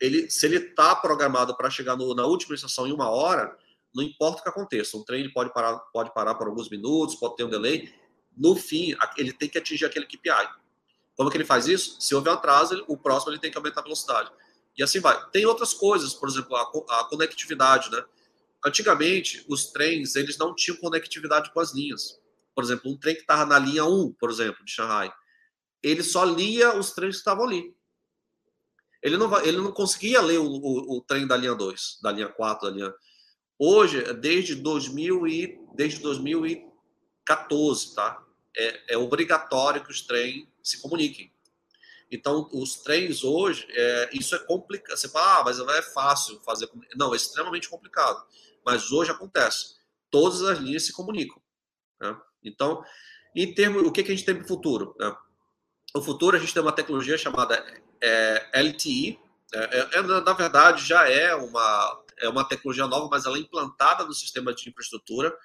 ele, 0.00 0.30
se 0.30 0.46
ele 0.46 0.56
está 0.56 0.94
programado 0.94 1.56
para 1.56 1.70
chegar 1.70 1.96
no, 1.96 2.14
na 2.14 2.26
última 2.26 2.54
estação 2.54 2.86
em 2.86 2.92
uma 2.92 3.08
hora, 3.08 3.56
não 3.94 4.02
importa 4.02 4.40
o 4.40 4.42
que 4.42 4.48
aconteça. 4.48 4.96
Um 4.96 5.04
trem 5.04 5.30
pode 5.32 5.52
parar, 5.52 5.78
pode 5.92 6.12
parar 6.12 6.34
por 6.34 6.46
alguns 6.46 6.68
minutos, 6.68 7.14
pode 7.14 7.36
ter 7.36 7.44
um 7.44 7.50
delay. 7.50 7.92
No 8.36 8.56
fim, 8.56 8.94
ele 9.16 9.32
tem 9.32 9.48
que 9.48 9.58
atingir 9.58 9.84
aquele 9.84 10.06
KPI. 10.06 10.48
Como 11.16 11.30
que 11.30 11.36
ele 11.36 11.44
faz 11.44 11.66
isso? 11.66 12.00
Se 12.00 12.14
houver 12.14 12.32
atraso, 12.32 12.74
ele, 12.74 12.84
o 12.88 12.96
próximo 12.96 13.32
ele 13.32 13.38
tem 13.38 13.50
que 13.50 13.56
aumentar 13.56 13.80
a 13.80 13.84
velocidade. 13.84 14.30
E 14.76 14.82
assim 14.82 15.00
vai. 15.00 15.22
Tem 15.30 15.44
outras 15.44 15.74
coisas, 15.74 16.14
por 16.14 16.28
exemplo, 16.28 16.56
a, 16.56 16.62
a 16.62 17.04
conectividade, 17.04 17.90
né? 17.90 18.02
Antigamente, 18.64 19.44
os 19.48 19.72
trens 19.72 20.14
eles 20.14 20.38
não 20.38 20.54
tinham 20.54 20.76
conectividade 20.78 21.52
com 21.52 21.58
as 21.58 21.74
linhas. 21.74 22.20
Por 22.54 22.62
exemplo, 22.62 22.90
um 22.90 22.96
trem 22.96 23.16
que 23.16 23.22
estava 23.22 23.44
na 23.44 23.58
linha 23.58 23.84
1, 23.84 24.12
por 24.12 24.30
exemplo, 24.30 24.64
de 24.64 24.70
Shanghai, 24.70 25.12
ele 25.82 26.02
só 26.02 26.24
lia 26.24 26.76
os 26.76 26.92
trens 26.92 27.16
que 27.16 27.20
estavam 27.20 27.44
ali. 27.44 27.74
Ele 29.02 29.16
não, 29.16 29.40
ele 29.40 29.56
não 29.56 29.72
conseguia 29.72 30.20
ler 30.20 30.38
o, 30.38 30.46
o, 30.46 30.98
o, 30.98 31.00
trem 31.00 31.26
da 31.26 31.36
linha 31.36 31.56
2, 31.56 31.98
da 32.00 32.12
linha 32.12 32.28
4, 32.28 32.68
da 32.68 32.74
linha. 32.74 32.94
Hoje, 33.58 34.00
desde, 34.14 34.54
2000 34.54 35.26
e, 35.26 35.58
desde 35.74 35.98
2014, 36.00 37.94
tá? 37.96 38.24
É, 38.56 38.94
é 38.94 38.98
obrigatório 38.98 39.82
que 39.82 39.90
os 39.90 40.02
trens 40.02 40.46
se 40.62 40.80
comuniquem. 40.80 41.32
Então, 42.12 42.48
os 42.52 42.76
trens 42.76 43.24
hoje, 43.24 43.66
é, 43.70 44.10
isso 44.12 44.36
é 44.36 44.38
complicado. 44.38 44.96
Você 44.96 45.08
fala, 45.08 45.40
ah, 45.40 45.44
mas 45.44 45.58
é 45.58 45.82
fácil 45.82 46.38
fazer. 46.44 46.70
Não, 46.94 47.12
é 47.12 47.16
extremamente 47.16 47.68
complicado 47.68 48.24
mas 48.64 48.92
hoje 48.92 49.10
acontece. 49.10 49.76
Todas 50.10 50.42
as 50.42 50.58
linhas 50.58 50.84
se 50.84 50.92
comunicam. 50.92 51.40
Né? 52.00 52.16
Então, 52.42 52.84
em 53.34 53.52
termos, 53.54 53.82
o 53.82 53.92
que, 53.92 54.02
que 54.02 54.12
a 54.12 54.14
gente 54.14 54.26
tem 54.26 54.34
para 54.34 54.44
o 54.44 54.48
futuro? 54.48 54.94
Né? 54.98 55.14
Futuro, 56.02 56.36
a 56.36 56.40
gente 56.40 56.52
tem 56.52 56.62
uma 56.62 56.72
tecnologia 56.72 57.18
chamada 57.18 57.64
é, 58.00 58.62
LTE. 58.62 59.18
É, 59.54 59.78
é, 59.78 59.88
é, 59.98 60.02
na 60.02 60.32
verdade, 60.32 60.84
já 60.84 61.08
é 61.08 61.34
uma, 61.34 62.04
é 62.18 62.28
uma 62.28 62.44
tecnologia 62.44 62.86
nova, 62.86 63.08
mas 63.10 63.26
ela 63.26 63.36
é 63.36 63.40
implantada 63.40 64.04
no 64.04 64.14
sistema 64.14 64.54
de 64.54 64.68
infraestrutura, 64.68 65.36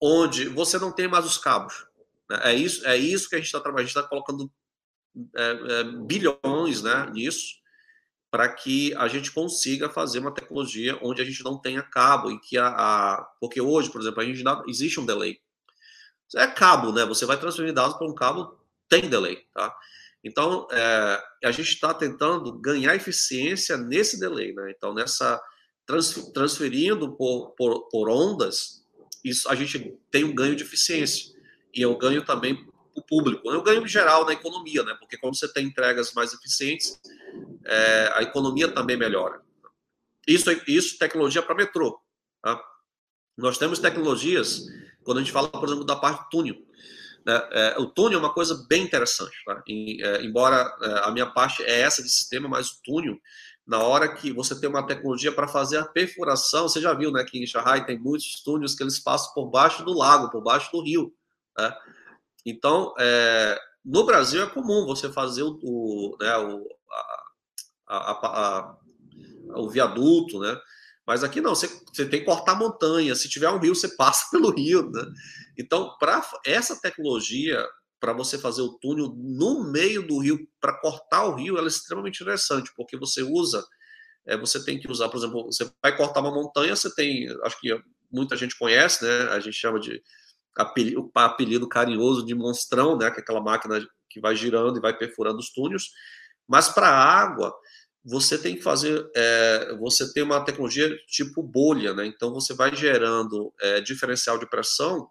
onde 0.00 0.48
você 0.48 0.78
não 0.78 0.92
tem 0.92 1.08
mais 1.08 1.24
os 1.24 1.38
cabos. 1.38 1.86
Né? 2.28 2.40
É, 2.44 2.54
isso, 2.54 2.86
é 2.86 2.96
isso 2.96 3.28
que 3.28 3.36
a 3.36 3.38
gente 3.38 3.46
está 3.46 3.60
trabalhando. 3.60 3.86
A 3.86 3.88
gente 3.88 3.96
está 3.96 4.08
colocando 4.08 4.50
é, 5.36 5.50
é, 5.50 5.84
bilhões 5.84 6.82
né, 6.82 7.08
nisso 7.12 7.57
para 8.30 8.48
que 8.48 8.94
a 8.94 9.08
gente 9.08 9.32
consiga 9.32 9.88
fazer 9.88 10.18
uma 10.18 10.34
tecnologia 10.34 10.98
onde 11.02 11.22
a 11.22 11.24
gente 11.24 11.42
não 11.42 11.58
tenha 11.58 11.82
cabo 11.82 12.30
e 12.30 12.38
que 12.38 12.58
a, 12.58 12.68
a 12.68 13.28
porque 13.40 13.60
hoje, 13.60 13.90
por 13.90 14.00
exemplo, 14.00 14.20
a 14.20 14.24
gente 14.24 14.42
dá, 14.42 14.62
existe 14.66 15.00
um 15.00 15.06
delay. 15.06 15.40
É 16.36 16.46
cabo, 16.46 16.92
né? 16.92 17.06
Você 17.06 17.24
vai 17.24 17.38
transferir 17.38 17.72
dados 17.72 17.96
para 17.96 18.06
um 18.06 18.14
cabo, 18.14 18.58
tem 18.88 19.08
delay, 19.08 19.46
tá? 19.54 19.74
Então, 20.22 20.66
é, 20.70 21.22
a 21.44 21.50
gente 21.50 21.70
está 21.70 21.94
tentando 21.94 22.52
ganhar 22.52 22.94
eficiência 22.94 23.76
nesse 23.78 24.20
delay, 24.20 24.52
né? 24.52 24.72
Então, 24.76 24.92
nessa 24.92 25.40
trans, 25.86 26.12
transferindo 26.34 27.16
por, 27.16 27.52
por, 27.52 27.88
por 27.88 28.10
ondas, 28.10 28.84
isso 29.24 29.48
a 29.48 29.54
gente 29.54 29.98
tem 30.10 30.24
um 30.24 30.34
ganho 30.34 30.54
de 30.54 30.64
eficiência 30.64 31.34
e 31.72 31.86
um 31.86 31.96
ganho 31.96 32.22
também 32.24 32.66
o 32.94 33.02
público. 33.02 33.50
É 33.50 33.56
um 33.56 33.62
ganho 33.62 33.86
geral 33.86 34.26
na 34.26 34.32
economia, 34.32 34.82
né? 34.82 34.94
Porque 34.98 35.16
quando 35.16 35.38
você 35.38 35.50
tem 35.50 35.66
entregas 35.66 36.12
mais 36.12 36.34
eficientes, 36.34 37.00
é, 37.68 38.12
a 38.14 38.22
economia 38.22 38.68
também 38.68 38.96
melhora. 38.96 39.40
Isso, 40.26 40.50
isso 40.66 40.98
tecnologia 40.98 41.42
para 41.42 41.54
metrô. 41.54 42.00
Tá? 42.42 42.60
Nós 43.36 43.58
temos 43.58 43.78
tecnologias, 43.78 44.62
quando 45.04 45.18
a 45.18 45.20
gente 45.20 45.32
fala, 45.32 45.48
por 45.48 45.64
exemplo, 45.64 45.84
da 45.84 45.96
parte 45.96 46.24
do 46.24 46.28
túnel. 46.28 46.56
Né? 47.24 47.48
É, 47.52 47.76
o 47.78 47.86
túnel 47.86 48.18
é 48.18 48.22
uma 48.22 48.32
coisa 48.32 48.66
bem 48.68 48.82
interessante. 48.82 49.36
Tá? 49.44 49.62
E, 49.66 50.02
é, 50.02 50.22
embora 50.22 50.74
é, 50.82 51.08
a 51.08 51.10
minha 51.10 51.26
parte 51.26 51.62
é 51.62 51.80
essa 51.80 52.02
de 52.02 52.10
sistema, 52.10 52.48
mas 52.48 52.68
o 52.70 52.82
túnel, 52.82 53.18
na 53.66 53.82
hora 53.82 54.14
que 54.14 54.32
você 54.32 54.58
tem 54.58 54.68
uma 54.68 54.86
tecnologia 54.86 55.30
para 55.30 55.46
fazer 55.46 55.78
a 55.78 55.86
perfuração, 55.86 56.68
você 56.68 56.80
já 56.80 56.94
viu 56.94 57.12
né, 57.12 57.22
que 57.24 57.38
em 57.38 57.46
Shanghai 57.46 57.84
tem 57.84 57.98
muitos 57.98 58.42
túneis 58.42 58.74
que 58.74 58.82
eles 58.82 58.98
passam 58.98 59.32
por 59.34 59.50
baixo 59.50 59.84
do 59.84 59.92
lago, 59.92 60.30
por 60.30 60.42
baixo 60.42 60.72
do 60.72 60.82
rio. 60.82 61.14
Né? 61.56 61.76
Então, 62.44 62.94
é, 62.98 63.58
no 63.84 64.04
Brasil 64.04 64.42
é 64.42 64.46
comum 64.46 64.86
você 64.86 65.10
fazer 65.10 65.42
o, 65.42 65.58
o, 65.62 66.16
né, 66.20 66.36
o, 66.38 66.66
a, 67.88 68.12
a, 68.12 68.68
a, 69.52 69.60
o 69.60 69.68
viaduto, 69.68 70.38
né? 70.40 70.56
Mas 71.06 71.24
aqui 71.24 71.40
não, 71.40 71.54
você, 71.54 71.68
você 71.90 72.04
tem 72.04 72.20
que 72.20 72.26
cortar 72.26 72.54
montanha. 72.54 73.14
Se 73.14 73.30
tiver 73.30 73.48
um 73.48 73.58
rio, 73.58 73.74
você 73.74 73.88
passa 73.96 74.26
pelo 74.30 74.50
rio, 74.50 74.90
né? 74.90 75.02
Então, 75.56 75.96
para 75.98 76.22
essa 76.44 76.78
tecnologia, 76.80 77.64
para 77.98 78.12
você 78.12 78.38
fazer 78.38 78.60
o 78.60 78.74
túnel 78.74 79.14
no 79.16 79.64
meio 79.64 80.06
do 80.06 80.18
rio, 80.18 80.46
para 80.60 80.78
cortar 80.78 81.24
o 81.24 81.34
rio, 81.34 81.56
ela 81.56 81.66
é 81.66 81.68
extremamente 81.68 82.22
interessante, 82.22 82.70
porque 82.76 82.96
você 82.96 83.22
usa, 83.22 83.64
é, 84.26 84.36
você 84.36 84.62
tem 84.62 84.78
que 84.78 84.90
usar, 84.90 85.08
por 85.08 85.16
exemplo, 85.16 85.46
você 85.46 85.68
vai 85.82 85.96
cortar 85.96 86.20
uma 86.20 86.30
montanha, 86.30 86.76
você 86.76 86.94
tem, 86.94 87.26
acho 87.42 87.58
que 87.58 87.74
muita 88.12 88.36
gente 88.36 88.56
conhece, 88.58 89.02
né? 89.02 89.30
A 89.30 89.40
gente 89.40 89.56
chama 89.56 89.80
de 89.80 90.02
apelido, 90.56 91.10
apelido 91.14 91.68
carinhoso 91.68 92.24
de 92.24 92.34
monstrão, 92.34 92.98
né? 92.98 93.10
Que 93.10 93.20
é 93.20 93.22
aquela 93.22 93.40
máquina 93.40 93.80
que 94.10 94.20
vai 94.20 94.36
girando 94.36 94.76
e 94.76 94.82
vai 94.82 94.96
perfurando 94.96 95.38
os 95.38 95.50
túneis. 95.50 95.84
Mas 96.46 96.68
para 96.68 96.88
a 96.88 97.20
água, 97.20 97.54
você 98.04 98.38
tem 98.38 98.56
que 98.56 98.62
fazer, 98.62 99.06
é, 99.14 99.76
você 99.78 100.12
tem 100.12 100.22
uma 100.22 100.44
tecnologia 100.44 100.96
tipo 101.06 101.42
bolha, 101.42 101.92
né? 101.94 102.06
Então 102.06 102.32
você 102.32 102.54
vai 102.54 102.74
gerando 102.74 103.52
é, 103.60 103.80
diferencial 103.80 104.38
de 104.38 104.48
pressão 104.48 105.08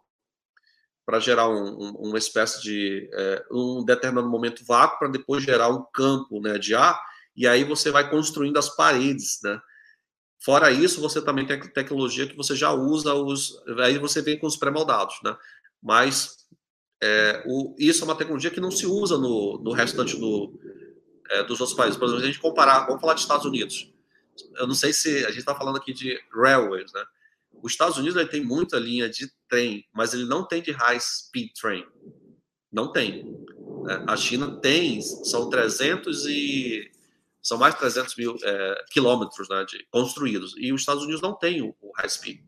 para 1.05 1.19
gerar 1.19 1.47
um, 1.49 1.77
um, 1.77 1.91
uma 2.09 2.17
espécie 2.17 2.61
de 2.61 3.09
é, 3.13 3.45
um 3.51 3.83
determinado 3.85 4.29
momento 4.29 4.65
vácuo 4.65 4.99
para 4.99 5.07
depois 5.07 5.43
gerar 5.43 5.69
um 5.69 5.85
campo 5.93 6.41
né, 6.41 6.57
de 6.57 6.75
ar 6.75 6.99
e 7.35 7.47
aí 7.47 7.63
você 7.63 7.91
vai 7.91 8.09
construindo 8.09 8.57
as 8.57 8.67
paredes, 8.75 9.39
né? 9.43 9.61
Fora 10.43 10.71
isso, 10.71 11.01
você 11.01 11.21
também 11.21 11.45
tem 11.45 11.59
tecnologia 11.71 12.27
que 12.27 12.35
você 12.35 12.55
já 12.55 12.71
usa 12.71 13.13
os, 13.13 13.53
aí 13.79 13.97
você 13.97 14.21
vem 14.21 14.39
com 14.39 14.47
os 14.47 14.57
pré-moldados, 14.57 15.15
né? 15.23 15.35
Mas 15.81 16.35
é, 17.01 17.43
o, 17.45 17.75
isso 17.77 18.03
é 18.03 18.05
uma 18.05 18.17
tecnologia 18.17 18.51
que 18.51 18.59
não 18.59 18.71
se 18.71 18.85
usa 18.87 19.17
no, 19.17 19.61
no 19.63 19.71
restante 19.71 20.17
do, 20.17 20.59
é, 21.29 21.43
dos 21.43 21.59
outros 21.59 21.77
países. 21.77 21.97
Por 21.97 22.05
exemplo, 22.05 22.21
se 22.21 22.25
a 22.25 22.31
gente 22.31 22.41
comparar, 22.41 22.85
vamos 22.85 23.01
falar 23.01 23.13
de 23.13 23.21
Estados 23.21 23.45
Unidos. 23.45 23.91
Eu 24.55 24.67
não 24.67 24.75
sei 24.75 24.93
se 24.93 25.25
a 25.25 25.29
gente 25.29 25.39
está 25.39 25.55
falando 25.55 25.77
aqui 25.77 25.93
de 25.93 26.19
railways, 26.31 26.91
né? 26.93 27.03
Os 27.61 27.71
Estados 27.71 27.97
Unidos 27.97 28.15
ele 28.15 28.29
tem 28.29 28.43
muita 28.43 28.77
linha 28.77 29.09
de 29.09 29.31
trem, 29.49 29.85
mas 29.93 30.13
ele 30.13 30.25
não 30.25 30.47
tem 30.47 30.61
de 30.61 30.71
high 30.71 30.99
speed 30.99 31.51
train. 31.59 31.85
Não 32.71 32.91
tem. 32.91 33.25
Né? 33.83 34.05
A 34.07 34.15
China 34.15 34.59
tem, 34.59 35.01
são 35.01 35.49
300 35.49 36.25
e 36.27 36.91
são 37.41 37.57
mais 37.57 37.73
de 37.73 37.79
300 37.79 38.15
mil 38.15 38.35
é, 38.43 38.85
quilômetros 38.91 39.49
né, 39.49 39.65
de, 39.65 39.87
construídos. 39.89 40.53
E 40.57 40.71
os 40.71 40.81
Estados 40.81 41.03
Unidos 41.03 41.21
não 41.21 41.33
tem 41.33 41.61
o, 41.61 41.75
o 41.81 41.91
high 41.97 42.09
speed. 42.09 42.41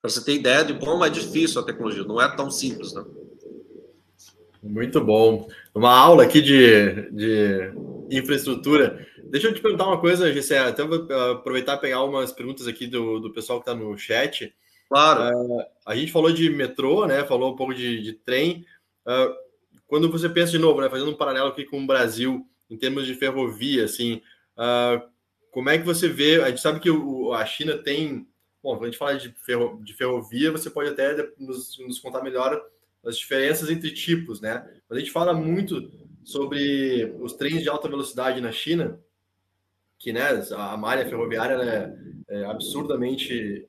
Para 0.00 0.10
você 0.10 0.24
ter 0.24 0.34
ideia 0.34 0.64
de 0.64 0.78
como 0.78 1.04
é 1.04 1.10
difícil 1.10 1.60
a 1.60 1.64
tecnologia, 1.64 2.04
não 2.04 2.20
é 2.20 2.34
tão 2.34 2.50
simples, 2.50 2.94
né? 2.94 3.04
Muito 4.62 5.00
bom. 5.00 5.48
Uma 5.74 5.96
aula 5.96 6.24
aqui 6.24 6.42
de, 6.42 7.10
de 7.10 7.72
infraestrutura. 8.10 9.06
Deixa 9.24 9.48
eu 9.48 9.54
te 9.54 9.60
perguntar 9.60 9.86
uma 9.86 10.00
coisa, 10.00 10.32
Gessé. 10.32 10.58
Até 10.58 10.84
vou 10.84 11.06
aproveitar 11.32 11.76
e 11.76 11.80
pegar 11.80 12.02
umas 12.04 12.32
perguntas 12.32 12.66
aqui 12.66 12.86
do, 12.86 13.20
do 13.20 13.32
pessoal 13.32 13.60
que 13.60 13.70
está 13.70 13.74
no 13.74 13.96
chat. 13.96 14.54
Claro. 14.88 15.34
Uh, 15.34 15.62
a 15.86 15.94
gente 15.94 16.12
falou 16.12 16.32
de 16.32 16.50
metrô, 16.50 17.06
né? 17.06 17.24
Falou 17.24 17.52
um 17.52 17.56
pouco 17.56 17.72
de, 17.72 18.02
de 18.02 18.12
trem. 18.12 18.66
Uh, 19.06 19.32
quando 19.86 20.10
você 20.10 20.28
pensa 20.28 20.52
de 20.52 20.58
novo, 20.58 20.80
né? 20.80 20.90
Fazendo 20.90 21.10
um 21.10 21.16
paralelo 21.16 21.48
aqui 21.48 21.64
com 21.64 21.80
o 21.82 21.86
Brasil, 21.86 22.46
em 22.68 22.76
termos 22.76 23.06
de 23.06 23.14
ferrovia, 23.14 23.84
assim, 23.84 24.20
uh, 24.56 25.00
como 25.50 25.70
é 25.70 25.78
que 25.78 25.84
você 25.84 26.08
vê? 26.08 26.42
A 26.42 26.48
gente 26.48 26.60
sabe 26.60 26.80
que 26.80 26.90
o, 26.90 27.32
a 27.32 27.44
China 27.46 27.78
tem. 27.78 28.26
Bom, 28.62 28.74
quando 28.74 28.82
a 28.82 28.86
gente 28.86 28.98
fala 28.98 29.14
de, 29.14 29.32
ferro, 29.38 29.80
de 29.82 29.94
ferrovia, 29.94 30.52
você 30.52 30.68
pode 30.68 30.90
até 30.90 31.16
nos, 31.38 31.78
nos 31.78 31.98
contar 31.98 32.22
melhor 32.22 32.60
as 33.04 33.16
diferenças 33.16 33.70
entre 33.70 33.90
tipos, 33.92 34.40
né? 34.40 34.66
A 34.90 34.98
gente 34.98 35.10
fala 35.10 35.32
muito 35.32 35.90
sobre 36.24 37.14
os 37.20 37.32
trens 37.32 37.62
de 37.62 37.68
alta 37.68 37.88
velocidade 37.88 38.40
na 38.40 38.52
China, 38.52 39.00
que 39.98 40.12
né, 40.12 40.42
a 40.52 40.76
malha 40.76 41.08
ferroviária 41.08 41.54
é, 42.28 42.36
é, 42.36 42.44
absurdamente, 42.44 43.66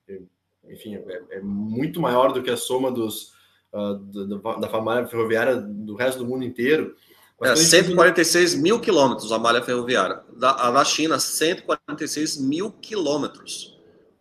enfim, 0.69 0.95
é, 0.95 1.23
é, 1.31 1.41
muito 1.41 1.99
maior 1.99 2.31
do 2.31 2.43
que 2.43 2.49
a 2.49 2.57
soma 2.57 2.91
dos, 2.91 3.33
uh, 3.73 3.95
da, 3.97 4.67
da 4.67 4.81
malha 4.81 5.07
ferroviária 5.07 5.55
do 5.57 5.95
resto 5.95 6.19
do 6.19 6.25
mundo 6.27 6.43
inteiro. 6.43 6.95
Mas 7.39 7.59
é, 7.59 7.79
146 7.79 8.55
mil 8.55 8.79
quilômetros 8.79 9.31
a 9.31 9.39
malha 9.39 9.63
ferroviária. 9.63 10.21
Da, 10.37 10.51
a 10.51 10.71
da 10.71 10.85
China, 10.85 11.19
146 11.19 12.37
mil 12.37 12.71
quilômetros. 12.71 13.79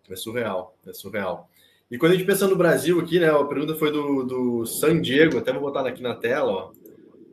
É 0.09 0.17
surreal, 0.17 0.77
é 0.87 0.93
surreal. 0.93 1.50
E 1.91 1.99
quando 1.99 2.13
a 2.13 2.15
gente 2.15 2.27
pensa 2.27 2.47
no 2.47 2.55
Brasil 2.55 3.01
aqui, 3.01 3.19
né? 3.19 3.29
A 3.29 3.45
pergunta 3.45 3.75
foi 3.75 3.91
do, 3.91 4.23
do 4.23 4.67
San 4.67 5.01
Diego, 5.01 5.39
até 5.39 5.53
vou 5.53 5.63
botar 5.63 5.87
aqui 5.87 6.03
na 6.03 6.15
tela, 6.15 6.51
ó. 6.51 6.73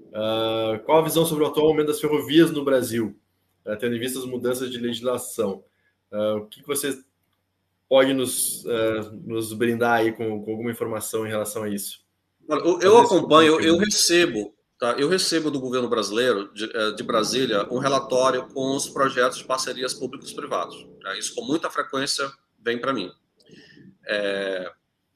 Uh, 0.08 0.80
qual 0.84 0.98
a 0.98 1.04
visão 1.04 1.26
sobre 1.26 1.44
o 1.44 1.48
atual 1.48 1.68
momento 1.68 1.88
das 1.88 2.02
ferrovias 2.02 2.50
no 2.50 2.66
Brasil, 2.66 3.16
uh, 3.64 3.78
tendo 3.78 3.96
em 3.96 4.00
vista 4.00 4.18
as 4.18 4.26
mudanças 4.26 4.72
de 4.72 4.80
legislação? 4.80 5.64
Uh, 6.12 6.38
o 6.38 6.46
que, 6.48 6.62
que 6.62 6.68
você 6.68 6.98
pode 7.88 8.14
nos, 8.14 8.66
nos 9.26 9.54
brindar 9.54 10.00
aí 10.00 10.12
com, 10.12 10.44
com, 10.44 10.52
alguma 10.52 10.72
informação 10.72 11.26
em 11.26 11.30
relação 11.30 11.64
a 11.64 11.70
isso? 11.70 12.02
Eu, 12.50 12.80
eu 12.82 12.98
acompanho, 12.98 13.62
eu, 13.62 13.62
eu 13.62 13.78
recebo, 13.78 14.54
tá? 14.80 14.94
Eu 14.94 15.08
recebo 15.08 15.52
do 15.52 15.60
governo 15.60 15.88
brasileiro, 15.88 16.52
de, 16.54 16.68
de, 16.96 17.04
Brasília, 17.04 17.66
um 17.72 17.78
relatório 17.78 18.48
com 18.48 18.76
os 18.76 18.90
projetos 18.90 19.38
de 19.38 19.46
parcerias 19.46 19.94
públicos 19.94 20.34
privados. 20.34 20.86
Tá? 21.02 21.18
Isso 21.18 21.34
com 21.36 21.46
muita 21.46 21.70
frequência 21.70 22.30
vem 22.60 22.78
para 22.78 22.92
mim. 22.92 23.10
É, 24.08 24.72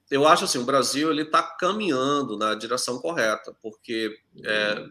eu 0.09 0.27
acho 0.27 0.43
assim, 0.43 0.57
o 0.57 0.65
Brasil 0.65 1.09
ele 1.09 1.21
está 1.21 1.41
caminhando 1.41 2.37
na 2.37 2.53
direção 2.53 2.99
correta, 2.99 3.55
porque 3.61 4.13
é, 4.43 4.85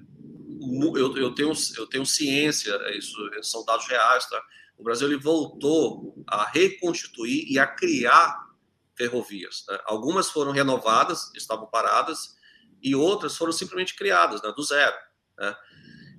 eu, 0.96 1.16
eu, 1.16 1.34
tenho, 1.34 1.52
eu 1.76 1.86
tenho 1.86 2.06
ciência, 2.06 2.72
é 2.72 2.96
isso 2.96 3.14
são 3.42 3.64
dados 3.64 3.86
reais, 3.86 4.26
tá? 4.28 4.42
O 4.78 4.82
Brasil 4.82 5.06
ele 5.06 5.18
voltou 5.18 6.14
a 6.26 6.44
reconstituir 6.44 7.44
e 7.50 7.58
a 7.58 7.66
criar 7.66 8.48
ferrovias. 8.96 9.64
Né? 9.68 9.78
Algumas 9.84 10.30
foram 10.30 10.52
renovadas, 10.52 11.30
estavam 11.34 11.66
paradas, 11.66 12.34
e 12.82 12.94
outras 12.94 13.36
foram 13.36 13.52
simplesmente 13.52 13.94
criadas, 13.94 14.40
né, 14.42 14.52
do 14.56 14.62
zero. 14.62 14.96
Né? 15.38 15.54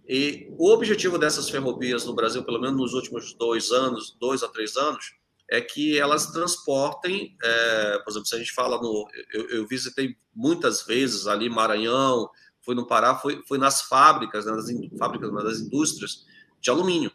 E 0.07 0.47
o 0.57 0.71
objetivo 0.71 1.17
dessas 1.17 1.49
ferrovias 1.49 2.05
no 2.05 2.13
Brasil, 2.13 2.43
pelo 2.43 2.59
menos 2.59 2.79
nos 2.79 2.93
últimos 2.93 3.33
dois 3.33 3.71
anos, 3.71 4.15
dois 4.19 4.43
a 4.43 4.47
três 4.47 4.75
anos, 4.77 5.15
é 5.51 5.59
que 5.59 5.99
elas 5.99 6.27
transportem, 6.27 7.35
é, 7.43 7.99
por 7.99 8.09
exemplo, 8.09 8.25
se 8.25 8.35
a 8.35 8.37
gente 8.39 8.53
fala 8.53 8.81
no. 8.81 9.05
Eu, 9.33 9.49
eu, 9.49 9.67
visitei 9.67 10.15
muitas 10.33 10.85
vezes 10.85 11.27
ali 11.27 11.49
Maranhão, 11.49 12.29
fui 12.61 12.73
no 12.73 12.87
Pará, 12.87 13.15
fui, 13.15 13.57
nas 13.57 13.81
fábricas, 13.81 14.45
né, 14.45 14.53
nas 14.53 14.69
in, 14.69 14.89
fábricas, 14.97 15.29
nas 15.33 15.59
indústrias 15.59 16.25
de 16.61 16.69
alumínio. 16.69 17.11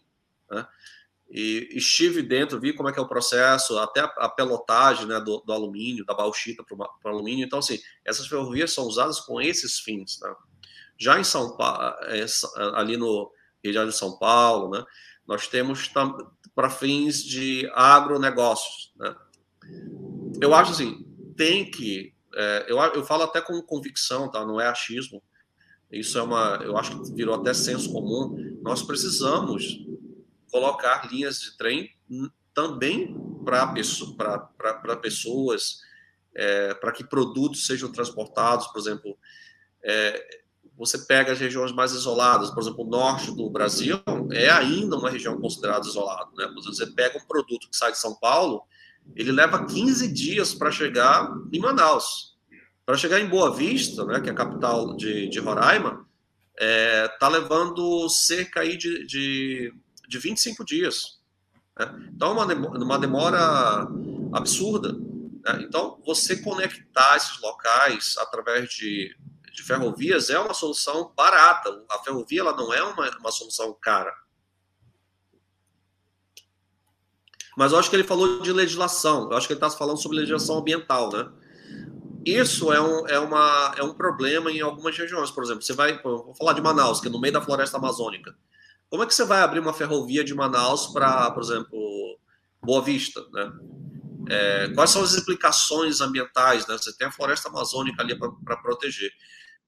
Né? 0.51 0.68
E 1.30 1.70
estive 1.72 2.20
dentro, 2.20 2.61
vi 2.61 2.74
como 2.74 2.91
é 2.91 2.93
que 2.93 2.99
é 2.99 3.03
o 3.03 3.09
processo, 3.09 3.78
até 3.78 4.01
a, 4.01 4.12
a 4.18 4.28
pelotagem 4.28 5.07
né, 5.07 5.18
do, 5.18 5.41
do, 5.41 5.53
alumínio, 5.55 6.05
da 6.05 6.12
bauxita 6.12 6.62
para 6.62 6.76
o 6.76 7.09
alumínio. 7.09 7.47
Então, 7.47 7.61
assim, 7.61 7.80
essas 8.05 8.26
ferrovias 8.26 8.70
são 8.70 8.84
usadas 8.84 9.18
com 9.18 9.41
esses 9.41 9.80
fins. 9.80 10.20
Né? 10.20 10.34
Já 10.99 11.18
em 11.18 11.24
São 11.24 11.57
Paulo, 11.57 11.97
é, 12.03 12.26
ali 12.74 12.99
no 12.99 13.32
região 13.64 13.87
de 13.87 13.97
São 13.97 14.18
Paulo, 14.18 14.70
né, 14.70 14.84
nós 15.27 15.49
temos 15.49 15.91
para 16.55 16.70
fins 16.70 17.22
de 17.22 17.70
agronegócios. 17.74 18.93
Né? 18.97 19.14
Eu 20.41 20.55
acho 20.55 20.72
assim, 20.72 21.07
tem 21.37 21.70
que. 21.70 22.14
É, 22.35 22.66
eu, 22.68 22.79
eu 22.79 23.05
falo 23.05 23.22
até 23.22 23.41
com 23.41 23.61
convicção, 23.62 24.31
tá? 24.31 24.45
não 24.45 24.61
é 24.61 24.66
achismo. 24.66 25.22
Isso 25.91 26.18
é 26.18 26.22
uma. 26.22 26.61
Eu 26.62 26.77
acho 26.77 27.03
que 27.03 27.12
virou 27.14 27.35
até 27.35 27.55
senso 27.55 27.93
comum. 27.93 28.59
Nós 28.62 28.83
precisamos 28.83 29.85
colocar 30.51 31.11
linhas 31.11 31.41
de 31.41 31.57
trem 31.57 31.91
também 32.55 33.14
para 33.45 34.97
pessoas, 34.97 35.81
é, 36.35 36.74
para 36.74 36.93
que 36.93 37.05
produtos 37.05 37.66
sejam 37.66 37.91
transportados, 37.93 38.66
por 38.68 38.79
exemplo. 38.81 39.16
É, 39.83 40.45
você 40.77 40.99
pega 40.99 41.33
as 41.33 41.41
regiões 41.41 41.72
mais 41.72 41.93
isoladas, 41.93 42.51
por 42.51 42.61
exemplo, 42.61 42.85
o 42.85 42.89
norte 42.89 43.35
do 43.35 43.49
Brasil 43.49 43.99
é 44.31 44.51
ainda 44.51 44.97
uma 44.97 45.09
região 45.09 45.41
considerada 45.41 45.87
isolada. 45.87 46.31
Né? 46.37 46.53
Você 46.64 46.87
pega 46.87 47.18
um 47.18 47.27
produto 47.27 47.68
que 47.70 47.77
sai 47.77 47.93
de 47.93 47.99
São 47.99 48.14
Paulo, 48.14 48.62
ele 49.14 49.33
leva 49.33 49.64
15 49.64 50.12
dias 50.12 50.55
para 50.55 50.70
chegar 50.70 51.33
em 51.53 51.59
Manaus. 51.59 52.37
Para 52.85 52.97
chegar 52.97 53.20
em 53.20 53.29
Boa 53.29 53.55
Vista, 53.55 54.05
né, 54.05 54.20
que 54.20 54.29
é 54.29 54.33
a 54.33 54.37
capital 54.37 54.95
de, 54.97 55.29
de 55.29 55.41
Roraima, 55.41 56.07
está 56.53 56.64
é, 56.64 57.09
tá 57.09 57.29
levando 57.29 58.09
cerca 58.09 58.61
aí 58.61 58.77
de, 58.77 59.07
de, 59.07 59.74
de 60.09 60.18
25 60.18 60.64
dias. 60.64 61.18
Né? 61.79 62.11
Então, 62.14 62.29
é 62.29 62.33
uma, 62.33 62.68
uma 62.85 62.99
demora 62.99 63.89
absurda. 64.33 64.93
Né? 64.93 65.64
Então, 65.66 66.01
você 66.05 66.37
conectar 66.37 67.16
esses 67.16 67.41
locais 67.41 68.14
através 68.18 68.68
de 68.70 69.16
de 69.57 69.63
ferrovias 69.63 70.29
é 70.29 70.39
uma 70.39 70.53
solução 70.53 71.13
barata. 71.17 71.83
A 71.91 71.99
ferrovia 72.01 72.41
ela 72.41 72.55
não 72.55 72.73
é 72.73 72.83
uma, 72.83 73.11
uma 73.19 73.33
solução 73.33 73.75
cara. 73.81 74.15
Mas 77.57 77.73
eu 77.73 77.79
acho 77.79 77.89
que 77.89 77.97
ele 77.97 78.05
falou 78.05 78.43
de 78.43 78.53
legislação. 78.53 79.31
Eu 79.31 79.37
acho 79.37 79.47
que 79.47 79.55
ele 79.55 79.59
está 79.59 79.71
falando 79.71 79.97
sobre 79.97 80.19
legislação 80.19 80.59
ambiental, 80.59 81.11
né? 81.11 81.33
Isso 82.25 82.71
é 82.71 82.81
um, 82.81 83.09
é, 83.09 83.19
uma, 83.19 83.75
é 83.79 83.83
um 83.83 83.95
problema 83.95 84.51
em 84.51 84.61
algumas 84.61 84.97
regiões. 84.97 85.31
Por 85.31 85.43
exemplo, 85.43 85.63
você 85.63 85.73
vai. 85.73 86.01
Vou 86.03 86.35
falar 86.35 86.53
de 86.53 86.61
Manaus, 86.61 87.01
que 87.01 87.09
é 87.09 87.11
no 87.11 87.21
meio 87.21 87.33
da 87.33 87.41
floresta 87.41 87.79
amazônica. 87.79 88.37
Como 88.91 89.03
é 89.03 89.07
que 89.07 89.15
você 89.15 89.25
vai 89.25 89.41
abrir 89.41 89.61
uma 89.61 89.73
ferrovia 89.73 90.23
de 90.23 90.35
Manaus 90.35 90.89
para, 90.89 91.31
por 91.31 91.43
exemplo, 91.43 92.19
Boa 92.63 92.83
Vista, 92.83 93.25
né? 93.33 93.53
É, 94.29 94.69
quais 94.75 94.91
são 94.91 95.03
as 95.03 95.15
implicações 95.15 96.01
ambientais? 96.01 96.67
Né? 96.67 96.77
Você 96.77 96.95
tem 96.95 97.07
a 97.07 97.13
floresta 97.13 97.49
amazônica 97.49 98.03
ali 98.03 98.19
para 98.19 98.57
proteger 98.57 99.11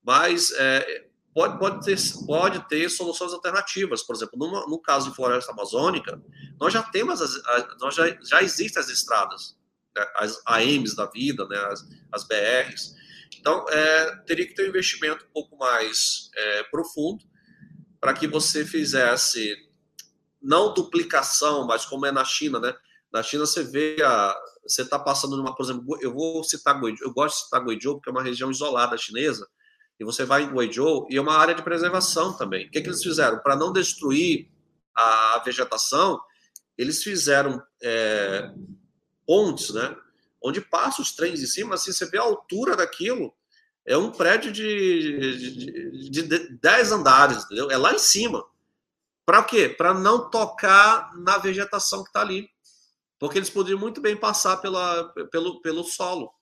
mas 0.03 0.53
é, 0.53 1.09
pode, 1.35 1.59
pode, 1.59 1.85
ter, 1.85 1.99
pode 2.27 2.69
ter 2.69 2.89
soluções 2.89 3.33
alternativas. 3.33 4.03
Por 4.03 4.17
exemplo, 4.17 4.39
numa, 4.39 4.67
no 4.67 4.81
caso 4.81 5.11
de 5.11 5.17
floresta 5.17 5.53
amazônica, 5.53 6.21
nós 6.61 6.73
já 6.73 6.83
temos, 6.83 7.21
as, 7.21 7.41
nós 7.81 7.95
já, 7.95 8.05
já 8.23 8.43
existem 8.43 8.81
as 8.81 8.89
estradas, 8.89 9.57
né, 9.97 10.07
as 10.17 10.41
AMs 10.47 10.95
da 10.95 11.07
vida, 11.07 11.47
né, 11.47 11.57
as, 11.71 11.87
as 12.13 12.25
BRs. 12.25 12.95
Então, 13.39 13.65
é, 13.69 14.17
teria 14.27 14.47
que 14.47 14.55
ter 14.55 14.65
um 14.65 14.69
investimento 14.69 15.25
um 15.27 15.33
pouco 15.33 15.57
mais 15.57 16.31
é, 16.35 16.63
profundo 16.65 17.25
para 18.01 18.15
que 18.15 18.27
você 18.27 18.65
fizesse, 18.65 19.57
não 20.41 20.73
duplicação, 20.73 21.67
mas 21.67 21.85
como 21.85 22.07
é 22.07 22.13
na 22.13 22.25
China, 22.25 22.59
né? 22.61 22.75
Na 23.13 23.23
China 23.23 23.47
você 23.47 23.63
vê 23.63 23.97
a, 24.05 24.37
você 24.69 24.83
está 24.83 24.99
passando 24.99 25.37
numa, 25.37 25.55
por 25.55 25.65
exemplo, 25.65 25.99
eu 26.01 26.13
vou 26.13 26.45
citar 26.45 26.79
Guizhou, 26.79 27.09
eu 27.09 27.13
gosto 27.13 27.37
de 27.37 27.45
citar 27.45 27.65
Guizhou 27.65 27.95
porque 27.95 28.11
é 28.11 28.13
uma 28.13 28.23
região 28.23 28.51
isolada 28.51 28.97
chinesa, 28.99 29.49
e 29.99 30.05
você 30.05 30.25
vai 30.25 30.45
em 30.45 30.55
Guizhou 30.55 31.07
e 31.11 31.17
é 31.17 31.21
uma 31.21 31.37
área 31.37 31.55
de 31.55 31.63
preservação 31.63 32.33
também. 32.33 32.67
O 32.67 32.71
que, 32.71 32.81
que 32.81 32.89
eles 32.89 33.03
fizeram? 33.03 33.39
Para 33.41 33.57
não 33.57 33.73
destruir 33.73 34.49
a 34.95 35.43
vegetação, 35.45 36.21
eles 36.77 37.03
fizeram 37.03 37.63
é, 37.83 38.53
pontes, 39.27 39.71
né? 39.71 39.97
Onde 40.43 40.61
passa 40.61 41.03
os 41.03 41.13
trens 41.13 41.43
em 41.43 41.47
cima, 41.47 41.75
assim, 41.75 41.93
você 41.93 42.07
vê 42.07 42.19
a 42.19 42.23
altura 42.23 42.77
daquilo, 42.77 43.35
é 43.85 43.97
um 43.97 44.13
prédio 44.13 44.53
de, 44.53 45.37
de, 45.37 46.11
de, 46.11 46.23
de 46.23 46.59
10 46.59 46.93
andares, 46.93 47.45
entendeu? 47.45 47.71
É 47.71 47.77
lá 47.77 47.93
em 47.93 47.99
cima. 47.99 48.45
Para 49.27 49.43
quê? 49.43 49.69
Para 49.69 49.93
não 49.93 50.31
tocar 50.31 51.15
na 51.17 51.39
vegetação 51.39 52.03
que 52.03 52.11
está 52.11 52.21
ali. 52.21 52.49
Porque 53.19 53.39
eles 53.39 53.51
poderiam 53.51 53.81
muito 53.81 54.01
bem 54.01 54.17
passar 54.17 54.59
pela, 54.59 55.13
pelo, 55.31 55.61
pelo 55.61 55.83
solo. 55.83 56.33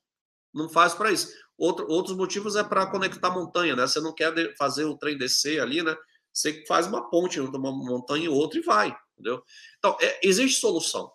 Não 0.57 0.69
faz 0.69 0.95
para 0.95 1.13
isso. 1.13 1.29
Outro, 1.59 1.87
outros 1.89 2.17
motivos 2.17 2.57
é 2.57 2.65
para 2.65 2.87
conectar 2.87 3.31
montanha, 3.31 3.77
né? 3.77 3.87
Você 3.87 4.01
não 4.01 4.15
quer 4.15 4.33
fazer 4.57 4.85
o 4.85 4.97
trem 4.97 5.17
descer 5.17 5.61
ali, 5.61 5.83
né? 5.83 5.95
Você 6.33 6.65
faz 6.67 6.87
uma 6.87 7.09
ponte 7.09 7.39
entre 7.39 7.57
uma 7.57 7.71
montanha 7.71 8.25
e 8.25 8.29
outra 8.29 8.59
e 8.59 8.63
vai, 8.63 8.97
entendeu? 9.13 9.43
Então, 9.79 9.97
é, 10.01 10.21
existe 10.23 10.61
solução. 10.61 11.11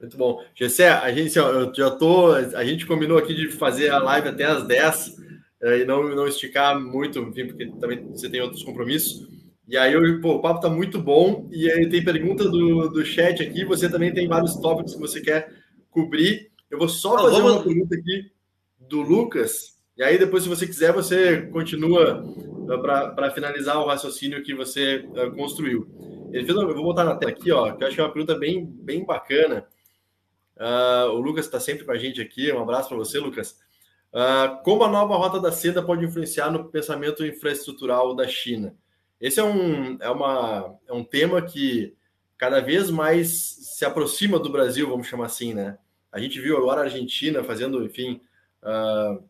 Muito 0.00 0.16
bom. 0.16 0.44
Gessé, 0.54 0.90
a 0.90 1.10
gente, 1.12 1.38
eu 1.38 1.72
já 1.74 1.90
tô, 1.90 2.32
a 2.32 2.64
gente 2.64 2.84
combinou 2.84 3.16
aqui 3.16 3.34
de 3.34 3.48
fazer 3.48 3.90
a 3.90 3.98
live 3.98 4.28
até 4.28 4.44
às 4.44 4.66
10 4.66 5.16
eh, 5.62 5.78
e 5.78 5.84
não, 5.84 6.14
não 6.14 6.28
esticar 6.28 6.78
muito, 6.78 7.18
enfim, 7.20 7.46
porque 7.46 7.66
também 7.80 8.06
você 8.10 8.28
tem 8.28 8.42
outros 8.42 8.62
compromissos. 8.62 9.26
E 9.66 9.76
aí, 9.76 9.94
eu, 9.94 10.20
pô, 10.20 10.34
o 10.34 10.42
papo 10.42 10.60
tá 10.60 10.68
muito 10.68 11.00
bom. 11.00 11.48
E 11.50 11.70
aí 11.70 11.88
tem 11.88 12.04
pergunta 12.04 12.44
do, 12.44 12.88
do 12.88 13.04
chat 13.04 13.42
aqui. 13.42 13.64
Você 13.64 13.88
também 13.88 14.12
tem 14.12 14.28
vários 14.28 14.56
tópicos 14.56 14.94
que 14.94 15.00
você 15.00 15.20
quer 15.20 15.50
cobrir. 15.90 16.50
Eu 16.70 16.78
vou 16.78 16.88
só 16.88 17.16
fazer 17.18 17.42
uma 17.42 17.62
pergunta 17.62 17.94
aqui 17.94 18.30
do 18.78 19.00
Lucas. 19.00 19.76
E 19.96 20.02
aí, 20.02 20.18
depois, 20.18 20.42
se 20.42 20.48
você 20.48 20.66
quiser, 20.66 20.92
você 20.92 21.42
continua 21.46 22.22
uh, 22.22 22.82
para 22.82 23.30
finalizar 23.30 23.78
o 23.78 23.86
raciocínio 23.86 24.42
que 24.42 24.54
você 24.54 25.06
uh, 25.08 25.34
construiu. 25.34 25.88
Ele 26.32 26.44
fez, 26.44 26.56
eu 26.56 26.74
vou 26.74 26.84
botar 26.84 27.04
na 27.04 27.14
tela 27.14 27.32
aqui, 27.32 27.50
ó, 27.50 27.72
que 27.72 27.82
eu 27.82 27.86
acho 27.86 27.96
que 27.96 28.00
é 28.00 28.04
uma 28.04 28.12
pergunta 28.12 28.38
bem, 28.38 28.66
bem 28.66 29.04
bacana. 29.04 29.66
Uh, 30.56 31.10
o 31.10 31.20
Lucas 31.20 31.46
está 31.46 31.60
sempre 31.60 31.84
com 31.84 31.92
a 31.92 31.98
gente 31.98 32.20
aqui. 32.20 32.52
Um 32.52 32.62
abraço 32.62 32.88
para 32.88 32.98
você, 32.98 33.18
Lucas. 33.18 33.58
Uh, 34.12 34.62
como 34.64 34.82
a 34.84 34.88
nova 34.88 35.16
rota 35.16 35.40
da 35.40 35.52
seda 35.52 35.82
pode 35.82 36.04
influenciar 36.04 36.50
no 36.50 36.70
pensamento 36.70 37.24
infraestrutural 37.24 38.14
da 38.14 38.26
China? 38.26 38.74
Esse 39.20 39.40
é 39.40 39.44
um, 39.44 39.98
é, 40.00 40.10
uma, 40.10 40.74
é 40.86 40.92
um 40.92 41.04
tema 41.04 41.40
que 41.42 41.94
cada 42.36 42.60
vez 42.60 42.90
mais 42.90 43.28
se 43.30 43.84
aproxima 43.84 44.38
do 44.38 44.50
Brasil, 44.50 44.88
vamos 44.88 45.06
chamar 45.06 45.26
assim, 45.26 45.54
né? 45.54 45.78
A 46.12 46.20
gente 46.20 46.40
viu 46.40 46.56
agora 46.56 46.80
a 46.80 46.84
Argentina 46.84 47.42
fazendo, 47.42 47.84
enfim, 47.84 48.20
uh, 48.62 49.22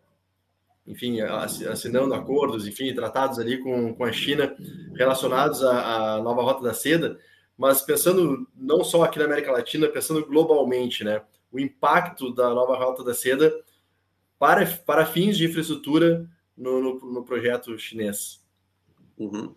enfim, 0.86 1.20
assinando 1.20 2.14
acordos, 2.14 2.66
enfim, 2.66 2.94
tratados 2.94 3.38
ali 3.38 3.58
com, 3.58 3.94
com 3.94 4.04
a 4.04 4.12
China 4.12 4.54
relacionados 4.94 5.64
à, 5.64 6.14
à 6.14 6.22
nova 6.22 6.42
rota 6.42 6.62
da 6.62 6.72
seda, 6.72 7.18
mas 7.58 7.82
pensando 7.82 8.46
não 8.54 8.84
só 8.84 9.02
aqui 9.02 9.18
na 9.18 9.24
América 9.24 9.50
Latina, 9.50 9.88
pensando 9.88 10.24
globalmente, 10.26 11.02
né? 11.02 11.22
O 11.50 11.58
impacto 11.58 12.32
da 12.32 12.50
nova 12.50 12.76
rota 12.76 13.02
da 13.02 13.14
seda 13.14 13.52
para, 14.38 14.66
para 14.66 15.06
fins 15.06 15.36
de 15.36 15.46
infraestrutura 15.46 16.28
no, 16.56 16.80
no, 16.80 17.12
no 17.12 17.24
projeto 17.24 17.78
chinês. 17.78 18.42
Uhum. 19.18 19.54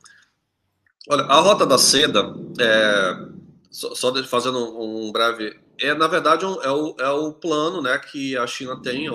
Olha, 1.09 1.23
a 1.23 1.39
Rota 1.39 1.65
da 1.65 1.77
Seda, 1.77 2.35
é, 2.59 3.29
só, 3.71 3.95
só 3.95 4.23
fazendo 4.25 4.79
um 4.79 5.11
breve, 5.11 5.59
é 5.81 5.93
na 5.93 6.07
verdade 6.07 6.45
um, 6.45 6.61
é, 6.61 6.71
o, 6.71 6.95
é 6.99 7.09
o 7.09 7.33
plano 7.33 7.81
né, 7.81 7.97
que 7.97 8.37
a 8.37 8.45
China 8.45 8.81
tem 8.81 9.07
é, 9.07 9.11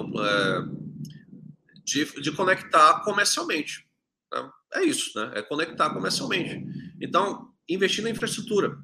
de, 1.84 2.04
de 2.20 2.32
conectar 2.32 3.02
comercialmente. 3.04 3.86
Né? 4.32 4.50
É 4.74 4.82
isso, 4.82 5.18
né? 5.18 5.32
É 5.34 5.42
conectar 5.42 5.90
comercialmente. 5.90 6.64
Então, 7.00 7.50
investir 7.68 8.02
na 8.02 8.10
infraestrutura. 8.10 8.76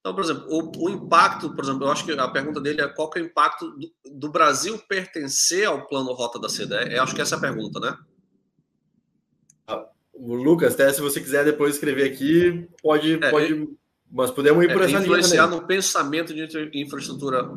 Então, 0.00 0.14
por 0.14 0.24
exemplo, 0.24 0.46
o, 0.48 0.84
o, 0.84 0.90
impacto, 0.90 1.54
por 1.54 1.64
exemplo, 1.64 1.84
eu 1.84 1.92
acho 1.92 2.04
que 2.04 2.12
a 2.12 2.28
pergunta 2.28 2.60
dele 2.60 2.80
é 2.80 2.88
qual 2.88 3.08
que 3.08 3.18
é 3.18 3.22
o 3.22 3.26
impacto 3.26 3.70
do, 3.70 3.92
do 4.18 4.30
Brasil 4.30 4.78
pertencer 4.88 5.66
ao 5.66 5.86
plano 5.86 6.12
Rota 6.12 6.40
da 6.40 6.48
Seda? 6.48 6.82
É, 6.82 6.98
acho 6.98 7.14
que 7.14 7.20
essa 7.20 7.36
é 7.36 7.38
a 7.38 7.40
pergunta, 7.40 7.78
né? 7.78 7.96
O 10.12 10.34
Lucas, 10.34 10.74
até 10.74 10.92
se 10.92 11.00
você 11.00 11.20
quiser 11.20 11.44
depois 11.44 11.74
escrever 11.74 12.12
aqui, 12.12 12.68
pode, 12.82 13.14
é, 13.14 13.30
pode 13.30 13.68
mas 14.12 14.30
podemos 14.30 14.62
ir 14.62 14.72
por 14.72 14.82
é, 14.82 14.84
essa 14.84 15.00
influenciar 15.00 15.46
no 15.46 15.66
pensamento 15.66 16.34
de 16.34 16.70
infraestrutura. 16.74 17.48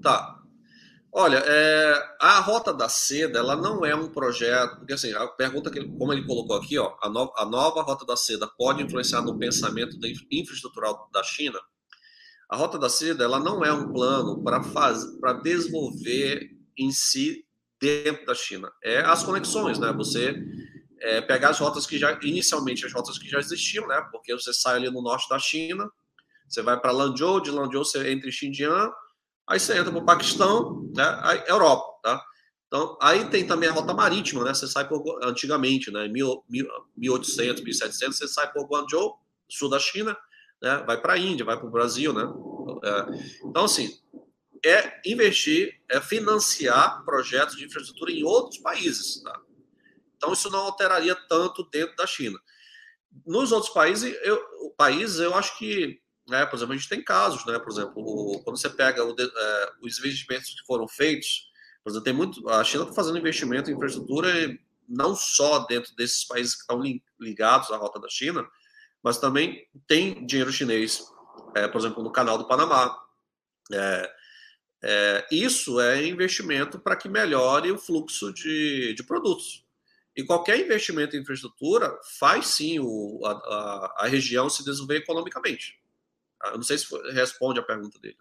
Tá. 0.00 0.40
Olha, 1.12 1.42
é, 1.44 2.16
a 2.20 2.40
Rota 2.40 2.72
da 2.72 2.88
Seda, 2.88 3.38
ela 3.38 3.56
não 3.56 3.84
é 3.84 3.94
um 3.94 4.08
projeto, 4.08 4.76
porque 4.76 4.92
assim, 4.92 5.12
a 5.12 5.26
pergunta 5.26 5.70
que, 5.70 5.82
como 5.82 6.12
ele 6.12 6.24
colocou 6.24 6.56
aqui, 6.56 6.78
ó, 6.78 6.94
a, 7.02 7.08
no, 7.08 7.32
a 7.36 7.44
nova 7.44 7.82
Rota 7.82 8.04
da 8.04 8.16
Seda 8.16 8.46
pode 8.46 8.82
influenciar 8.82 9.22
no 9.22 9.36
pensamento 9.36 9.98
da 9.98 10.08
infraestrutural 10.30 11.08
da 11.12 11.22
China? 11.22 11.58
A 12.48 12.56
Rota 12.56 12.78
da 12.78 12.88
Seda, 12.88 13.24
ela 13.24 13.40
não 13.40 13.64
é 13.64 13.72
um 13.72 13.92
plano 13.92 14.44
para 14.44 14.62
fazer, 14.62 15.18
para 15.18 15.32
desenvolver 15.32 16.50
em 16.78 16.92
si 16.92 17.44
dentro 17.80 18.24
da 18.26 18.34
China. 18.34 18.70
É 18.84 19.00
as 19.00 19.24
conexões, 19.24 19.78
né? 19.78 19.92
Você 19.94 20.36
é, 21.00 21.20
pegar 21.20 21.50
as 21.50 21.58
rotas 21.58 21.86
que 21.86 21.98
já, 21.98 22.18
inicialmente, 22.22 22.86
as 22.86 22.92
rotas 22.92 23.18
que 23.18 23.28
já 23.28 23.38
existiam, 23.38 23.86
né? 23.86 24.00
Porque 24.10 24.32
você 24.32 24.52
sai 24.52 24.76
ali 24.76 24.90
no 24.90 25.02
norte 25.02 25.28
da 25.28 25.38
China, 25.38 25.90
você 26.48 26.62
vai 26.62 26.78
para 26.78 26.92
Lanzhou, 26.92 27.40
de 27.40 27.50
Lanzhou 27.50 27.84
você 27.84 28.10
entra 28.10 28.28
em 28.28 28.32
Xinjiang, 28.32 28.92
aí 29.46 29.60
você 29.60 29.76
entra 29.78 29.90
para 29.90 30.00
o 30.00 30.06
Paquistão, 30.06 30.90
né? 30.94 31.20
Aí, 31.22 31.42
Europa, 31.46 32.00
tá? 32.02 32.22
Então, 32.66 32.98
aí 33.00 33.28
tem 33.30 33.46
também 33.46 33.68
a 33.68 33.72
rota 33.72 33.94
marítima, 33.94 34.44
né? 34.44 34.54
Você 34.54 34.66
sai 34.66 34.88
por, 34.88 35.02
antigamente, 35.22 35.90
né? 35.90 36.06
Em 36.06 36.12
1800, 36.12 37.62
1700, 37.62 38.18
você 38.18 38.28
sai 38.28 38.52
por 38.52 38.66
Guangzhou, 38.66 39.18
sul 39.48 39.68
da 39.68 39.78
China, 39.78 40.16
né? 40.60 40.82
Vai 40.86 41.00
para 41.00 41.14
a 41.14 41.18
Índia, 41.18 41.44
vai 41.44 41.56
para 41.56 41.66
o 41.66 41.70
Brasil, 41.70 42.12
né? 42.12 42.24
É, 42.84 43.06
então, 43.44 43.64
assim, 43.64 43.96
é 44.64 45.00
investir, 45.04 45.80
é 45.88 46.00
financiar 46.00 47.04
projetos 47.04 47.56
de 47.56 47.64
infraestrutura 47.64 48.10
em 48.10 48.24
outros 48.24 48.58
países, 48.58 49.22
tá? 49.22 49.40
Então, 50.16 50.32
isso 50.32 50.50
não 50.50 50.60
alteraria 50.60 51.14
tanto 51.28 51.68
dentro 51.70 51.94
da 51.96 52.06
China. 52.06 52.38
Nos 53.26 53.52
outros 53.52 53.72
países, 53.72 54.16
eu, 54.22 54.38
países, 54.76 55.18
eu 55.20 55.34
acho 55.34 55.56
que, 55.58 56.00
né, 56.28 56.44
por 56.46 56.56
exemplo, 56.56 56.74
a 56.74 56.76
gente 56.76 56.88
tem 56.88 57.02
casos, 57.02 57.44
né? 57.46 57.58
Por 57.58 57.70
exemplo, 57.70 57.94
o, 57.96 58.42
quando 58.42 58.58
você 58.58 58.68
pega 58.68 59.04
o, 59.04 59.14
é, 59.18 59.72
os 59.82 59.98
investimentos 59.98 60.50
que 60.50 60.66
foram 60.66 60.86
feitos, 60.86 61.50
por 61.82 61.90
exemplo, 61.90 62.04
tem 62.04 62.12
muito. 62.12 62.48
A 62.48 62.64
China 62.64 62.82
está 62.82 62.94
fazendo 62.94 63.18
investimento 63.18 63.70
em 63.70 63.74
infraestrutura 63.74 64.28
não 64.88 65.14
só 65.14 65.60
dentro 65.60 65.94
desses 65.96 66.24
países 66.24 66.54
que 66.54 66.60
estão 66.60 66.82
ligados 67.20 67.70
à 67.70 67.76
rota 67.76 67.98
da 67.98 68.08
China, 68.08 68.46
mas 69.02 69.18
também 69.18 69.66
tem 69.86 70.24
dinheiro 70.26 70.52
chinês, 70.52 71.04
é, 71.54 71.66
por 71.68 71.78
exemplo, 71.78 72.02
no 72.02 72.10
canal 72.10 72.38
do 72.38 72.46
Panamá. 72.46 72.96
É, 73.72 74.12
é, 74.82 75.26
isso 75.30 75.80
é 75.80 76.06
investimento 76.06 76.78
para 76.78 76.96
que 76.96 77.08
melhore 77.08 77.72
o 77.72 77.78
fluxo 77.78 78.32
de, 78.32 78.94
de 78.94 79.02
produtos. 79.02 79.65
E 80.16 80.24
qualquer 80.24 80.58
investimento 80.58 81.14
em 81.14 81.20
infraestrutura 81.20 81.94
faz 82.18 82.46
sim 82.46 82.78
o, 82.80 83.20
a, 83.24 83.94
a, 83.98 84.06
região 84.08 84.48
se 84.48 84.64
desenvolver 84.64 84.96
economicamente. 84.96 85.78
Ah, 86.42 86.50
eu 86.50 86.56
não 86.56 86.62
sei 86.62 86.78
se 86.78 86.86
responde 87.12 87.60
a 87.60 87.62
pergunta 87.62 87.98
dele. 87.98 88.16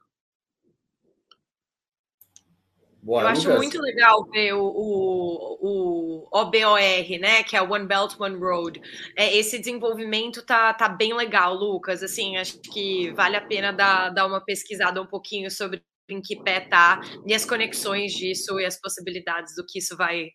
Boa, 3.01 3.21
eu 3.21 3.27
acho 3.27 3.49
muito 3.51 3.79
legal 3.79 4.25
ver 4.31 4.53
o, 4.53 4.65
o, 4.65 5.57
o, 5.61 6.27
OBOR, 6.31 6.79
né? 7.19 7.43
Que 7.43 7.55
é 7.55 7.61
o 7.61 7.71
One 7.71 7.85
Belt 7.85 8.19
One 8.19 8.35
Road. 8.35 8.81
É, 9.15 9.37
esse 9.37 9.59
desenvolvimento 9.59 10.41
tá, 10.43 10.73
tá 10.73 10.89
bem 10.89 11.13
legal, 11.13 11.53
Lucas. 11.53 12.01
Assim, 12.01 12.35
acho 12.35 12.59
que 12.59 13.11
vale 13.11 13.35
a 13.37 13.41
pena 13.41 13.71
dar, 13.71 14.09
dar 14.09 14.25
uma 14.25 14.43
pesquisada 14.43 14.99
um 14.99 15.05
pouquinho 15.05 15.51
sobre 15.51 15.83
em 16.09 16.21
que 16.21 16.35
pé 16.35 16.61
tá 16.61 16.99
e 17.25 17.33
as 17.33 17.45
conexões 17.45 18.13
disso 18.13 18.59
e 18.59 18.65
as 18.65 18.79
possibilidades 18.79 19.55
do 19.55 19.65
que 19.65 19.79
isso 19.79 19.95
vai, 19.95 20.29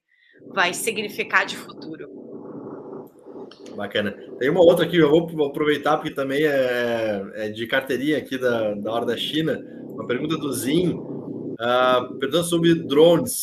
vai 0.49 0.75
significar 0.75 1.47
de 1.47 1.57
futuro. 1.57 2.09
Bacana. 3.77 4.13
Tem 4.39 4.51
uma 4.51 4.61
outra 4.61 4.85
aqui, 4.85 4.97
eu 4.97 5.11
vou 5.11 5.47
aproveitar 5.47 5.97
porque 5.97 6.13
também 6.13 6.45
é, 6.45 7.31
é 7.35 7.49
de 7.49 7.67
carteirinha 7.67 8.19
aqui 8.19 8.39
da, 8.39 8.75
da 8.75 8.93
hora 8.93 9.07
da 9.07 9.17
China. 9.17 9.61
Uma 9.89 10.07
pergunta 10.07 10.37
do 10.37 10.53
Zin, 10.53 10.95
uh, 10.95 12.19
perguntando 12.19 12.45
sobre 12.45 12.75
drones 12.75 13.41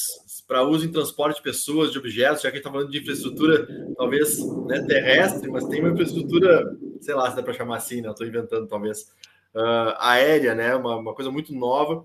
para 0.48 0.64
uso 0.64 0.86
em 0.86 0.92
transporte 0.92 1.38
de 1.38 1.44
pessoas, 1.44 1.92
de 1.92 2.00
objetos, 2.00 2.42
já 2.42 2.50
que 2.50 2.56
a 2.56 2.60
gente 2.60 2.60
está 2.60 2.72
falando 2.72 2.90
de 2.90 3.00
infraestrutura, 3.00 3.68
talvez 3.98 4.40
né, 4.66 4.82
terrestre, 4.88 5.52
mas 5.52 5.66
tem 5.66 5.82
uma 5.82 5.92
infraestrutura, 5.92 6.78
sei 7.02 7.14
lá 7.14 7.30
se 7.30 7.36
dá 7.36 7.44
para 7.44 7.54
chamar 7.54 7.78
assim, 7.78 8.02
né? 8.02 8.10
Estou 8.10 8.26
inventando, 8.26 8.66
talvez, 8.66 9.12
uh, 9.56 9.94
aérea, 10.00 10.54
né? 10.56 10.76
Uma, 10.76 10.98
uma, 10.98 11.14
coisa 11.14 11.32
muito 11.32 11.54
nova. 11.54 12.04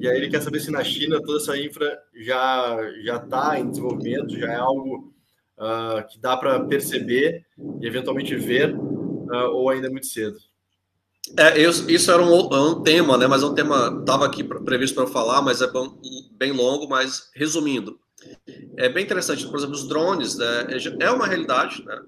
E 0.00 0.08
aí 0.08 0.16
ele 0.16 0.30
quer 0.30 0.42
saber 0.42 0.60
se 0.60 0.70
na 0.70 0.84
China 0.84 1.20
toda 1.22 1.38
essa 1.38 1.56
infra 1.58 1.98
já 2.14 2.78
já 3.04 3.16
está 3.16 3.58
em 3.58 3.70
desenvolvimento, 3.70 4.38
já 4.38 4.52
é 4.52 4.56
algo 4.56 5.12
uh, 5.58 6.06
que 6.08 6.18
dá 6.18 6.36
para 6.36 6.60
perceber 6.64 7.44
e 7.80 7.86
eventualmente 7.86 8.34
ver, 8.36 8.74
uh, 8.74 9.50
ou 9.52 9.70
ainda 9.70 9.86
é 9.86 9.90
muito 9.90 10.06
cedo. 10.06 10.36
É, 11.38 11.60
isso 11.62 12.10
era 12.10 12.20
um, 12.20 12.52
é 12.52 12.60
um, 12.60 12.82
tema, 12.82 13.16
né? 13.16 13.26
Mas 13.26 13.42
é 13.42 13.46
um 13.46 13.54
tema 13.54 13.98
estava 14.00 14.26
aqui 14.26 14.42
previsto 14.42 14.96
para 14.96 15.06
falar, 15.06 15.40
mas 15.40 15.62
é 15.62 15.70
bem, 15.70 15.92
bem, 16.32 16.52
longo. 16.52 16.88
Mas 16.88 17.30
resumindo, 17.34 17.98
é 18.76 18.88
bem 18.88 19.04
interessante. 19.04 19.46
Por 19.46 19.56
exemplo, 19.56 19.74
os 19.74 19.88
drones 19.88 20.36
né, 20.36 20.66
é 21.00 21.10
uma 21.10 21.26
realidade, 21.26 21.84
né? 21.84 22.00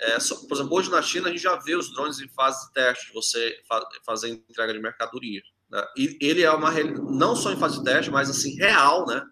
É, 0.00 0.18
por 0.48 0.54
exemplo, 0.54 0.74
hoje 0.74 0.90
na 0.90 1.02
China 1.02 1.28
a 1.28 1.30
gente 1.30 1.42
já 1.42 1.56
vê 1.56 1.76
os 1.76 1.92
drones 1.92 2.20
em 2.20 2.28
fase 2.28 2.66
de 2.66 2.72
teste, 2.72 3.12
você 3.12 3.60
fa 3.68 3.86
fazer 4.04 4.28
entrega 4.30 4.72
de 4.72 4.78
mercadoria. 4.78 5.42
Né? 5.70 5.86
E 5.96 6.18
ele 6.20 6.42
é 6.42 6.50
uma 6.50 6.72
não 7.10 7.36
só 7.36 7.52
em 7.52 7.58
fase 7.58 7.78
de 7.78 7.84
teste, 7.84 8.10
mas 8.10 8.30
assim 8.30 8.56
real, 8.56 9.06
né? 9.06 9.22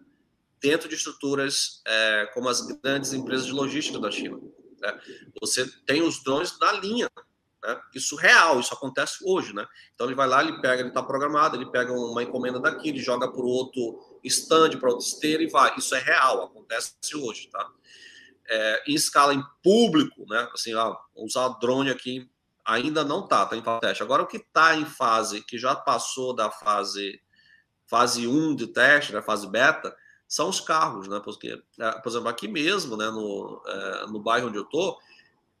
Dentro 0.61 0.87
de 0.87 0.95
estruturas 0.95 1.81
é, 1.87 2.29
como 2.33 2.49
as 2.49 2.61
grandes 2.61 3.13
empresas 3.13 3.45
de 3.47 3.51
logística 3.51 3.97
da 3.97 4.11
China. 4.11 4.39
Né? 4.79 4.99
Você 5.41 5.65
tem 5.85 6.03
os 6.03 6.23
drones 6.23 6.57
na 6.59 6.73
linha, 6.73 7.09
né? 7.63 7.81
Isso 7.93 8.15
real, 8.15 8.59
isso 8.59 8.73
acontece 8.73 9.17
hoje, 9.23 9.53
né? 9.53 9.65
Então 9.93 10.07
ele 10.07 10.15
vai 10.15 10.27
lá, 10.27 10.41
ele 10.41 10.61
pega, 10.61 10.81
ele 10.81 10.89
está 10.89 11.03
programado, 11.03 11.57
ele 11.57 11.69
pega 11.69 11.91
uma 11.91 12.23
encomenda 12.23 12.59
daqui, 12.59 12.89
ele 12.89 12.99
joga 12.99 13.29
para 13.29 13.41
outro 13.41 14.19
stand, 14.23 14.77
para 14.79 14.89
outra 14.89 15.05
esteira 15.05 15.43
e 15.43 15.49
vai. 15.49 15.75
Isso 15.77 15.93
é 15.95 15.99
real, 15.99 16.43
acontece 16.43 16.93
hoje, 17.15 17.49
tá? 17.49 17.69
É, 18.51 18.83
em 18.87 18.95
escala 18.95 19.33
em 19.33 19.43
público, 19.63 20.25
né? 20.27 20.49
Assim, 20.53 20.73
ó, 20.73 20.97
usar 21.15 21.49
drone 21.59 21.91
aqui 21.91 22.29
ainda 22.65 23.03
não 23.03 23.27
tá, 23.27 23.45
tá 23.45 23.55
em 23.55 23.63
teste. 23.79 24.03
Agora 24.03 24.23
o 24.23 24.27
que 24.27 24.37
está 24.37 24.75
em 24.75 24.85
fase, 24.85 25.41
que 25.43 25.57
já 25.57 25.75
passou 25.75 26.33
da 26.33 26.51
fase 26.51 27.21
fase 27.87 28.27
1 28.27 28.55
de 28.55 28.67
teste, 28.67 29.11
né, 29.11 29.19
fase 29.19 29.47
beta, 29.47 29.95
são 30.27 30.47
os 30.47 30.61
carros, 30.61 31.07
né? 31.07 31.19
Porque, 31.23 31.59
é, 31.79 31.91
por 31.93 32.09
exemplo, 32.09 32.27
aqui 32.27 32.47
mesmo, 32.47 32.95
né, 32.95 33.09
no, 33.09 33.63
é, 33.65 34.05
no 34.07 34.19
bairro 34.19 34.47
onde 34.47 34.59
eu 34.59 34.65
tô, 34.65 34.99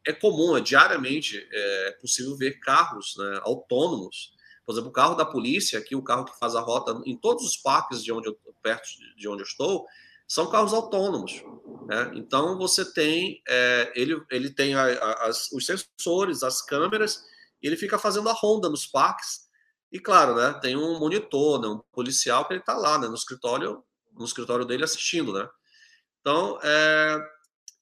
é 0.05 0.13
comum, 0.13 0.55
é 0.55 0.61
diariamente 0.61 1.47
é 1.51 1.91
possível 1.99 2.37
ver 2.37 2.59
carros 2.59 3.15
né, 3.17 3.39
autônomos. 3.43 4.31
Por 4.63 4.73
exemplo, 4.73 4.89
o 4.91 4.93
carro 4.93 5.15
da 5.15 5.25
polícia, 5.25 5.79
aqui 5.79 5.95
o 5.95 6.03
carro 6.03 6.25
que 6.25 6.37
faz 6.37 6.55
a 6.55 6.61
rota 6.61 7.01
em 7.03 7.17
todos 7.17 7.43
os 7.43 7.57
parques 7.57 8.03
de 8.03 8.11
onde 8.11 8.29
eu, 8.29 8.37
perto 8.61 8.87
de 9.17 9.27
onde 9.27 9.41
eu 9.41 9.45
estou, 9.45 9.87
são 10.29 10.49
carros 10.49 10.73
autônomos. 10.73 11.43
Né? 11.87 12.11
Então 12.13 12.55
você 12.57 12.85
tem 12.93 13.41
é, 13.49 13.91
ele, 13.95 14.23
ele 14.29 14.53
tem 14.53 14.75
a, 14.75 14.83
a, 14.83 15.27
as, 15.27 15.51
os 15.51 15.65
sensores, 15.65 16.43
as 16.43 16.61
câmeras, 16.61 17.23
e 17.61 17.67
ele 17.67 17.75
fica 17.75 17.97
fazendo 17.97 18.29
a 18.29 18.33
ronda 18.33 18.69
nos 18.69 18.85
parques. 18.85 19.49
E 19.91 19.99
claro, 19.99 20.35
né, 20.35 20.53
tem 20.61 20.77
um 20.77 20.99
monitor, 20.99 21.59
né, 21.59 21.67
um 21.67 21.81
policial 21.91 22.45
que 22.45 22.53
ele 22.53 22.59
está 22.59 22.77
lá 22.77 22.99
né, 22.99 23.07
no 23.07 23.15
escritório, 23.15 23.83
no 24.13 24.23
escritório 24.23 24.65
dele 24.65 24.83
assistindo, 24.83 25.33
né? 25.33 25.49
Então, 26.21 26.59
é, 26.61 27.17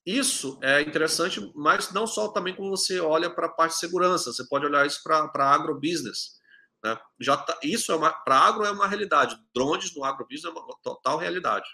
isso 0.06 0.58
é 0.62 0.82
interessante, 0.82 1.52
mas 1.54 1.92
não 1.92 2.08
só 2.08 2.30
também 2.30 2.56
quando 2.56 2.70
você 2.70 3.00
olha 3.02 3.30
para 3.30 3.48
a 3.48 3.52
parte 3.52 3.74
de 3.74 3.80
segurança, 3.80 4.32
você 4.32 4.48
pode 4.48 4.66
olhar 4.66 4.86
isso 4.86 5.02
para 5.04 5.52
agrobusiness. 5.52 6.38
Né? 6.82 6.98
Já 7.20 7.36
tá, 7.36 7.60
isso 7.62 7.92
é 7.92 7.98
para 8.24 8.40
agro 8.40 8.64
é 8.64 8.72
uma 8.72 8.88
realidade. 8.88 9.38
Drones 9.54 9.94
no 9.94 10.06
agrobusiness 10.06 10.46
é 10.46 10.50
uma 10.50 10.66
total 10.82 11.18
realidade. 11.18 11.68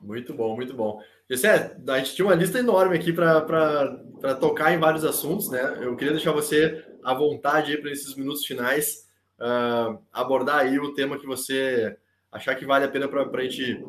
Muito 0.00 0.32
bom, 0.32 0.56
muito 0.56 0.74
bom. 0.74 1.00
Gessé, 1.28 1.76
a 1.86 1.98
gente 1.98 2.14
tinha 2.14 2.26
uma 2.26 2.34
lista 2.34 2.58
enorme 2.58 2.96
aqui 2.96 3.12
para 3.12 4.34
tocar 4.40 4.72
em 4.72 4.78
vários 4.78 5.04
assuntos, 5.04 5.50
né? 5.50 5.78
Eu 5.82 5.94
queria 5.94 6.14
deixar 6.14 6.32
você 6.32 6.84
à 7.04 7.12
vontade 7.12 7.76
para 7.78 7.90
esses 7.90 8.16
minutos 8.16 8.46
finais 8.46 9.06
uh, 9.38 9.98
abordar 10.12 10.60
aí 10.60 10.78
o 10.78 10.94
tema 10.94 11.18
que 11.18 11.26
você 11.26 11.96
achar 12.32 12.54
que 12.54 12.64
vale 12.64 12.86
a 12.86 12.88
pena 12.88 13.08
para 13.08 13.22
a 13.22 13.42
gente 13.42 13.84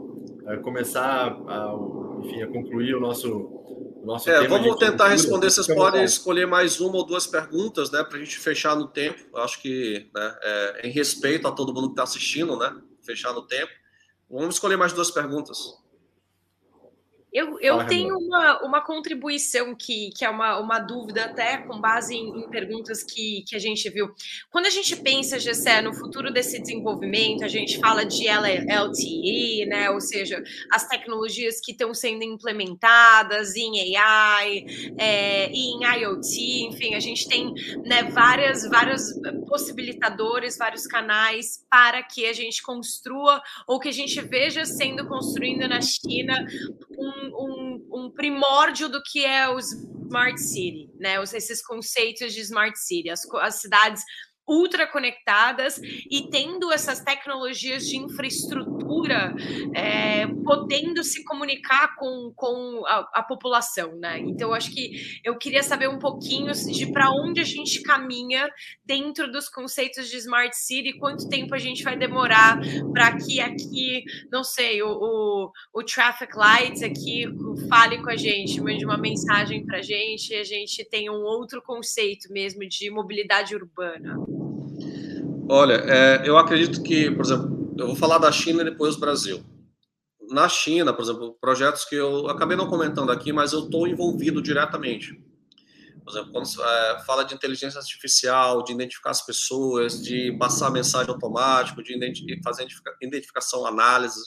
é, 0.48 0.58
começar 0.58 1.38
a, 1.48 1.76
enfim, 2.20 2.42
a 2.42 2.48
concluir 2.48 2.96
o 2.96 3.00
nosso 3.00 3.61
é, 4.28 4.48
Vamos 4.48 4.76
tentar 4.78 5.10
responder. 5.10 5.50
Vocês 5.50 5.68
podem 5.68 6.04
escolher 6.04 6.48
mais 6.48 6.80
uma 6.80 6.98
ou 6.98 7.06
duas 7.06 7.28
perguntas, 7.28 7.92
né, 7.92 8.04
para 8.04 8.18
a 8.18 8.20
gente 8.20 8.38
fechar 8.38 8.76
no 8.76 8.88
tempo. 8.88 9.38
Acho 9.38 9.62
que 9.62 10.10
né, 10.14 10.36
é, 10.42 10.88
em 10.88 10.92
respeito 10.92 11.48
a 11.48 11.52
todo 11.52 11.74
mundo 11.74 11.88
que 11.88 11.94
está 11.94 12.04
assistindo, 12.04 12.58
né, 12.58 12.76
fechar 13.02 13.34
no 13.34 13.42
tempo. 13.44 13.72
Vamos 14.30 14.56
escolher 14.56 14.78
mais 14.78 14.94
duas 14.94 15.12
perguntas. 15.12 15.58
Eu, 17.34 17.58
eu 17.62 17.86
tenho 17.86 18.18
uma, 18.18 18.62
uma 18.62 18.82
contribuição 18.82 19.74
que, 19.74 20.12
que 20.12 20.26
é 20.26 20.30
uma, 20.30 20.60
uma 20.60 20.80
dúvida, 20.80 21.26
até 21.26 21.58
com 21.60 21.80
base 21.80 22.14
em, 22.14 22.42
em, 22.42 22.50
perguntas 22.50 23.04
que, 23.04 23.44
que 23.48 23.56
a 23.56 23.60
gente 23.60 23.90
viu. 23.90 24.12
Quando 24.50 24.66
a 24.66 24.70
gente 24.70 24.98
pensa, 24.98 25.40
Gessé, 25.40 25.82
no 25.82 25.94
futuro 25.94 26.32
desse 26.32 26.60
desenvolvimento, 26.60 27.46
a 27.46 27.48
gente 27.48 27.80
fala 27.80 28.04
de 28.04 28.28
LTE, 28.28 29.66
né? 29.66 29.90
Ou 29.92 30.02
seja, 30.02 30.44
as 30.70 30.86
tecnologias 30.88 31.62
que 31.62 31.72
estão 31.72 31.94
sendo 31.94 32.24
implementadas 32.24 33.56
em 33.56 33.96
AI, 33.96 34.66
é, 34.98 35.48
em 35.52 35.80
IoT, 35.84 36.68
enfim, 36.68 36.96
a 36.96 37.00
gente 37.00 37.30
tem 37.30 37.54
né, 37.86 38.04
várias, 38.12 38.68
vários 38.68 39.04
possibilitadores, 39.48 40.58
vários 40.58 40.86
canais 40.86 41.66
para 41.70 42.04
que 42.04 42.26
a 42.26 42.34
gente 42.34 42.62
construa 42.62 43.42
ou 43.66 43.80
que 43.80 43.88
a 43.88 43.94
gente 43.94 44.20
veja 44.20 44.66
sendo 44.66 45.08
construído 45.08 45.68
na 45.70 45.82
China 45.82 46.46
um 47.02 47.32
um, 47.34 47.88
um, 47.92 48.12
primórdio 48.12 48.88
do 48.90 49.02
que 49.04 49.26
é 49.26 49.50
o 49.50 49.60
Smart 49.60 50.40
City, 50.40 50.90
né? 51.00 51.22
Esses 51.22 51.66
conceitos 51.66 52.34
de 52.34 52.42
Smart 52.42 52.78
City, 52.78 53.10
as, 53.10 53.22
as 53.36 53.56
cidades 53.56 54.04
ultra 54.48 54.88
conectadas 54.88 55.80
e 56.10 56.30
tendo 56.30 56.72
essas 56.72 57.02
tecnologias 57.02 57.88
de 57.88 57.98
infraestrutura 57.98 58.81
é, 59.74 60.28
podendo 60.44 61.04
se 61.04 61.24
comunicar 61.24 61.96
com, 61.96 62.32
com 62.36 62.84
a, 62.86 63.10
a, 63.14 63.24
população, 63.24 63.96
né? 63.96 64.20
Então, 64.20 64.54
acho 64.54 64.72
que 64.72 65.20
eu 65.24 65.38
queria 65.38 65.64
saber 65.64 65.88
um 65.90 66.00
pouquinho 66.00 66.52
de 66.54 66.92
para 66.92 67.12
onde 67.12 67.40
a 67.40 67.44
gente 67.44 67.82
caminha 67.82 68.50
dentro 68.86 69.32
dos 69.32 69.48
conceitos 69.48 70.10
de 70.10 70.18
Smart 70.18 70.56
City, 70.56 70.98
quanto 70.98 71.30
tempo 71.30 71.56
a 71.56 71.58
gente 71.58 71.84
vai 71.84 71.98
demorar 71.98 72.60
para 72.92 73.18
que 73.18 73.40
aqui, 73.40 74.04
não 74.32 74.44
sei, 74.44 74.82
o, 74.82 74.90
o, 74.90 75.52
o 75.74 75.84
Traffic 75.84 76.36
Lights 76.36 76.84
aqui 76.84 77.26
fale 77.70 78.02
com 78.02 78.10
a 78.10 78.18
gente, 78.18 78.62
mande 78.62 78.84
uma 78.86 78.98
mensagem 78.98 79.66
para 79.66 79.78
a 79.78 79.82
gente 79.82 80.34
e 80.34 80.36
a 80.36 80.44
gente 80.44 80.84
tem 80.86 81.10
um 81.10 81.22
outro 81.22 81.62
conceito 81.62 82.32
mesmo 82.32 82.68
de 82.68 82.90
mobilidade 82.90 83.56
urbana. 83.56 84.18
Olha, 85.50 85.84
é, 85.86 86.22
eu 86.26 86.38
acredito 86.38 86.82
que, 86.82 87.12
por 87.12 87.26
exemplo, 87.26 87.61
eu 87.78 87.88
vou 87.88 87.96
falar 87.96 88.18
da 88.18 88.32
China 88.32 88.62
e 88.62 88.66
depois 88.66 88.96
do 88.96 89.02
Brasil. 89.02 89.44
Na 90.30 90.48
China, 90.48 90.94
por 90.94 91.02
exemplo, 91.02 91.38
projetos 91.42 91.86
que 91.86 91.96
eu 91.96 92.28
acabei 92.28 92.56
não 92.56 92.68
comentando 92.68 93.12
aqui, 93.12 93.34
mas 93.34 93.54
eu 93.54 93.66
estou 93.66 93.88
envolvido 93.88 94.42
diretamente. 94.42 95.14
Por 96.04 96.12
exemplo, 96.12 96.32
quando 96.32 96.48
é, 96.64 97.04
fala 97.06 97.24
de 97.24 97.36
inteligência 97.36 97.80
artificial, 97.80 98.64
de 98.64 98.74
identificar 98.74 99.12
as 99.12 99.22
pessoas, 99.22 100.02
de 100.02 100.36
passar 100.40 100.72
mensagem 100.72 101.12
automática, 101.12 101.82
de 101.84 102.42
fazer 102.44 102.68
identificação, 103.02 103.66
análise, 103.66 104.22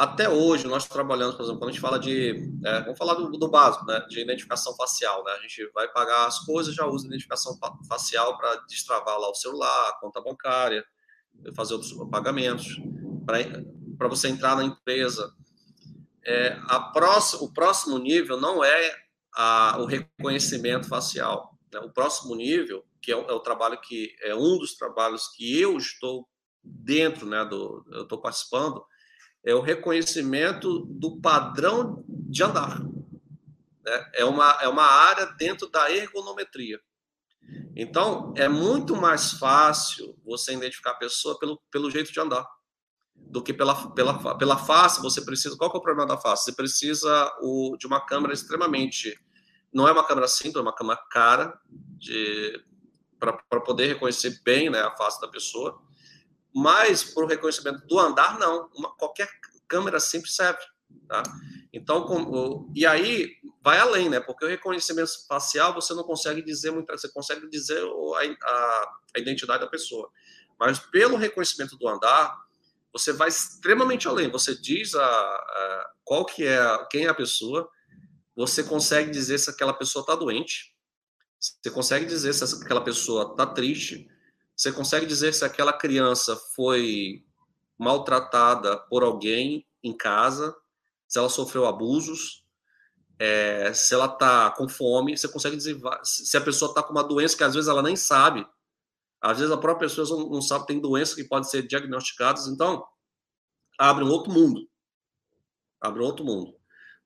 até 0.00 0.30
hoje, 0.30 0.66
nós 0.66 0.88
trabalhamos, 0.88 1.34
por 1.34 1.42
exemplo, 1.42 1.58
quando 1.58 1.68
a 1.68 1.72
gente 1.72 1.82
fala 1.82 1.98
de. 1.98 2.50
É, 2.64 2.80
vamos 2.80 2.96
falar 2.96 3.12
do, 3.12 3.30
do, 3.32 3.50
básico, 3.50 3.84
né? 3.84 4.00
De 4.08 4.18
identificação 4.18 4.74
facial, 4.74 5.22
né? 5.24 5.32
A 5.32 5.42
gente 5.42 5.70
vai 5.74 5.88
pagar 5.88 6.26
as 6.26 6.38
coisas, 6.38 6.74
já 6.74 6.86
usa 6.86 7.06
identificação 7.06 7.58
facial 7.86 8.38
para 8.38 8.56
destravar 8.66 9.18
lá 9.18 9.28
o 9.28 9.34
celular, 9.34 9.90
a 9.90 10.00
conta 10.00 10.22
bancária, 10.22 10.82
fazer 11.54 11.74
outros 11.74 11.92
pagamentos, 12.10 12.80
para 13.24 14.08
você 14.08 14.28
entrar 14.28 14.56
na 14.56 14.64
empresa. 14.64 15.32
É, 16.24 16.58
próxima, 16.92 17.42
o 17.42 17.52
próximo 17.52 17.98
nível 17.98 18.40
não 18.40 18.64
é 18.64 18.94
a, 19.34 19.78
o 19.80 19.86
reconhecimento 19.86 20.86
facial. 20.86 21.58
Né? 21.72 21.80
O 21.80 21.90
próximo 21.90 22.34
nível, 22.34 22.84
que 23.00 23.12
é 23.12 23.16
o, 23.16 23.22
é 23.22 23.32
o 23.32 23.40
trabalho 23.40 23.80
que 23.80 24.14
é 24.22 24.34
um 24.34 24.58
dos 24.58 24.76
trabalhos 24.76 25.28
que 25.28 25.58
eu 25.58 25.76
estou 25.76 26.28
dentro, 26.62 27.26
né? 27.26 27.44
Do, 27.44 27.84
eu 27.90 28.02
estou 28.02 28.20
participando 28.20 28.84
é 29.44 29.54
o 29.54 29.60
reconhecimento 29.60 30.84
do 30.86 31.20
padrão 31.20 32.04
de 32.06 32.42
andar. 32.42 32.80
Né? 32.80 34.10
É, 34.14 34.24
uma, 34.24 34.58
é 34.60 34.68
uma 34.68 34.84
área 34.84 35.26
dentro 35.26 35.68
da 35.68 35.90
ergonometria. 35.90 36.80
Então, 37.74 38.32
é 38.36 38.48
muito 38.48 38.96
mais 38.96 39.32
fácil 39.32 40.16
você 40.24 40.52
identificar 40.52 40.92
a 40.92 40.98
pessoa 40.98 41.38
pelo, 41.38 41.60
pelo 41.70 41.90
jeito 41.90 42.12
de 42.12 42.20
andar 42.20 42.46
do 43.14 43.42
que 43.42 43.52
pela, 43.52 43.90
pela, 43.92 44.36
pela 44.36 44.56
face. 44.56 45.00
Você 45.02 45.22
precisa. 45.22 45.56
Qual 45.56 45.70
é 45.72 45.76
o 45.76 45.80
problema 45.80 46.06
da 46.06 46.18
face? 46.18 46.44
Você 46.44 46.52
precisa 46.52 47.32
o, 47.40 47.76
de 47.78 47.86
uma 47.86 48.00
câmera 48.00 48.34
extremamente. 48.34 49.18
Não 49.72 49.86
é 49.86 49.92
uma 49.92 50.06
câmera 50.06 50.26
simples, 50.26 50.56
é 50.56 50.60
uma 50.60 50.74
câmera 50.74 51.00
cara 51.10 51.58
para 53.18 53.60
poder 53.60 53.86
reconhecer 53.86 54.40
bem 54.42 54.68
né, 54.68 54.80
a 54.80 54.96
face 54.96 55.20
da 55.20 55.28
pessoa. 55.28 55.80
Mas 56.52 57.04
para 57.04 57.24
o 57.24 57.28
reconhecimento 57.28 57.86
do 57.86 57.98
andar, 57.98 58.38
não. 58.38 58.68
Uma, 58.74 58.94
qualquer 58.96 59.28
câmera 59.68 60.00
sempre 60.00 60.30
serve. 60.30 60.60
Tá? 61.06 61.22
Então, 61.72 62.04
com, 62.04 62.70
e 62.74 62.84
aí 62.84 63.36
vai 63.62 63.78
além, 63.78 64.08
né? 64.08 64.18
Porque 64.18 64.44
o 64.44 64.48
reconhecimento 64.48 65.10
facial 65.28 65.72
você 65.72 65.94
não 65.94 66.02
consegue 66.02 66.42
dizer 66.42 66.70
muito, 66.72 66.90
você 66.90 67.08
consegue 67.08 67.48
dizer 67.48 67.80
a, 67.82 68.48
a, 68.48 68.92
a 69.16 69.20
identidade 69.20 69.60
da 69.60 69.70
pessoa. 69.70 70.10
Mas 70.58 70.78
pelo 70.78 71.16
reconhecimento 71.16 71.76
do 71.76 71.88
andar, 71.88 72.36
você 72.92 73.12
vai 73.12 73.28
extremamente 73.28 74.08
além. 74.08 74.30
Você 74.30 74.54
diz 74.54 74.94
a, 74.94 75.04
a, 75.04 75.90
qual 76.04 76.24
que 76.24 76.44
é, 76.44 76.86
quem 76.90 77.06
é 77.06 77.08
a 77.08 77.14
pessoa, 77.14 77.68
você 78.34 78.64
consegue 78.64 79.10
dizer 79.10 79.38
se 79.38 79.50
aquela 79.50 79.72
pessoa 79.72 80.02
está 80.02 80.16
doente, 80.16 80.74
você 81.38 81.70
consegue 81.70 82.04
dizer 82.04 82.34
se 82.34 82.44
aquela 82.44 82.82
pessoa 82.82 83.30
está 83.30 83.46
triste, 83.46 84.08
você 84.56 84.72
consegue 84.72 85.06
dizer 85.06 85.32
se 85.32 85.44
aquela 85.44 85.72
criança 85.72 86.36
foi 86.54 87.24
maltratada 87.78 88.76
por 88.76 89.02
alguém 89.02 89.66
em 89.82 89.96
casa, 89.96 90.54
se 91.10 91.18
ela 91.18 91.28
sofreu 91.28 91.66
abusos, 91.66 92.44
é, 93.18 93.74
se 93.74 93.92
ela 93.92 94.06
está 94.06 94.50
com 94.52 94.68
fome, 94.68 95.18
você 95.18 95.28
consegue 95.28 95.58
se 96.04 96.36
a 96.36 96.40
pessoa 96.40 96.70
está 96.70 96.82
com 96.82 96.92
uma 96.92 97.02
doença 97.02 97.36
que 97.36 97.42
às 97.42 97.52
vezes 97.52 97.68
ela 97.68 97.82
nem 97.82 97.96
sabe, 97.96 98.46
às 99.20 99.38
vezes 99.38 99.52
a 99.52 99.58
própria 99.58 99.88
pessoa 99.88 100.08
não, 100.08 100.30
não 100.30 100.40
sabe, 100.40 100.66
tem 100.66 100.80
doenças 100.80 101.16
que 101.16 101.24
podem 101.24 101.48
ser 101.48 101.66
diagnosticadas, 101.66 102.46
então 102.46 102.86
abre 103.76 104.04
um 104.04 104.10
outro 104.10 104.32
mundo. 104.32 104.70
Abre 105.80 106.00
um 106.00 106.06
outro 106.06 106.24
mundo. 106.24 106.54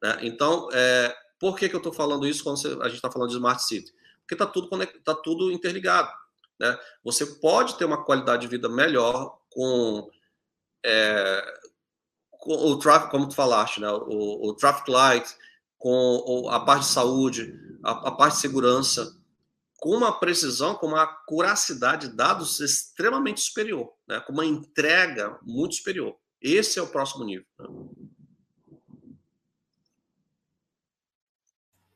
Né? 0.03 0.19
Então, 0.23 0.69
é, 0.73 1.17
por 1.41 1.57
que, 1.57 1.69
que 1.69 1.75
eu 1.75 1.79
estou 1.79 1.93
falando 1.93 2.27
isso 2.27 2.45
quando 2.45 2.59
a 2.83 2.89
gente 2.89 2.97
está 2.97 3.11
falando 3.11 3.31
de 3.31 3.37
Smart 3.37 3.63
City? 3.63 3.91
Porque 4.21 4.35
está 4.35 4.47
tudo, 4.47 4.69
tá 5.03 5.15
tudo 5.15 5.51
interligado. 5.51 6.13
Né? 6.61 6.79
Você 7.03 7.27
pode 7.41 7.77
ter 7.79 7.85
uma 7.85 8.05
qualidade 8.05 8.43
de 8.43 8.49
vida 8.49 8.69
melhor 8.69 9.39
com, 9.51 10.09
é, 10.85 11.55
com 12.45 12.53
o 12.53 12.79
traffic, 12.79 13.11
como 13.11 13.29
tu 13.29 13.35
falaste, 13.35 13.81
né? 13.81 13.91
o, 13.91 14.49
o 14.49 14.55
traffic 14.55 14.91
light, 14.91 15.35
com 15.79 16.49
a 16.51 16.61
parte 16.61 16.83
de 16.83 16.93
saúde, 16.93 17.55
a, 17.83 18.09
a 18.09 18.11
parte 18.13 18.35
de 18.35 18.41
segurança, 18.41 19.17
com 19.79 19.91
uma 19.91 20.13
precisão, 20.13 20.75
com 20.75 20.87
uma 20.87 21.07
curacidade 21.07 22.09
de 22.09 22.17
dados 22.17 22.61
extremamente 22.61 23.41
superior, 23.41 23.93
né? 24.07 24.21
com 24.21 24.33
uma 24.33 24.47
entrega 24.47 25.39
muito 25.43 25.75
superior. 25.75 26.17
Esse 26.41 26.79
é 26.79 26.83
o 26.83 26.87
próximo 26.87 27.25
nível. 27.25 27.47
Né? 27.59 27.67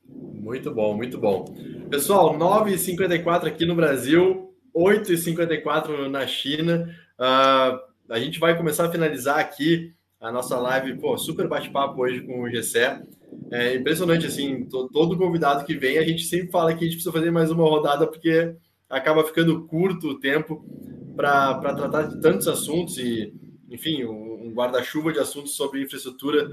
Muito 0.07 0.73
bom, 0.73 0.95
muito 0.95 1.17
bom. 1.19 1.45
Pessoal, 1.91 2.35
9h54 2.35 3.45
aqui 3.45 3.65
no 3.65 3.75
Brasil, 3.75 4.55
8h54 4.75 6.07
na 6.09 6.25
China. 6.25 6.95
Uh, 7.19 7.89
a 8.11 8.19
gente 8.19 8.39
vai 8.39 8.57
começar 8.57 8.85
a 8.85 8.91
finalizar 8.91 9.37
aqui 9.37 9.93
a 10.19 10.31
nossa 10.31 10.57
live. 10.57 10.97
Pô, 10.97 11.17
super 11.17 11.47
bate-papo 11.47 12.01
hoje 12.01 12.21
com 12.21 12.41
o 12.41 12.49
Gessé. 12.49 13.01
É 13.51 13.75
impressionante, 13.75 14.25
assim, 14.25 14.65
todo 14.65 15.17
convidado 15.17 15.65
que 15.65 15.75
vem, 15.75 15.97
a 15.97 16.03
gente 16.03 16.23
sempre 16.23 16.51
fala 16.51 16.73
que 16.73 16.83
a 16.83 16.87
gente 16.87 16.95
precisa 16.95 17.11
fazer 17.11 17.31
mais 17.31 17.49
uma 17.49 17.63
rodada, 17.63 18.05
porque 18.05 18.55
acaba 18.89 19.23
ficando 19.23 19.65
curto 19.65 20.09
o 20.09 20.19
tempo 20.19 20.63
para 21.15 21.73
tratar 21.73 22.03
de 22.03 22.21
tantos 22.21 22.47
assuntos 22.47 22.97
e, 22.97 23.33
enfim, 23.69 24.03
um 24.03 24.51
guarda-chuva 24.53 25.13
de 25.13 25.19
assuntos 25.19 25.55
sobre 25.55 25.81
infraestrutura 25.81 26.49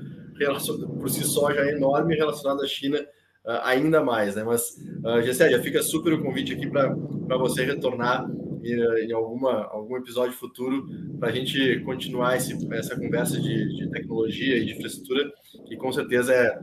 por 0.99 1.09
si 1.11 1.25
só 1.25 1.53
já 1.53 1.63
é 1.63 1.73
enorme 1.73 2.15
relacionado 2.15 2.63
à 2.63 2.67
China 2.67 2.99
uh, 2.99 3.61
ainda 3.63 4.03
mais, 4.03 4.37
né? 4.37 4.45
Mas, 4.45 4.77
uh, 5.05 5.23
Gessé, 5.23 5.51
já 5.51 5.63
fica 5.63 5.83
super 5.83 6.13
o 6.13 6.23
convite 6.23 6.53
aqui 6.53 6.69
para 6.69 7.37
você 7.39 7.65
retornar 7.65 8.29
em, 8.73 9.09
em, 9.09 9.13
alguma, 9.13 9.65
algum 9.67 9.97
episódio 9.97 10.37
futuro 10.37 10.89
para 11.19 11.29
a 11.29 11.33
gente 11.33 11.81
continuar 11.81 12.37
esse, 12.37 12.57
essa 12.73 12.99
conversa 12.99 13.41
de, 13.41 13.77
de, 13.77 13.91
tecnologia 13.91 14.57
e 14.57 14.65
de 14.65 14.73
infraestrutura, 14.73 15.33
que 15.67 15.77
com 15.77 15.93
certeza 15.93 16.33
é, 16.35 16.61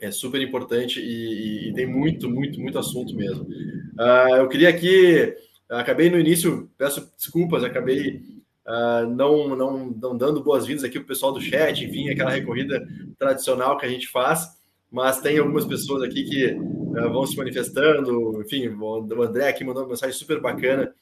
é 0.00 0.10
super 0.10 0.40
importante 0.40 1.00
e, 1.00 1.04
e, 1.04 1.70
e 1.70 1.74
tem 1.74 1.86
muito, 1.86 2.28
muito, 2.28 2.60
muito 2.60 2.78
assunto 2.78 3.14
mesmo. 3.14 3.44
Uh, 3.44 4.36
eu 4.36 4.48
queria 4.48 4.68
aqui, 4.68 5.34
acabei 5.68 6.10
no 6.10 6.18
início, 6.18 6.70
peço 6.76 7.12
desculpas, 7.16 7.64
acabei 7.64 8.40
Uh, 8.68 9.08
não, 9.16 9.56
não, 9.56 9.86
não 9.86 10.16
dando 10.16 10.44
boas-vindas 10.44 10.84
aqui 10.84 10.92
para 10.92 11.04
o 11.04 11.08
pessoal 11.08 11.32
do 11.32 11.40
chat, 11.40 11.82
enfim, 11.82 12.08
aquela 12.08 12.30
recorrida 12.30 12.86
tradicional 13.18 13.76
que 13.76 13.86
a 13.86 13.88
gente 13.88 14.06
faz 14.06 14.60
mas 14.90 15.20
tem 15.20 15.38
algumas 15.38 15.64
pessoas 15.64 16.02
aqui 16.02 16.24
que 16.24 16.52
uh, 16.52 17.12
vão 17.12 17.24
se 17.24 17.36
manifestando. 17.36 18.42
Enfim, 18.42 18.68
o 18.68 19.22
André 19.22 19.48
aqui 19.48 19.62
mandou 19.62 19.84
uma 19.84 19.90
mensagem 19.90 20.16
super 20.16 20.40
bacana. 20.40 20.92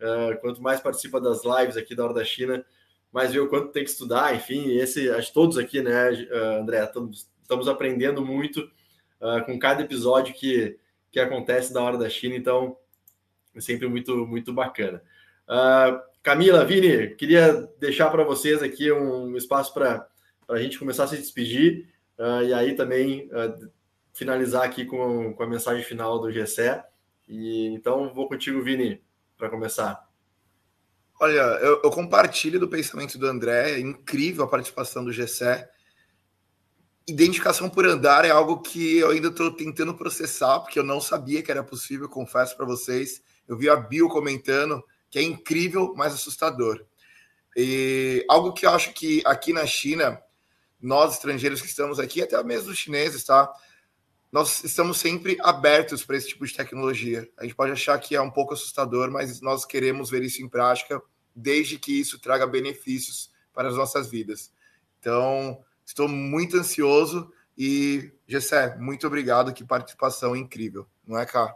Uh, 0.00 0.38
quanto 0.40 0.62
mais 0.62 0.80
participa 0.80 1.20
das 1.20 1.42
lives 1.44 1.76
aqui 1.76 1.94
da 1.94 2.04
Hora 2.04 2.14
da 2.14 2.24
China, 2.24 2.64
mais 3.12 3.32
vê 3.32 3.40
o 3.40 3.48
quanto 3.48 3.72
tem 3.72 3.84
que 3.84 3.90
estudar. 3.90 4.34
Enfim, 4.34 4.76
esse, 4.76 5.08
acho 5.10 5.32
todos 5.32 5.56
aqui, 5.56 5.80
né, 5.82 6.10
uh, 6.10 6.60
André, 6.60 6.84
estamos, 6.84 7.30
estamos 7.42 7.68
aprendendo 7.68 8.24
muito 8.24 8.70
com 9.46 9.58
cada 9.58 9.82
episódio 9.82 10.34
que, 10.34 10.78
que 11.10 11.18
acontece 11.18 11.72
da 11.72 11.82
Hora 11.82 11.96
da 11.96 12.08
China. 12.08 12.36
Então, 12.36 12.76
é 13.54 13.60
sempre 13.62 13.88
muito, 13.88 14.26
muito 14.26 14.52
bacana. 14.52 15.02
Camila, 16.22 16.64
Vini, 16.66 17.14
queria 17.14 17.52
deixar 17.80 18.10
para 18.10 18.24
vocês 18.24 18.62
aqui 18.62 18.92
um 18.92 19.34
espaço 19.34 19.72
para 19.72 20.06
a 20.48 20.58
gente 20.58 20.78
começar 20.78 21.04
a 21.04 21.06
se 21.06 21.16
despedir. 21.16 21.88
Uh, 22.18 22.42
e 22.44 22.54
aí 22.54 22.74
também 22.74 23.26
uh, 23.26 23.70
finalizar 24.12 24.64
aqui 24.64 24.84
com, 24.84 25.34
com 25.34 25.42
a 25.42 25.46
mensagem 25.46 25.84
final 25.84 26.18
do 26.18 26.32
GCE. 26.32 26.82
E 27.28 27.66
então 27.68 28.12
vou 28.14 28.28
contigo, 28.28 28.62
Vini, 28.62 29.00
para 29.36 29.50
começar. 29.50 30.06
Olha, 31.18 31.40
eu, 31.40 31.80
eu, 31.82 31.90
compartilho 31.90 32.60
do 32.60 32.68
pensamento 32.68 33.16
do 33.18 33.26
André, 33.26 33.72
é 33.72 33.80
incrível 33.80 34.44
a 34.44 34.48
participação 34.48 35.04
do 35.04 35.12
GCE. 35.12 35.66
Identificação 37.08 37.70
por 37.70 37.86
andar 37.86 38.24
é 38.24 38.30
algo 38.30 38.60
que 38.60 38.98
eu 38.98 39.10
ainda 39.10 39.28
estou 39.28 39.50
tentando 39.50 39.94
processar, 39.94 40.60
porque 40.60 40.78
eu 40.78 40.84
não 40.84 41.00
sabia 41.00 41.42
que 41.42 41.50
era 41.50 41.62
possível, 41.62 42.08
confesso 42.08 42.56
para 42.56 42.66
vocês. 42.66 43.22
Eu 43.48 43.56
vi 43.56 43.68
a 43.68 43.76
Bill 43.76 44.08
comentando 44.08 44.82
que 45.08 45.18
é 45.18 45.22
incrível, 45.22 45.94
mas 45.96 46.12
assustador. 46.12 46.84
E 47.56 48.24
algo 48.28 48.52
que 48.52 48.66
eu 48.66 48.70
acho 48.70 48.92
que 48.92 49.22
aqui 49.24 49.52
na 49.52 49.64
China 49.64 50.20
nós 50.78 51.14
estrangeiros 51.14 51.62
que 51.62 51.68
estamos 51.68 51.98
aqui, 51.98 52.22
até 52.22 52.42
mesmo 52.44 52.70
os 52.70 52.78
chineses, 52.78 53.24
tá? 53.24 53.50
Nós 54.30 54.64
estamos 54.64 54.98
sempre 54.98 55.36
abertos 55.40 56.04
para 56.04 56.16
esse 56.16 56.28
tipo 56.28 56.46
de 56.46 56.54
tecnologia. 56.54 57.28
A 57.36 57.44
gente 57.44 57.54
pode 57.54 57.72
achar 57.72 57.98
que 57.98 58.14
é 58.16 58.20
um 58.20 58.30
pouco 58.30 58.54
assustador, 58.54 59.10
mas 59.10 59.40
nós 59.40 59.64
queremos 59.64 60.10
ver 60.10 60.22
isso 60.22 60.42
em 60.42 60.48
prática, 60.48 61.00
desde 61.34 61.78
que 61.78 62.00
isso 62.00 62.18
traga 62.18 62.46
benefícios 62.46 63.30
para 63.52 63.68
as 63.68 63.76
nossas 63.76 64.10
vidas. 64.10 64.52
Então, 64.98 65.62
estou 65.84 66.08
muito 66.08 66.56
ansioso 66.56 67.32
e, 67.56 68.12
Gessé, 68.26 68.76
muito 68.76 69.06
obrigado, 69.06 69.52
que 69.52 69.64
participação 69.64 70.36
incrível, 70.36 70.86
não 71.06 71.18
é, 71.18 71.24
Cá? 71.24 71.54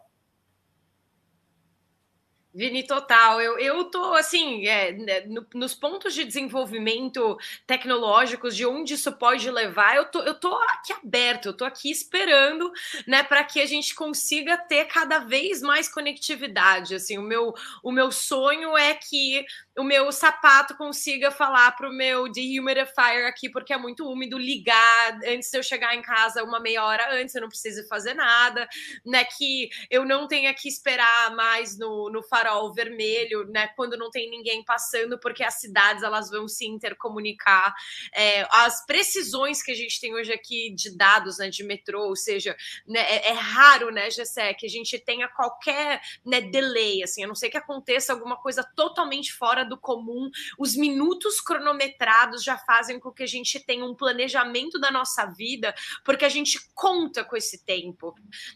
Vini, 2.53 2.83
total. 2.85 3.41
Eu, 3.41 3.59
eu 3.61 3.85
tô, 3.85 4.13
assim, 4.15 4.67
é, 4.67 4.91
né, 4.91 5.21
no, 5.21 5.47
nos 5.55 5.73
pontos 5.73 6.13
de 6.13 6.25
desenvolvimento 6.25 7.39
tecnológicos, 7.65 8.57
de 8.57 8.67
onde 8.67 8.95
isso 8.95 9.13
pode 9.13 9.49
levar, 9.49 9.95
eu 9.95 10.07
tô, 10.07 10.21
eu 10.23 10.35
tô 10.35 10.53
aqui 10.57 10.93
aberto, 10.93 11.47
eu 11.47 11.57
tô 11.57 11.65
aqui 11.65 11.91
esperando, 11.93 12.73
né, 13.07 13.23
para 13.23 13.45
que 13.45 13.61
a 13.61 13.67
gente 13.67 13.95
consiga 13.95 14.59
ter 14.59 14.87
cada 14.87 15.21
vez 15.21 15.63
mais 15.63 15.89
conectividade. 15.89 16.97
Assim, 16.97 17.19
o 17.19 17.23
meu, 17.23 17.55
o 17.85 17.93
meu 17.93 18.11
sonho 18.11 18.77
é 18.77 18.95
que 18.95 19.45
o 19.79 19.85
meu 19.85 20.11
sapato 20.11 20.77
consiga 20.77 21.31
falar 21.31 21.73
para 21.73 21.89
o 21.89 21.93
meu 21.93 22.29
dehumidifier 22.29 23.27
aqui, 23.29 23.49
porque 23.49 23.73
é 23.73 23.79
muito 23.79 24.07
úmido, 24.09 24.37
ligar 24.37 25.21
antes 25.27 25.51
de 25.51 25.59
eu 25.59 25.63
chegar 25.63 25.95
em 25.95 26.03
casa 26.03 26.43
uma 26.43 26.59
meia 26.59 26.85
hora 26.85 27.15
antes, 27.15 27.35
eu 27.35 27.41
não 27.43 27.49
preciso 27.49 27.87
fazer 27.87 28.15
nada, 28.15 28.69
né? 29.07 29.25
Que 29.25 29.71
eu 29.89 30.05
não 30.05 30.27
tenha 30.27 30.53
que 30.53 30.69
esperar 30.69 31.35
mais 31.35 31.79
no, 31.79 32.11
no 32.11 32.23
farol 32.41 32.73
vermelho, 32.73 33.47
né? 33.49 33.69
Quando 33.77 33.97
não 33.97 34.11
tem 34.11 34.31
ninguém 34.31 34.65
passando, 34.65 35.19
porque 35.19 35.45
as 35.45 35.55
cidades 35.61 36.03
elas 36.03 36.31
vão 36.31 36.49
se 36.49 36.67
intercomunicar. 36.67 37.75
É, 38.15 38.47
as 38.51 38.85
precisões 38.87 39.63
que 39.63 39.71
a 39.71 39.75
gente 39.75 40.01
tem 40.01 40.15
hoje 40.15 40.33
aqui 40.33 40.71
de 40.75 40.97
dados, 40.97 41.39
né? 41.39 41.51
De 41.51 41.63
metrô, 41.63 42.09
ou 42.09 42.17
seja, 42.17 42.57
né, 42.87 43.01
é, 43.01 43.29
é 43.29 43.33
raro, 43.33 43.91
né, 43.91 44.11
Gessé, 44.11 44.55
que 44.55 44.67
a 44.67 44.69
gente 44.69 44.99
tenha 44.99 45.29
qualquer 45.29 46.01
né, 46.25 46.41
delay, 46.41 47.03
assim, 47.03 47.23
a 47.25 47.27
não 47.27 47.35
ser 47.35 47.51
que 47.51 47.59
aconteça 47.59 48.13
alguma 48.13 48.37
coisa 48.37 48.65
totalmente 48.75 49.33
fora 49.33 49.65
do 49.65 49.79
comum, 49.79 50.31
os 50.59 50.75
minutos 50.75 51.41
cronometrados 51.41 52.43
já 52.43 52.57
fazem 52.57 52.99
com 52.99 53.13
que 53.13 53.23
a 53.23 53.27
gente 53.27 53.61
tenha 53.61 53.85
um 53.85 53.95
planejamento 53.95 54.79
da 54.79 54.91
nossa 54.91 55.27
vida, 55.27 55.75
porque 56.05 56.25
a 56.25 56.29
gente 56.29 56.59
conta 56.75 57.25
com 57.25 57.37
esse 57.37 57.65
tempo. 57.65 58.15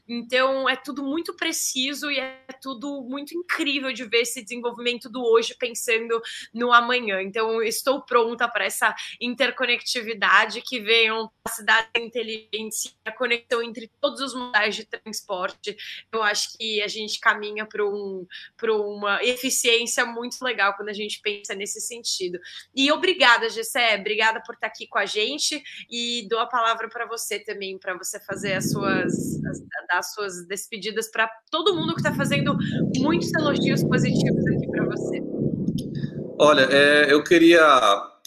Então, 0.09 0.69
é 0.69 0.77
tudo 0.77 1.03
muito 1.03 1.35
preciso 1.35 2.11
e 2.11 2.19
é 2.19 2.47
tudo 2.61 3.03
muito 3.03 3.37
incrível 3.37 3.74
de 3.93 4.05
ver 4.05 4.23
esse 4.23 4.43
desenvolvimento 4.43 5.09
do 5.09 5.23
hoje 5.23 5.55
pensando 5.59 6.21
no 6.53 6.73
amanhã. 6.73 7.21
Então, 7.23 7.63
estou 7.63 8.03
pronta 8.03 8.49
para 8.49 8.65
essa 8.65 8.95
interconectividade 9.21 10.63
que 10.63 10.81
venham 10.81 11.31
a 11.45 11.51
cidade 11.51 11.89
inteligente, 11.97 12.97
a 13.05 13.13
conexão 13.13 13.63
entre 13.63 13.91
todos 14.01 14.21
os 14.21 14.35
modais 14.35 14.77
de 14.77 14.85
transporte. 14.85 15.77
Eu 16.13 16.23
acho 16.23 16.57
que 16.57 16.83
a 16.83 16.89
gente 16.89 17.21
caminha 17.21 17.67
para 17.67 17.85
um, 17.85 18.27
uma 18.63 19.23
eficiência 19.23 20.05
muito 20.05 20.43
legal 20.43 20.75
quando 20.75 20.89
a 20.89 20.95
gente 20.95 21.21
pensa 21.21 21.55
nesse 21.55 21.81
sentido. 21.81 22.39
E 22.75 22.91
obrigada, 22.93 23.49
Gessé, 23.49 23.97
obrigada 23.97 24.43
por 24.43 24.55
estar 24.55 24.67
aqui 24.67 24.87
com 24.87 24.99
a 24.99 25.07
gente 25.07 25.63
e 25.91 26.27
dou 26.29 26.39
a 26.39 26.47
palavra 26.47 26.89
para 26.89 27.07
você 27.07 27.39
também, 27.39 27.79
para 27.79 27.97
você 27.97 28.21
fazer 28.21 28.55
as 28.55 28.71
suas, 28.71 29.13
as, 29.45 29.63
as 29.91 30.15
suas 30.15 30.47
despedidas 30.47 31.11
para 31.11 31.29
todo 31.51 31.75
mundo 31.75 31.95
que 31.95 32.01
está 32.01 32.15
fazendo 32.15 32.57
muitos 32.99 33.33
elogios 33.35 33.64
positivos 33.85 34.47
aqui 34.47 34.67
para 34.69 34.85
você. 34.87 35.23
Olha, 36.39 36.63
é, 36.71 37.13
eu 37.13 37.23
queria 37.23 37.63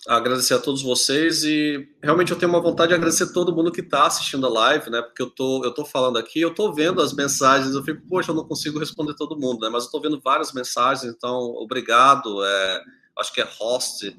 agradecer 0.07 0.53
a 0.53 0.59
todos 0.59 0.81
vocês 0.81 1.43
e 1.43 1.87
realmente 2.01 2.31
eu 2.31 2.37
tenho 2.37 2.51
uma 2.51 2.61
vontade 2.61 2.89
de 2.89 2.95
agradecer 2.95 3.33
todo 3.33 3.53
mundo 3.53 3.71
que 3.71 3.81
está 3.81 4.07
assistindo 4.07 4.45
a 4.45 4.49
live, 4.49 4.89
né? 4.89 5.01
Porque 5.01 5.21
eu 5.21 5.29
tô, 5.29 5.63
eu 5.65 5.73
tô 5.73 5.83
falando 5.83 6.17
aqui, 6.17 6.39
eu 6.39 6.55
tô 6.55 6.71
vendo 6.71 7.01
as 7.01 7.13
mensagens, 7.13 7.75
eu 7.75 7.83
fico, 7.83 8.01
poxa, 8.07 8.31
eu 8.31 8.35
não 8.35 8.47
consigo 8.47 8.79
responder 8.79 9.15
todo 9.15 9.37
mundo, 9.37 9.61
né? 9.61 9.69
Mas 9.69 9.85
eu 9.85 9.91
tô 9.91 9.99
vendo 9.99 10.21
várias 10.21 10.53
mensagens, 10.53 11.13
então 11.13 11.37
obrigado. 11.57 12.43
É, 12.43 12.83
acho 13.19 13.33
que 13.33 13.41
é 13.41 13.47
Host, 13.59 14.17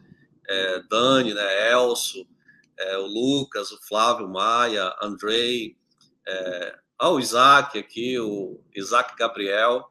é, 0.48 0.82
Dani, 0.90 1.32
né? 1.32 1.70
Elso, 1.70 2.26
é, 2.78 2.98
o 2.98 3.06
Lucas, 3.06 3.72
o 3.72 3.80
Flávio 3.88 4.28
Maia, 4.28 4.94
Andrei, 5.02 5.74
é, 6.26 6.74
ah, 6.98 7.10
o 7.10 7.18
Isaac 7.18 7.78
aqui, 7.78 8.18
o 8.18 8.60
Isaac 8.74 9.16
Gabriel, 9.16 9.90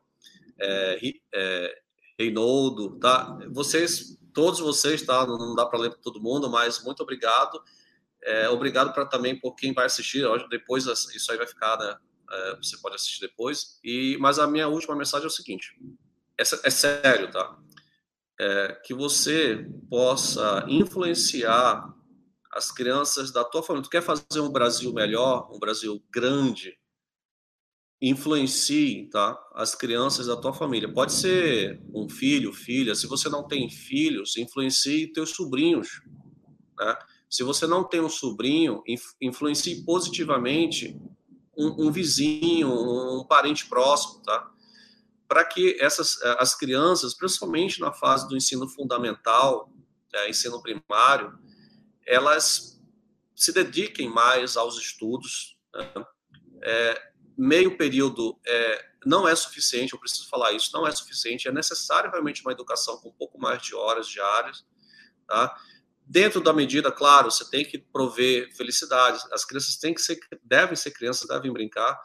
é, 0.60 1.00
é, 1.34 1.82
Reinaldo, 2.20 2.98
tá? 3.00 3.38
Vocês 3.52 4.18
todos 4.38 4.60
vocês, 4.60 5.02
tá? 5.02 5.26
Não 5.26 5.56
dá 5.56 5.66
para 5.66 5.80
ler 5.80 5.90
para 5.90 6.00
todo 6.00 6.22
mundo, 6.22 6.48
mas 6.48 6.84
muito 6.84 7.02
obrigado. 7.02 7.60
É, 8.24 8.48
obrigado 8.50 8.94
para 8.94 9.04
também 9.04 9.36
por 9.40 9.56
quem 9.56 9.74
vai 9.74 9.88
assistir. 9.88 10.24
Depois 10.48 10.86
isso 10.86 11.32
aí 11.32 11.38
vai 11.40 11.48
ficar, 11.48 11.76
né? 11.78 11.98
É, 12.30 12.56
você 12.58 12.78
pode 12.78 12.94
assistir 12.94 13.22
depois. 13.22 13.80
E 13.84 14.16
mas 14.20 14.38
a 14.38 14.46
minha 14.46 14.68
última 14.68 14.96
mensagem 14.96 15.26
é 15.26 15.28
o 15.28 15.32
seguinte: 15.32 15.76
é, 16.40 16.44
é 16.44 16.70
sério, 16.70 17.32
tá? 17.32 17.58
É, 18.40 18.80
que 18.86 18.94
você 18.94 19.68
possa 19.90 20.64
influenciar 20.68 21.92
as 22.54 22.72
crianças 22.72 23.32
da 23.32 23.44
tua 23.44 23.64
família. 23.64 23.86
Tu 23.86 23.90
quer 23.90 24.04
fazer 24.04 24.40
um 24.40 24.52
Brasil 24.52 24.94
melhor, 24.94 25.50
um 25.52 25.58
Brasil 25.58 26.04
grande? 26.12 26.78
Influencie 28.02 29.10
tá, 29.10 29.38
as 29.56 29.74
crianças 29.74 30.28
da 30.28 30.36
tua 30.36 30.54
família. 30.54 30.92
Pode 30.92 31.14
ser 31.14 31.82
um 31.94 32.08
filho, 32.08 32.54
filha. 32.54 32.94
Se 32.94 33.08
você 33.08 33.28
não 33.30 33.48
tem 33.48 33.70
filhos, 33.70 34.38
influencie 34.38 35.12
teus 35.12 35.32
sobrinhos. 35.32 36.02
Né? 36.80 36.96
Se 37.30 37.44
você 37.44 37.66
não 37.66 37.84
tem 37.84 38.00
um 38.00 38.10
sobrinho, 38.10 38.84
influencie 39.22 39.84
positivamente 39.84 41.00
um, 41.58 41.88
um 41.88 41.92
vizinho, 41.92 42.70
um 42.70 43.26
parente 43.26 43.68
próximo, 43.68 44.22
tá? 44.22 44.52
Para 45.28 45.44
que 45.44 45.76
essas 45.82 46.22
as 46.38 46.56
crianças, 46.56 47.14
principalmente 47.14 47.82
na 47.82 47.92
fase 47.92 48.30
do 48.30 48.38
ensino 48.38 48.70
fundamental, 48.70 49.70
é, 50.14 50.30
ensino 50.30 50.62
primário, 50.62 51.38
elas 52.06 52.82
se 53.36 53.52
dediquem 53.52 54.10
mais 54.10 54.56
aos 54.56 54.78
estudos. 54.78 55.58
Né? 55.74 56.06
É, 56.64 57.12
meio 57.38 57.78
período 57.78 58.40
é, 58.46 58.86
não 59.06 59.28
é 59.28 59.36
suficiente, 59.36 59.94
eu 59.94 60.00
preciso 60.00 60.28
falar 60.28 60.52
isso, 60.54 60.72
não 60.74 60.88
é 60.88 60.92
suficiente, 60.92 61.48
é 61.48 61.52
necessário 61.52 62.10
realmente 62.10 62.42
uma 62.42 62.52
educação 62.52 62.98
com 62.98 63.10
um 63.10 63.14
pouco 63.14 63.40
mais 63.40 63.62
de 63.62 63.76
horas 63.76 64.08
diárias, 64.08 64.66
tá? 65.28 65.56
Dentro 66.06 66.42
da 66.42 66.54
medida, 66.54 66.92
claro, 66.92 67.30
você 67.30 67.50
tem 67.50 67.66
que 67.66 67.78
prover 67.78 68.56
felicidade, 68.56 69.20
as 69.32 69.44
crianças 69.44 69.76
têm 69.76 69.94
que 69.94 70.02
ser, 70.02 70.18
devem 70.44 70.76
ser 70.76 70.92
crianças, 70.92 71.28
devem 71.28 71.52
brincar, 71.52 72.00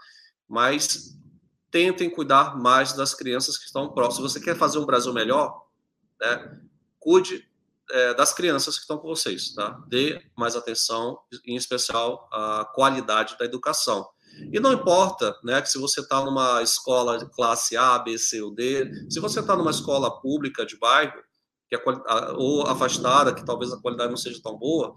mas 0.48 1.16
tentem 1.70 2.10
cuidar 2.10 2.58
mais 2.58 2.92
das 2.92 3.14
crianças 3.14 3.56
que 3.56 3.64
estão 3.64 3.92
próximas. 3.92 4.32
Se 4.32 4.38
você 4.38 4.44
quer 4.44 4.56
fazer 4.56 4.78
um 4.78 4.84
Brasil 4.84 5.12
melhor, 5.12 5.66
né, 6.20 6.60
cuide 6.98 7.48
é, 7.90 8.14
das 8.14 8.32
crianças 8.32 8.76
que 8.76 8.82
estão 8.82 8.98
com 8.98 9.08
vocês, 9.08 9.54
tá? 9.54 9.82
Dê 9.86 10.22
mais 10.36 10.56
atenção, 10.56 11.18
em 11.46 11.56
especial, 11.56 12.28
à 12.32 12.64
qualidade 12.74 13.36
da 13.38 13.44
educação. 13.44 14.08
E 14.52 14.58
não 14.60 14.72
importa, 14.72 15.36
né, 15.42 15.60
que 15.60 15.70
se 15.70 15.78
você 15.78 16.00
está 16.00 16.24
numa 16.24 16.62
escola 16.62 17.18
de 17.18 17.26
classe 17.26 17.76
A, 17.76 17.98
B, 17.98 18.18
C 18.18 18.40
ou 18.42 18.50
D, 18.50 18.90
se 19.10 19.20
você 19.20 19.40
está 19.40 19.56
numa 19.56 19.70
escola 19.70 20.20
pública 20.20 20.64
de 20.64 20.76
bairro, 20.76 21.22
que 21.68 21.76
é, 21.76 21.82
ou 22.36 22.66
afastada, 22.66 23.34
que 23.34 23.44
talvez 23.44 23.72
a 23.72 23.80
qualidade 23.80 24.10
não 24.10 24.16
seja 24.16 24.40
tão 24.42 24.58
boa, 24.58 24.94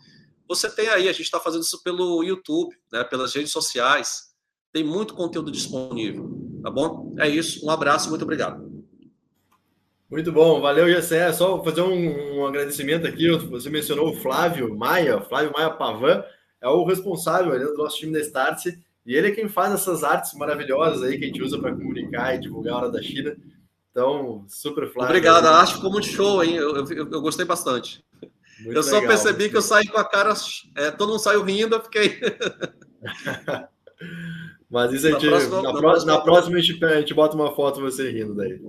você 0.47 0.69
tem 0.69 0.89
aí, 0.89 1.07
a 1.07 1.11
gente 1.11 1.23
está 1.23 1.39
fazendo 1.39 1.63
isso 1.63 1.81
pelo 1.83 2.23
YouTube, 2.23 2.75
né, 2.91 3.03
pelas 3.03 3.33
redes 3.33 3.51
sociais, 3.51 4.33
tem 4.71 4.83
muito 4.83 5.13
conteúdo 5.13 5.51
disponível, 5.51 6.29
tá 6.61 6.69
bom? 6.69 7.15
É 7.17 7.27
isso, 7.27 7.65
um 7.65 7.69
abraço, 7.69 8.09
muito 8.09 8.23
obrigado. 8.23 8.75
Muito 10.09 10.31
bom, 10.31 10.61
valeu, 10.61 10.87
Gessé. 10.87 11.33
Só 11.33 11.63
fazer 11.63 11.81
um, 11.81 12.39
um, 12.39 12.45
agradecimento 12.45 13.07
aqui. 13.07 13.27
Você 13.49 13.69
mencionou 13.71 14.11
o 14.11 14.15
Flávio 14.17 14.75
Maia, 14.77 15.19
Flávio 15.21 15.51
Maia 15.51 15.71
Pavan, 15.71 16.23
é 16.61 16.67
o 16.67 16.85
responsável 16.85 17.51
ali 17.51 17.65
do 17.65 17.73
nosso 17.75 17.97
time 17.97 18.13
da 18.13 18.19
Startse 18.19 18.79
e 19.05 19.15
ele 19.15 19.27
é 19.27 19.31
quem 19.31 19.47
faz 19.47 19.73
essas 19.73 20.03
artes 20.03 20.33
maravilhosas 20.33 21.03
aí 21.03 21.17
que 21.17 21.25
a 21.25 21.27
gente 21.27 21.43
usa 21.43 21.59
para 21.59 21.75
comunicar 21.75 22.35
e 22.35 22.39
divulgar 22.39 22.73
a 22.73 22.77
hora 22.77 22.91
da 22.91 23.01
China. 23.01 23.35
Então, 23.91 24.45
super 24.47 24.91
Flávio. 24.91 25.15
Obrigado, 25.15 25.45
a 25.45 25.59
arte 25.59 25.75
ficou 25.75 25.91
muito 25.91 26.07
show, 26.07 26.43
hein? 26.43 26.55
Eu, 26.55 26.75
eu, 26.75 26.87
eu 26.87 27.21
gostei 27.21 27.45
bastante. 27.45 28.03
Muito 28.59 28.77
eu 28.77 28.83
só 28.83 28.95
legal, 28.95 29.09
percebi 29.09 29.49
que 29.49 29.57
eu 29.57 29.61
saí 29.61 29.87
com 29.87 29.97
a 29.97 30.03
cara, 30.03 30.33
é, 30.75 30.91
todo 30.91 31.09
mundo 31.09 31.19
saiu 31.19 31.43
rindo, 31.43 31.75
eu 31.75 31.81
fiquei. 31.81 32.19
Mas 34.69 34.91
isso 34.91 35.07
a 35.07 35.11
gente, 35.11 35.25
na, 35.25 35.31
próxima, 35.31 35.61
na, 35.61 35.61
na, 35.61 35.79
próxima, 35.79 36.11
na 36.11 36.21
próxima 36.21 36.57
a, 36.57 36.61
gente, 36.61 36.83
a 36.83 36.99
gente 36.99 37.13
bota 37.13 37.35
uma 37.35 37.55
foto 37.55 37.79
você 37.79 38.11
rindo 38.11 38.33
daí. 38.33 38.59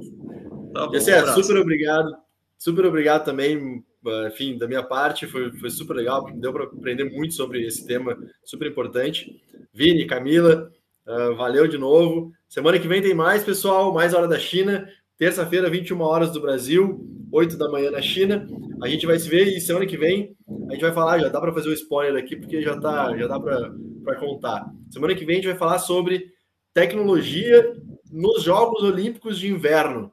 Tá 0.74 0.86
bom, 0.86 0.92
um 0.92 0.96
é, 0.96 1.32
super 1.32 1.56
obrigado. 1.56 2.14
Super 2.58 2.86
obrigado 2.86 3.24
também 3.24 3.82
enfim, 4.28 4.56
da 4.56 4.66
minha 4.66 4.82
parte, 4.82 5.26
foi, 5.26 5.52
foi 5.52 5.70
super 5.70 5.94
legal, 5.94 6.30
deu 6.34 6.52
para 6.52 6.64
aprender 6.64 7.04
muito 7.04 7.34
sobre 7.34 7.66
esse 7.66 7.86
tema 7.86 8.16
super 8.44 8.68
importante. 8.68 9.40
Vini, 9.72 10.06
Camila, 10.06 10.70
uh, 11.06 11.34
valeu 11.36 11.66
de 11.66 11.78
novo. 11.78 12.32
Semana 12.48 12.78
que 12.78 12.88
vem 12.88 13.02
tem 13.02 13.14
mais, 13.14 13.44
pessoal, 13.44 13.92
mais 13.92 14.14
Hora 14.14 14.28
da 14.28 14.38
China. 14.38 14.88
Terça-feira, 15.18 15.70
21 15.70 16.00
horas 16.00 16.30
do 16.30 16.40
Brasil, 16.40 17.06
8 17.32 17.56
da 17.56 17.70
manhã 17.70 17.90
na 17.90 18.02
China. 18.02 18.46
A 18.82 18.88
gente 18.88 19.06
vai 19.06 19.18
se 19.18 19.28
ver 19.28 19.46
e 19.48 19.60
semana 19.60 19.86
que 19.86 19.96
vem 19.96 20.36
a 20.68 20.72
gente 20.72 20.82
vai 20.82 20.92
falar, 20.92 21.18
já 21.18 21.28
dá 21.28 21.40
para 21.40 21.52
fazer 21.52 21.68
o 21.68 21.70
um 21.70 21.74
spoiler 21.74 22.22
aqui, 22.22 22.36
porque 22.36 22.60
já, 22.60 22.78
tá, 22.78 23.16
já 23.16 23.26
dá 23.26 23.38
para 23.38 24.16
contar. 24.18 24.68
Semana 24.90 25.14
que 25.14 25.24
vem 25.24 25.34
a 25.34 25.36
gente 25.36 25.48
vai 25.48 25.56
falar 25.56 25.78
sobre 25.78 26.32
tecnologia 26.74 27.72
nos 28.10 28.42
Jogos 28.42 28.82
Olímpicos 28.82 29.38
de 29.38 29.48
Inverno, 29.48 30.10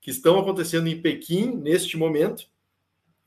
que 0.00 0.10
estão 0.10 0.38
acontecendo 0.38 0.88
em 0.88 1.00
Pequim 1.00 1.56
neste 1.56 1.96
momento. 1.96 2.46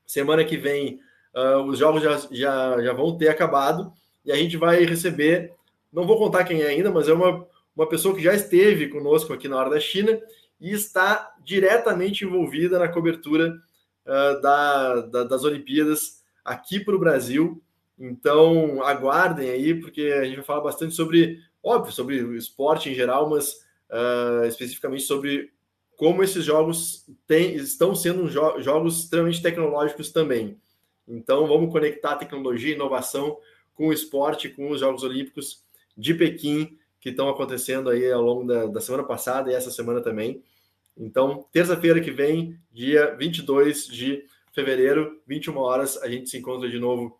Semana 0.10 0.44
que 0.44 0.58
vem 0.58 1.00
uh, 1.36 1.62
os 1.66 1.78
jogos 1.78 2.02
já, 2.02 2.18
já, 2.32 2.82
já 2.82 2.94
vão 2.94 3.16
ter 3.16 3.28
acabado 3.28 3.94
e 4.26 4.32
a 4.32 4.36
gente 4.36 4.58
vai 4.58 4.84
receber, 4.84 5.54
não 5.94 6.08
vou 6.08 6.18
contar 6.18 6.46
quem 6.46 6.64
é 6.64 6.66
ainda, 6.66 6.90
mas 6.90 7.08
é 7.08 7.14
uma, 7.14 7.46
uma 7.76 7.88
pessoa 7.88 8.16
que 8.16 8.24
já 8.24 8.34
esteve 8.34 8.88
conosco 8.88 9.32
aqui 9.32 9.48
na 9.48 9.56
hora 9.56 9.70
da 9.70 9.80
China 9.80 10.20
e 10.60 10.72
está 10.72 11.36
diretamente 11.46 12.26
envolvida 12.26 12.80
na 12.80 12.88
cobertura 12.88 13.54
uh, 14.04 14.42
da, 14.42 15.02
da, 15.02 15.24
das 15.26 15.44
Olimpíadas 15.44 16.24
aqui 16.44 16.80
para 16.80 16.96
o 16.96 17.00
Brasil. 17.00 17.62
Então 18.00 18.82
aguardem 18.82 19.52
aí, 19.52 19.76
porque 19.76 20.02
a 20.20 20.24
gente 20.24 20.38
vai 20.38 20.46
falar 20.46 20.62
bastante 20.62 20.96
sobre, 20.96 21.40
óbvio, 21.62 21.94
sobre 21.94 22.20
o 22.24 22.36
esporte 22.36 22.90
em 22.90 22.96
geral, 22.96 23.30
mas 23.30 23.64
uh, 23.92 24.44
especificamente 24.48 25.04
sobre 25.04 25.52
como 26.00 26.24
esses 26.24 26.46
jogos 26.46 27.06
tem, 27.28 27.56
estão 27.56 27.94
sendo 27.94 28.30
jo 28.30 28.62
jogos 28.62 29.04
extremamente 29.04 29.42
tecnológicos 29.42 30.14
também. 30.14 30.58
Então, 31.06 31.46
vamos 31.46 31.74
conectar 31.74 32.16
tecnologia 32.16 32.72
e 32.72 32.76
inovação 32.76 33.38
com 33.76 33.88
o 33.88 33.94
esporte, 33.94 34.48
com 34.48 34.72
os 34.72 34.80
Jogos 34.80 35.04
Olímpicos 35.04 35.62
de 35.98 36.14
Pequim, 36.14 36.78
que 37.02 37.10
estão 37.10 37.28
acontecendo 37.28 37.90
aí 37.90 38.10
ao 38.10 38.22
longo 38.22 38.46
da, 38.46 38.68
da 38.68 38.80
semana 38.80 39.04
passada 39.04 39.52
e 39.52 39.54
essa 39.54 39.72
semana 39.72 40.00
também. 40.00 40.42
Então, 40.96 41.46
terça-feira 41.52 42.00
que 42.00 42.12
vem, 42.12 42.58
dia 42.72 43.14
22 43.18 43.86
de 43.86 44.24
fevereiro, 44.54 45.22
21 45.28 45.58
horas, 45.58 45.98
a 46.02 46.08
gente 46.08 46.30
se 46.30 46.38
encontra 46.38 46.70
de 46.70 46.80
novo 46.80 47.20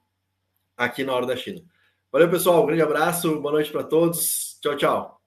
aqui 0.78 1.04
na 1.04 1.14
Hora 1.14 1.26
da 1.26 1.36
China. 1.36 1.62
Valeu, 2.10 2.30
pessoal. 2.30 2.64
Um 2.64 2.68
grande 2.68 2.82
abraço, 2.82 3.42
boa 3.42 3.52
noite 3.52 3.72
para 3.74 3.84
todos. 3.84 4.58
Tchau, 4.62 4.78
tchau. 4.78 5.19